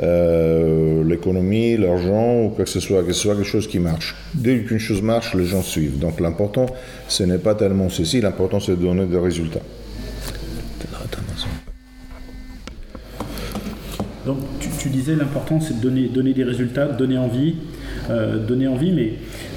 euh, 0.03 1.05
l'économie, 1.05 1.77
l'argent 1.77 2.43
ou 2.45 2.49
quoi 2.51 2.65
que 2.65 2.71
ce 2.71 2.81
soit, 2.81 3.03
que 3.03 3.13
ce 3.13 3.23
soit 3.23 3.35
quelque 3.35 3.45
chose 3.45 3.67
qui 3.67 3.79
marche. 3.79 4.15
Dès 4.35 4.61
qu'une 4.61 4.79
chose 4.79 5.03
marche, 5.03 5.35
les 5.35 5.47
gens 5.47 5.63
suivent. 5.63 5.99
Donc 5.99 6.21
l'important, 6.21 6.67
ce 7.09 7.23
n'est 7.23 7.39
pas 7.39 7.55
tellement 7.55 7.89
ceci, 7.89 8.21
l'important 8.21 8.61
c'est 8.61 8.73
de 8.73 8.83
donner 8.83 9.07
des 9.07 9.19
résultats. 9.19 9.63
Donc 14.27 14.39
tu, 14.59 14.89
disais 14.89 15.15
l'important 15.15 15.61
c'est 15.61 15.79
de 15.79 15.81
donner, 15.81 16.09
donner 16.09 16.33
des 16.33 16.43
résultats, 16.43 16.87
donner 16.87 17.17
envie, 17.17 17.55
euh, 18.11 18.45
donner 18.45 18.67
envie, 18.67 18.91
mais 18.91 19.13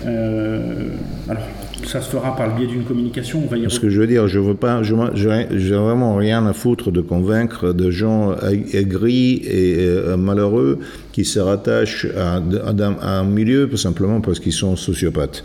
euh, 0.05 0.91
alors 1.27 1.43
ça 1.89 2.01
se 2.01 2.09
fera 2.11 2.35
par 2.35 2.47
le 2.47 2.53
biais 2.53 2.67
d'une 2.67 2.83
communication. 2.83 3.41
On 3.43 3.49
va 3.49 3.57
y 3.57 3.69
Ce 3.69 3.79
que 3.79 3.89
je 3.89 3.99
veux 3.99 4.05
dire, 4.05 4.27
je 4.27 4.39
veux 4.39 4.53
pas, 4.53 4.83
je 4.83 4.95
j'ai 5.15 5.75
vraiment 5.75 6.15
rien 6.15 6.45
à 6.45 6.53
foutre 6.53 6.91
de 6.91 7.01
convaincre 7.01 7.73
des 7.73 7.91
gens 7.91 8.35
aigris 8.73 9.41
et 9.43 9.75
euh, 9.79 10.15
malheureux 10.15 10.79
qui 11.11 11.25
se 11.25 11.39
rattachent 11.39 12.05
à, 12.15 12.41
un 13.01 13.23
milieu 13.23 13.67
tout 13.67 13.77
simplement 13.77 14.21
parce 14.21 14.39
qu'ils 14.39 14.53
sont 14.53 14.75
sociopathes. 14.75 15.43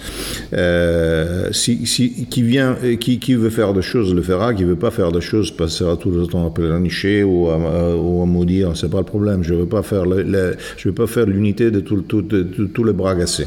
Euh, 0.52 1.48
si, 1.52 1.86
si, 1.86 2.26
qui 2.26 2.42
vient, 2.42 2.76
qui, 3.00 3.18
qui, 3.18 3.34
veut 3.34 3.50
faire 3.50 3.72
des 3.72 3.82
choses 3.82 4.14
le 4.14 4.20
fera, 4.20 4.52
qui 4.52 4.64
veut 4.64 4.76
pas 4.76 4.90
faire 4.90 5.12
des 5.12 5.22
choses 5.22 5.50
passera 5.50 5.96
tout 5.96 6.10
le 6.10 6.26
temps 6.26 6.46
à 6.46 6.50
planifier 6.50 7.24
ou 7.24 7.48
à, 7.48 7.96
ou 7.96 8.22
à 8.22 8.26
maudire. 8.26 8.76
C'est 8.76 8.90
pas 8.90 8.98
le 8.98 9.04
problème. 9.04 9.42
Je 9.42 9.54
veux 9.54 9.66
pas 9.66 9.82
faire, 9.82 10.04
je 10.04 10.88
veux 10.88 10.94
pas 10.94 11.06
faire 11.06 11.24
l'unité 11.24 11.70
de 11.70 11.80
tous 11.80 12.84
les 12.84 12.92
bras 12.92 13.16
cassés. 13.16 13.46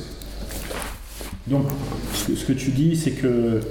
Donc, 1.50 1.64
ce 2.14 2.45
que, 2.45 2.54
tu 2.54 2.72
dis, 2.72 2.95
c'est 2.95 3.12
que 3.12 3.62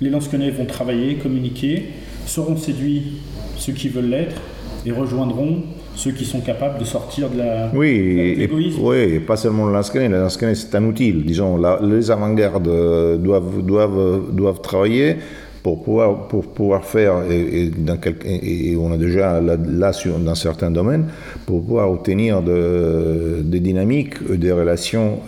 les 0.00 0.08
lansquenets 0.08 0.50
vont 0.50 0.64
travailler, 0.64 1.16
communiquer, 1.16 1.90
seront 2.26 2.56
séduits 2.56 3.20
ceux 3.56 3.72
qui 3.72 3.88
veulent 3.88 4.08
l'être 4.08 4.40
et 4.86 4.92
rejoindront 4.92 5.62
ceux 5.94 6.12
qui 6.12 6.24
sont 6.24 6.40
capables 6.40 6.78
de 6.78 6.84
sortir 6.84 7.28
de 7.28 7.38
la 7.38 7.70
oui, 7.74 8.36
et, 8.38 8.48
oui, 8.80 9.20
pas 9.20 9.36
seulement 9.36 9.66
le 9.66 9.72
lansquenet. 9.72 10.08
Le 10.08 10.20
lansquenet, 10.20 10.54
c'est 10.54 10.74
un 10.74 10.84
outil. 10.84 11.12
Disons, 11.12 11.60
les 11.82 12.10
avant-gardes 12.10 13.20
doivent, 13.20 13.62
doivent, 13.62 14.22
doivent 14.32 14.62
travailler 14.62 15.16
pour 15.62 15.82
pouvoir, 15.82 16.28
pour 16.28 16.46
pouvoir 16.46 16.84
faire, 16.84 17.22
et, 17.30 17.70
dans 17.76 17.98
et, 18.24 18.76
on 18.76 18.92
a 18.92 18.96
déjà 18.96 19.42
là, 19.42 19.56
là 19.56 19.92
sur, 19.92 20.18
dans 20.18 20.34
certains 20.34 20.70
domaines, 20.70 21.08
pour 21.44 21.60
pouvoir 21.60 21.90
obtenir 21.90 22.40
de, 22.40 23.40
des 23.42 23.60
dynamiques, 23.60 24.22
des 24.32 24.52
relations 24.52 25.18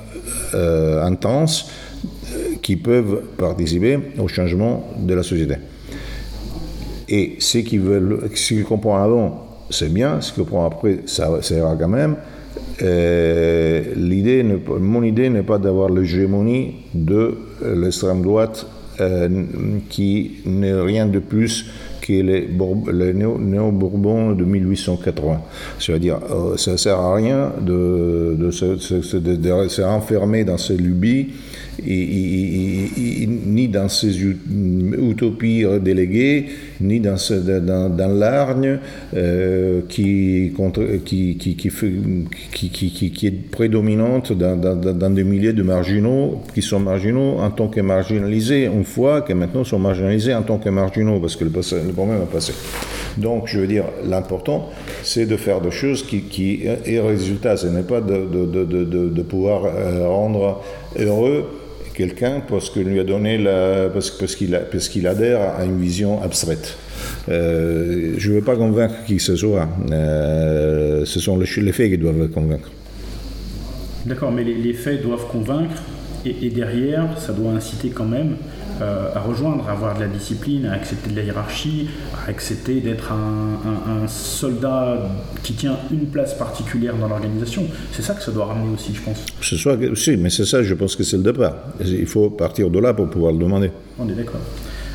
euh, 0.55 1.03
intenses 1.03 1.71
euh, 2.05 2.57
qui 2.63 2.77
peuvent 2.77 3.23
participer 3.37 3.99
au 4.19 4.29
changement 4.29 4.89
de 4.99 5.15
la 5.15 5.23
société. 5.23 5.55
Et 7.09 7.37
ce 7.39 7.59
qu'ils 7.59 7.81
veulent, 7.81 8.31
ce 8.35 8.55
qu'ils 8.55 8.65
comprennent 8.65 9.03
avant, 9.03 9.47
c'est 9.71 9.93
bien, 9.93 10.21
ce 10.21 10.33
qu'ils 10.33 10.45
comprennent 10.45 10.67
après, 10.67 10.99
ça, 11.07 11.31
ça 11.43 11.55
ira 11.55 11.77
quand 11.77 11.89
même. 11.89 12.17
Euh, 12.83 13.83
l'idée, 13.97 14.43
mon 14.43 15.03
idée 15.03 15.29
n'est 15.29 15.43
pas 15.43 15.59
d'avoir 15.59 15.91
l'hégémonie 15.91 16.77
de 16.95 17.37
l'extrême 17.65 18.23
droite 18.23 18.67
qui 19.89 20.43
n'est 20.45 20.81
rien 20.81 21.07
de 21.07 21.19
plus 21.19 21.67
que 22.03 22.13
les, 22.13 22.49
les 22.93 23.15
néo-bourbons 23.15 24.33
de 24.33 24.45
1880. 24.45 25.41
C'est-à-dire, 25.79 26.19
euh, 26.31 26.57
ça 26.57 26.73
ne 26.73 26.77
sert 26.77 26.99
à 26.99 27.15
rien 27.15 27.53
de, 27.61 28.37
de, 28.39 28.51
se, 28.51 29.17
de, 29.17 29.37
de 29.37 30.45
dans 30.45 30.59
ces 30.59 30.77
lubies 30.77 31.29
ni 31.81 33.69
dans 33.69 33.89
ces 33.89 34.23
utopies 34.23 35.65
déléguées, 35.81 36.47
ni 36.81 37.01
dans, 37.01 37.17
dans 37.89 38.09
l'argne 38.09 38.79
euh, 39.17 39.81
qui, 39.89 40.53
est 43.23 43.51
prédominante 43.51 44.33
dans, 44.33 45.11
des 45.15 45.25
milliers 45.25 45.53
de 45.53 45.63
marginaux 45.63 46.43
qui 46.55 46.63
sont 46.63 46.81
marginaux 46.81 47.39
en 47.39 47.51
tant 47.51 47.69
que 47.69 47.81
marginalisés 47.81 48.67
une 48.67 48.85
fois 48.85 49.23
que 49.23 49.33
maintenant 49.33 49.65
sont 49.65 49.79
marginalisés 49.79 50.35
en 50.35 50.43
tant 50.43 50.59
que 50.59 50.69
marginaux 50.69 51.21
parce 51.21 51.37
que 51.37 51.45
le, 51.45 51.51
problème 51.51 52.23
est 52.23 52.33
passé. 52.33 52.53
Donc, 53.17 53.47
je 53.47 53.59
veux 53.61 53.67
dire, 53.67 53.85
l'important, 54.09 54.71
c'est 55.03 55.27
de 55.27 55.37
faire 55.37 55.61
des 55.61 55.71
choses 55.71 56.03
qui, 56.03 56.23
qui 56.23 56.63
le 56.87 57.01
résultat, 57.01 57.57
ce 57.57 57.67
n'est 57.67 57.83
pas 57.83 58.01
de, 58.01 59.23
pouvoir 59.23 59.65
euh, 59.67 60.09
rendre 60.09 60.63
heureux 60.99 61.62
quelqu'un 62.03 62.41
parce 62.41 62.69
qu'il 62.71 62.89
lui 62.89 62.99
a 62.99 63.05
donné 63.05 63.39
la, 63.39 63.89
parce, 63.89 64.11
parce 64.11 64.35
qu'il 64.89 65.07
adhère 65.07 65.41
à 65.57 65.65
une 65.65 65.81
vision 65.81 66.21
abstraite. 66.21 66.77
Euh, 67.29 68.15
je 68.19 68.31
ne 68.31 68.35
veux 68.37 68.43
pas 68.43 68.57
convaincre 68.57 68.95
qui 69.07 69.17
que 69.17 69.23
ce 69.23 69.37
soit. 69.37 69.69
Euh, 69.91 71.05
ce 71.05 71.21
sont 71.21 71.39
les, 71.39 71.73
faits 71.73 71.91
qui 71.91 71.99
doivent 71.99 72.29
convaincre. 72.29 72.71
D'accord, 74.05 74.33
mais 74.33 74.43
les, 74.43 74.73
faits 74.73 75.01
doivent 75.03 75.29
convaincre 75.29 75.81
et, 76.25 76.51
derrière, 76.51 77.19
ça 77.19 77.33
doit 77.33 77.53
inciter 77.53 77.91
quand 77.91 78.05
même 78.05 78.37
à 79.15 79.21
rejoindre, 79.21 79.69
à 79.69 79.73
avoir 79.73 79.95
de 79.95 80.01
la 80.01 80.09
discipline, 80.09 80.67
à 80.67 80.73
accepter 80.75 81.11
de 81.11 81.17
la 81.17 81.23
hiérarchie, 81.23 81.89
à 82.27 82.31
accepter 82.31 82.81
d'être 82.81 83.13
un, 83.13 84.07
soldat 84.07 84.99
qui 85.43 85.55
tient 85.55 85.77
une 85.91 86.07
place 86.07 86.35
particulière 86.35 86.97
dans 86.97 87.09
l'organisation. 87.09 87.67
C'est 87.93 88.03
ça 88.03 88.15
que 88.15 88.23
ça 88.23 88.33
doit 88.33 88.47
ramener 88.47 88.75
aussi, 88.75 88.95
je 88.95 89.01
pense. 89.01 89.25
Ce 89.41 89.57
soit, 89.57 89.79
si, 89.95 90.17
mais 90.17 90.31
c'est 90.31 90.45
ça, 90.45 90.63
je 90.63 90.75
pense 90.75 90.97
que 90.97 91.05
c'est 91.05 91.17
le 91.17 91.23
départ. 91.23 91.55
Il 91.85 92.07
faut 92.07 92.31
partir 92.31 92.71
de 92.71 92.79
là 92.79 92.95
pour 92.95 93.09
pouvoir 93.09 93.33
le 93.33 93.39
demander. 93.39 93.71
On 93.99 94.09
est 94.09 94.15
d'accord. 94.15 94.41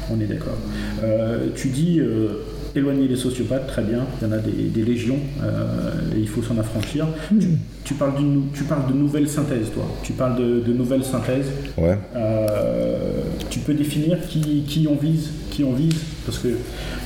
On 0.09 0.19
est 0.19 0.25
d'accord. 0.25 0.57
Euh, 1.03 1.47
tu 1.55 1.69
dis 1.69 1.99
euh, 1.99 2.43
éloigner 2.78 3.07
les 3.07 3.15
sociopathes, 3.15 3.67
très 3.67 3.82
bien, 3.82 4.05
il 4.21 4.28
y 4.28 4.30
en 4.30 4.34
a 4.34 4.38
des, 4.38 4.84
légions, 4.84 5.19
euh, 5.43 6.15
et 6.15 6.19
il 6.19 6.28
faut 6.28 6.41
s'en 6.41 6.57
affranchir. 6.57 7.07
Hmm. 7.32 7.39
Tu, 7.84 7.93
parles 7.93 8.13
tu, 8.53 8.63
parles 8.63 8.88
de 8.88 8.93
nouvelles 8.93 9.28
synthèses, 9.28 9.71
toi. 9.73 9.86
Tu 10.03 10.13
parles 10.13 10.36
de, 10.36 10.73
nouvelles 10.73 11.03
synthèses. 11.03 11.51
Ouais. 11.78 11.97
Euh, 12.15 13.21
tu 13.49 13.59
peux 13.59 13.73
définir 13.73 14.19
qui, 14.28 14.63
qui, 14.67 14.88
on 14.89 14.95
vise, 14.95 15.32
qui 15.51 15.63
on 15.63 15.73
vise, 15.73 15.99
parce 16.25 16.39
que 16.39 16.49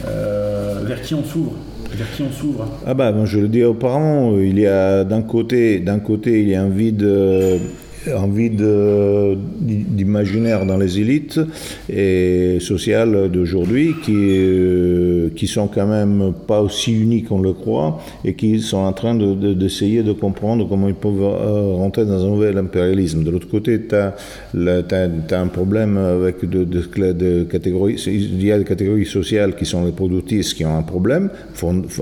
euh, 0.07 0.81
vers 0.85 1.01
qui 1.01 1.13
on 1.13 1.23
s'ouvre. 1.23 1.53
Vers 1.93 2.11
qui 2.15 2.23
on 2.23 2.31
s'ouvre 2.31 2.67
Ah 2.85 2.93
bah, 2.93 3.13
je 3.25 3.39
le 3.39 3.47
dis 3.47 3.63
auparavant, 3.63 4.37
il 4.37 4.59
y 4.59 4.67
a 4.67 5.03
d'un 5.03 5.21
côté, 5.21 5.79
d'un 5.79 5.99
côté, 5.99 6.41
il 6.41 6.49
y 6.49 6.55
a 6.55 6.63
un 6.63 6.69
vide 6.69 7.05
envie 8.15 8.49
d'imaginaire 8.49 10.65
dans 10.65 10.77
les 10.77 10.99
élites 10.99 11.39
et 11.89 12.57
sociales 12.59 13.29
d'aujourd'hui 13.31 13.95
qui, 14.03 14.15
euh, 14.15 15.29
qui 15.35 15.47
sont 15.47 15.67
quand 15.67 15.87
même 15.87 16.33
pas 16.47 16.61
aussi 16.61 16.93
uniques 16.93 17.27
qu'on 17.27 17.41
le 17.41 17.53
croit 17.53 17.99
et 18.25 18.33
qui 18.33 18.59
sont 18.59 18.77
en 18.77 18.93
train 18.93 19.15
d'essayer 19.15 20.03
de, 20.03 20.13
comprendre 20.13 20.67
comment 20.67 20.87
ils 20.87 20.93
peuvent 20.93 21.21
euh, 21.21 21.73
rentrer 21.75 22.05
dans 22.05 22.25
un 22.25 22.29
nouvel 22.29 22.57
impérialisme. 22.57 23.23
De 23.23 23.31
l'autre 23.31 23.47
côté, 23.47 23.81
tu 23.87 23.95
as, 23.95 24.13
un 24.53 25.47
problème 25.47 25.97
avec 25.97 26.47
de, 26.47 26.63
de, 26.63 27.43
catégories, 27.43 28.01
il 28.07 28.43
y 28.43 28.51
a 28.51 28.57
des 28.57 28.65
catégories 28.65 29.05
sociales 29.05 29.55
qui 29.55 29.65
sont 29.65 29.85
les 29.85 29.91
productrices 29.91 30.53
qui 30.53 30.65
ont 30.65 30.77
un 30.77 30.83
problème 30.83 31.29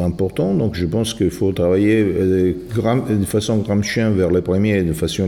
important, 0.02 0.54
donc 0.54 0.76
je 0.76 0.86
pense 0.86 1.14
qu'il 1.14 1.30
faut 1.30 1.52
travailler 1.52 2.02
euh, 2.02 2.54
de 3.10 3.26
façon 3.26 3.58
gramscienne 3.58 4.14
vers 4.14 4.32
les 4.32 4.42
premiers 4.42 4.80
et 4.80 4.84
de 4.84 4.94
façon 4.94 5.28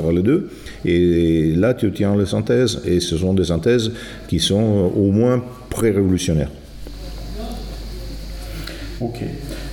léniniste 0.00 0.16
les 0.16 0.22
deux. 0.22 0.50
Et 0.84 1.54
là, 1.56 1.74
tu 1.74 1.90
tiens 1.92 2.16
les 2.16 2.26
synthèses, 2.26 2.80
et 2.86 3.00
ce 3.00 3.16
sont 3.16 3.34
des 3.34 3.44
synthèses 3.44 3.92
qui 4.28 4.38
sont 4.38 4.92
au 4.94 5.10
moins 5.10 5.42
pré-révolutionnaires. 5.70 6.50
Ok. 9.00 9.20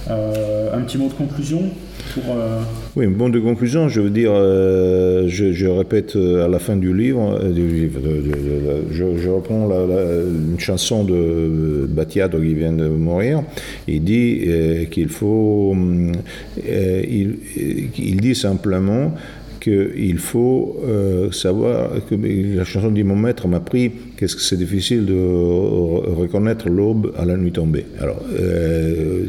un 0.09 0.81
petit 0.81 0.97
mot 0.97 1.07
de 1.07 1.13
conclusion 1.13 1.71
euh, 2.17 2.61
oui, 2.95 3.05
un 3.05 3.11
bon 3.11 3.29
de 3.29 3.39
conclusion, 3.39 3.89
je 3.89 4.01
veux 4.01 4.09
dire, 4.09 4.31
euh, 4.33 5.27
je, 5.27 5.67
répète 5.67 6.15
euh, 6.15 6.45
à 6.45 6.47
la 6.47 6.59
fin 6.59 6.75
du 6.75 6.93
livre, 6.93 7.39
je, 8.91 9.29
reprends 9.29 9.69
une 9.69 10.59
chanson 10.59 11.03
de 11.03 11.87
Battiato 11.89 12.39
qui 12.39 12.53
vient 12.53 12.73
de 12.73 12.87
mourir. 12.87 13.43
Il 13.87 14.03
dit 14.03 14.47
qu'il 14.91 15.09
faut, 15.09 15.75
il, 16.65 17.37
il 17.97 18.17
dit 18.17 18.35
simplement 18.35 19.13
qu'il 19.63 20.17
faut 20.17 20.75
euh, 20.83 21.31
savoir, 21.31 21.91
que 22.09 22.15
la 22.15 22.65
chanson 22.65 22.91
dit 22.91 23.03
Mon 23.05 23.15
maître 23.15 23.47
m'a 23.47 23.57
appris 23.57 23.91
qu'est-ce 24.17 24.35
que 24.35 24.41
c'est 24.41 24.57
difficile 24.57 25.05
de 25.05 25.13
reconnaître 25.13 26.67
l'aube 26.67 27.13
à 27.17 27.23
la 27.23 27.37
nuit 27.37 27.53
tombée. 27.53 27.85
Alors, 28.01 28.21
euh, 28.37 29.23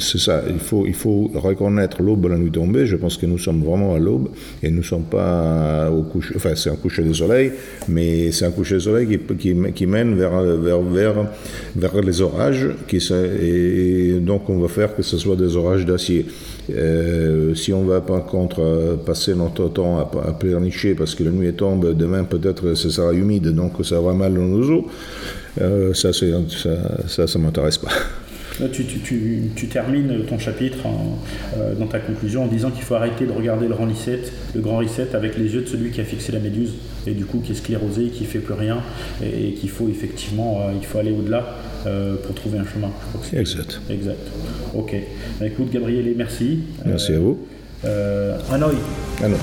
c'est 0.00 0.18
ça, 0.18 0.42
il 0.50 0.58
faut, 0.58 1.30
reconnaître 1.34 2.02
l'aube 2.02 2.26
à 2.26 2.30
la 2.30 2.38
nuit 2.38 2.50
tombée. 2.50 2.86
Je 2.86 2.96
pense 2.96 3.16
que 3.16 3.26
nous 3.26 3.38
sommes 3.38 3.62
vraiment 3.62 3.94
à 3.94 4.00
l'aube 4.00 4.30
et 4.60 4.70
nous 4.70 4.78
ne 4.78 4.82
sommes 4.82 5.04
pas 5.04 5.88
au 5.90 6.02
coucher, 6.02 6.34
enfin, 6.34 6.56
c'est 6.56 6.70
un 6.70 6.76
coucher 6.76 7.04
de 7.04 7.12
soleil, 7.12 7.52
mais 7.88 8.32
c'est 8.32 8.44
un 8.44 8.50
coucher 8.50 8.74
de 8.74 8.80
soleil 8.80 9.06
qui, 9.38 9.86
mène 9.86 10.16
vers, 10.16 10.42
les 12.02 12.20
orages, 12.22 12.66
et 12.92 14.18
donc 14.20 14.50
on 14.50 14.58
va 14.58 14.68
faire 14.68 14.96
que 14.96 15.02
ce 15.02 15.16
soit 15.16 15.36
des 15.36 15.54
orages 15.56 15.86
d'acier. 15.86 16.26
Euh, 16.70 17.54
si 17.54 17.72
on 17.72 17.84
va 17.84 18.00
par 18.00 18.24
contre 18.24 18.60
euh, 18.60 18.96
passer 18.96 19.34
notre 19.34 19.68
temps 19.68 19.98
à, 19.98 20.28
à 20.28 20.32
pleurnicher 20.32 20.94
parce 20.94 21.14
que 21.14 21.22
la 21.22 21.30
nuit 21.30 21.52
tombe, 21.52 21.94
demain 21.96 22.24
peut-être 22.24 22.74
ce 22.74 22.90
sera 22.90 23.12
humide, 23.12 23.48
donc 23.54 23.72
ça 23.84 24.00
va 24.00 24.12
mal 24.14 24.34
dans 24.34 24.42
nos 24.42 24.70
eaux, 24.70 24.86
euh, 25.60 25.94
ça, 25.94 26.12
ça, 26.12 26.26
ça, 27.06 27.26
ça 27.26 27.38
m'intéresse 27.38 27.78
pas. 27.78 27.90
Tu, 28.72 28.84
tu, 28.84 29.50
tu, 29.54 29.66
termines 29.66 30.24
ton 30.28 30.38
chapitre 30.38 30.78
dans 31.78 31.86
ta 31.86 31.98
conclusion 31.98 32.44
en 32.44 32.46
disant 32.46 32.70
qu'il 32.70 32.82
faut 32.82 32.94
arrêter 32.94 33.26
de 33.26 33.32
regarder 33.32 33.68
le 33.68 33.74
grand 33.74 33.86
reset, 33.86 34.22
le 34.54 34.60
grand 34.60 34.78
reset 34.78 35.14
avec 35.14 35.36
les 35.36 35.54
yeux 35.54 35.62
de 35.62 35.66
celui 35.66 35.90
qui 35.90 36.00
a 36.00 36.04
fixé 36.04 36.32
la 36.32 36.38
méduse 36.38 36.74
et 37.06 37.12
du 37.12 37.24
coup 37.24 37.40
qui 37.40 37.52
est 37.52 37.56
sclérosé, 37.56 38.06
qui 38.06 38.24
fait 38.24 38.38
plus 38.38 38.54
rien 38.54 38.78
et, 39.22 39.52
qu'il 39.52 39.70
faut 39.70 39.88
effectivement 39.88 40.70
il 40.74 40.86
faut 40.86 40.98
aller 40.98 41.12
au-delà 41.12 41.56
euh, 41.86 42.16
pour 42.16 42.34
trouver 42.34 42.58
un 42.58 42.64
chemin. 42.64 42.90
exact. 43.32 43.80
Exact. 43.88 44.18
Ok. 44.74 44.96
Bah, 45.38 45.46
écoute, 45.46 45.70
Gabriel, 45.72 46.12
merci. 46.16 46.60
Merci 46.84 47.12
à 47.12 47.18
vous. 47.18 47.46
Euh, 47.84 48.38
Hanoï. 48.50 48.76
Hanoï. 49.22 49.38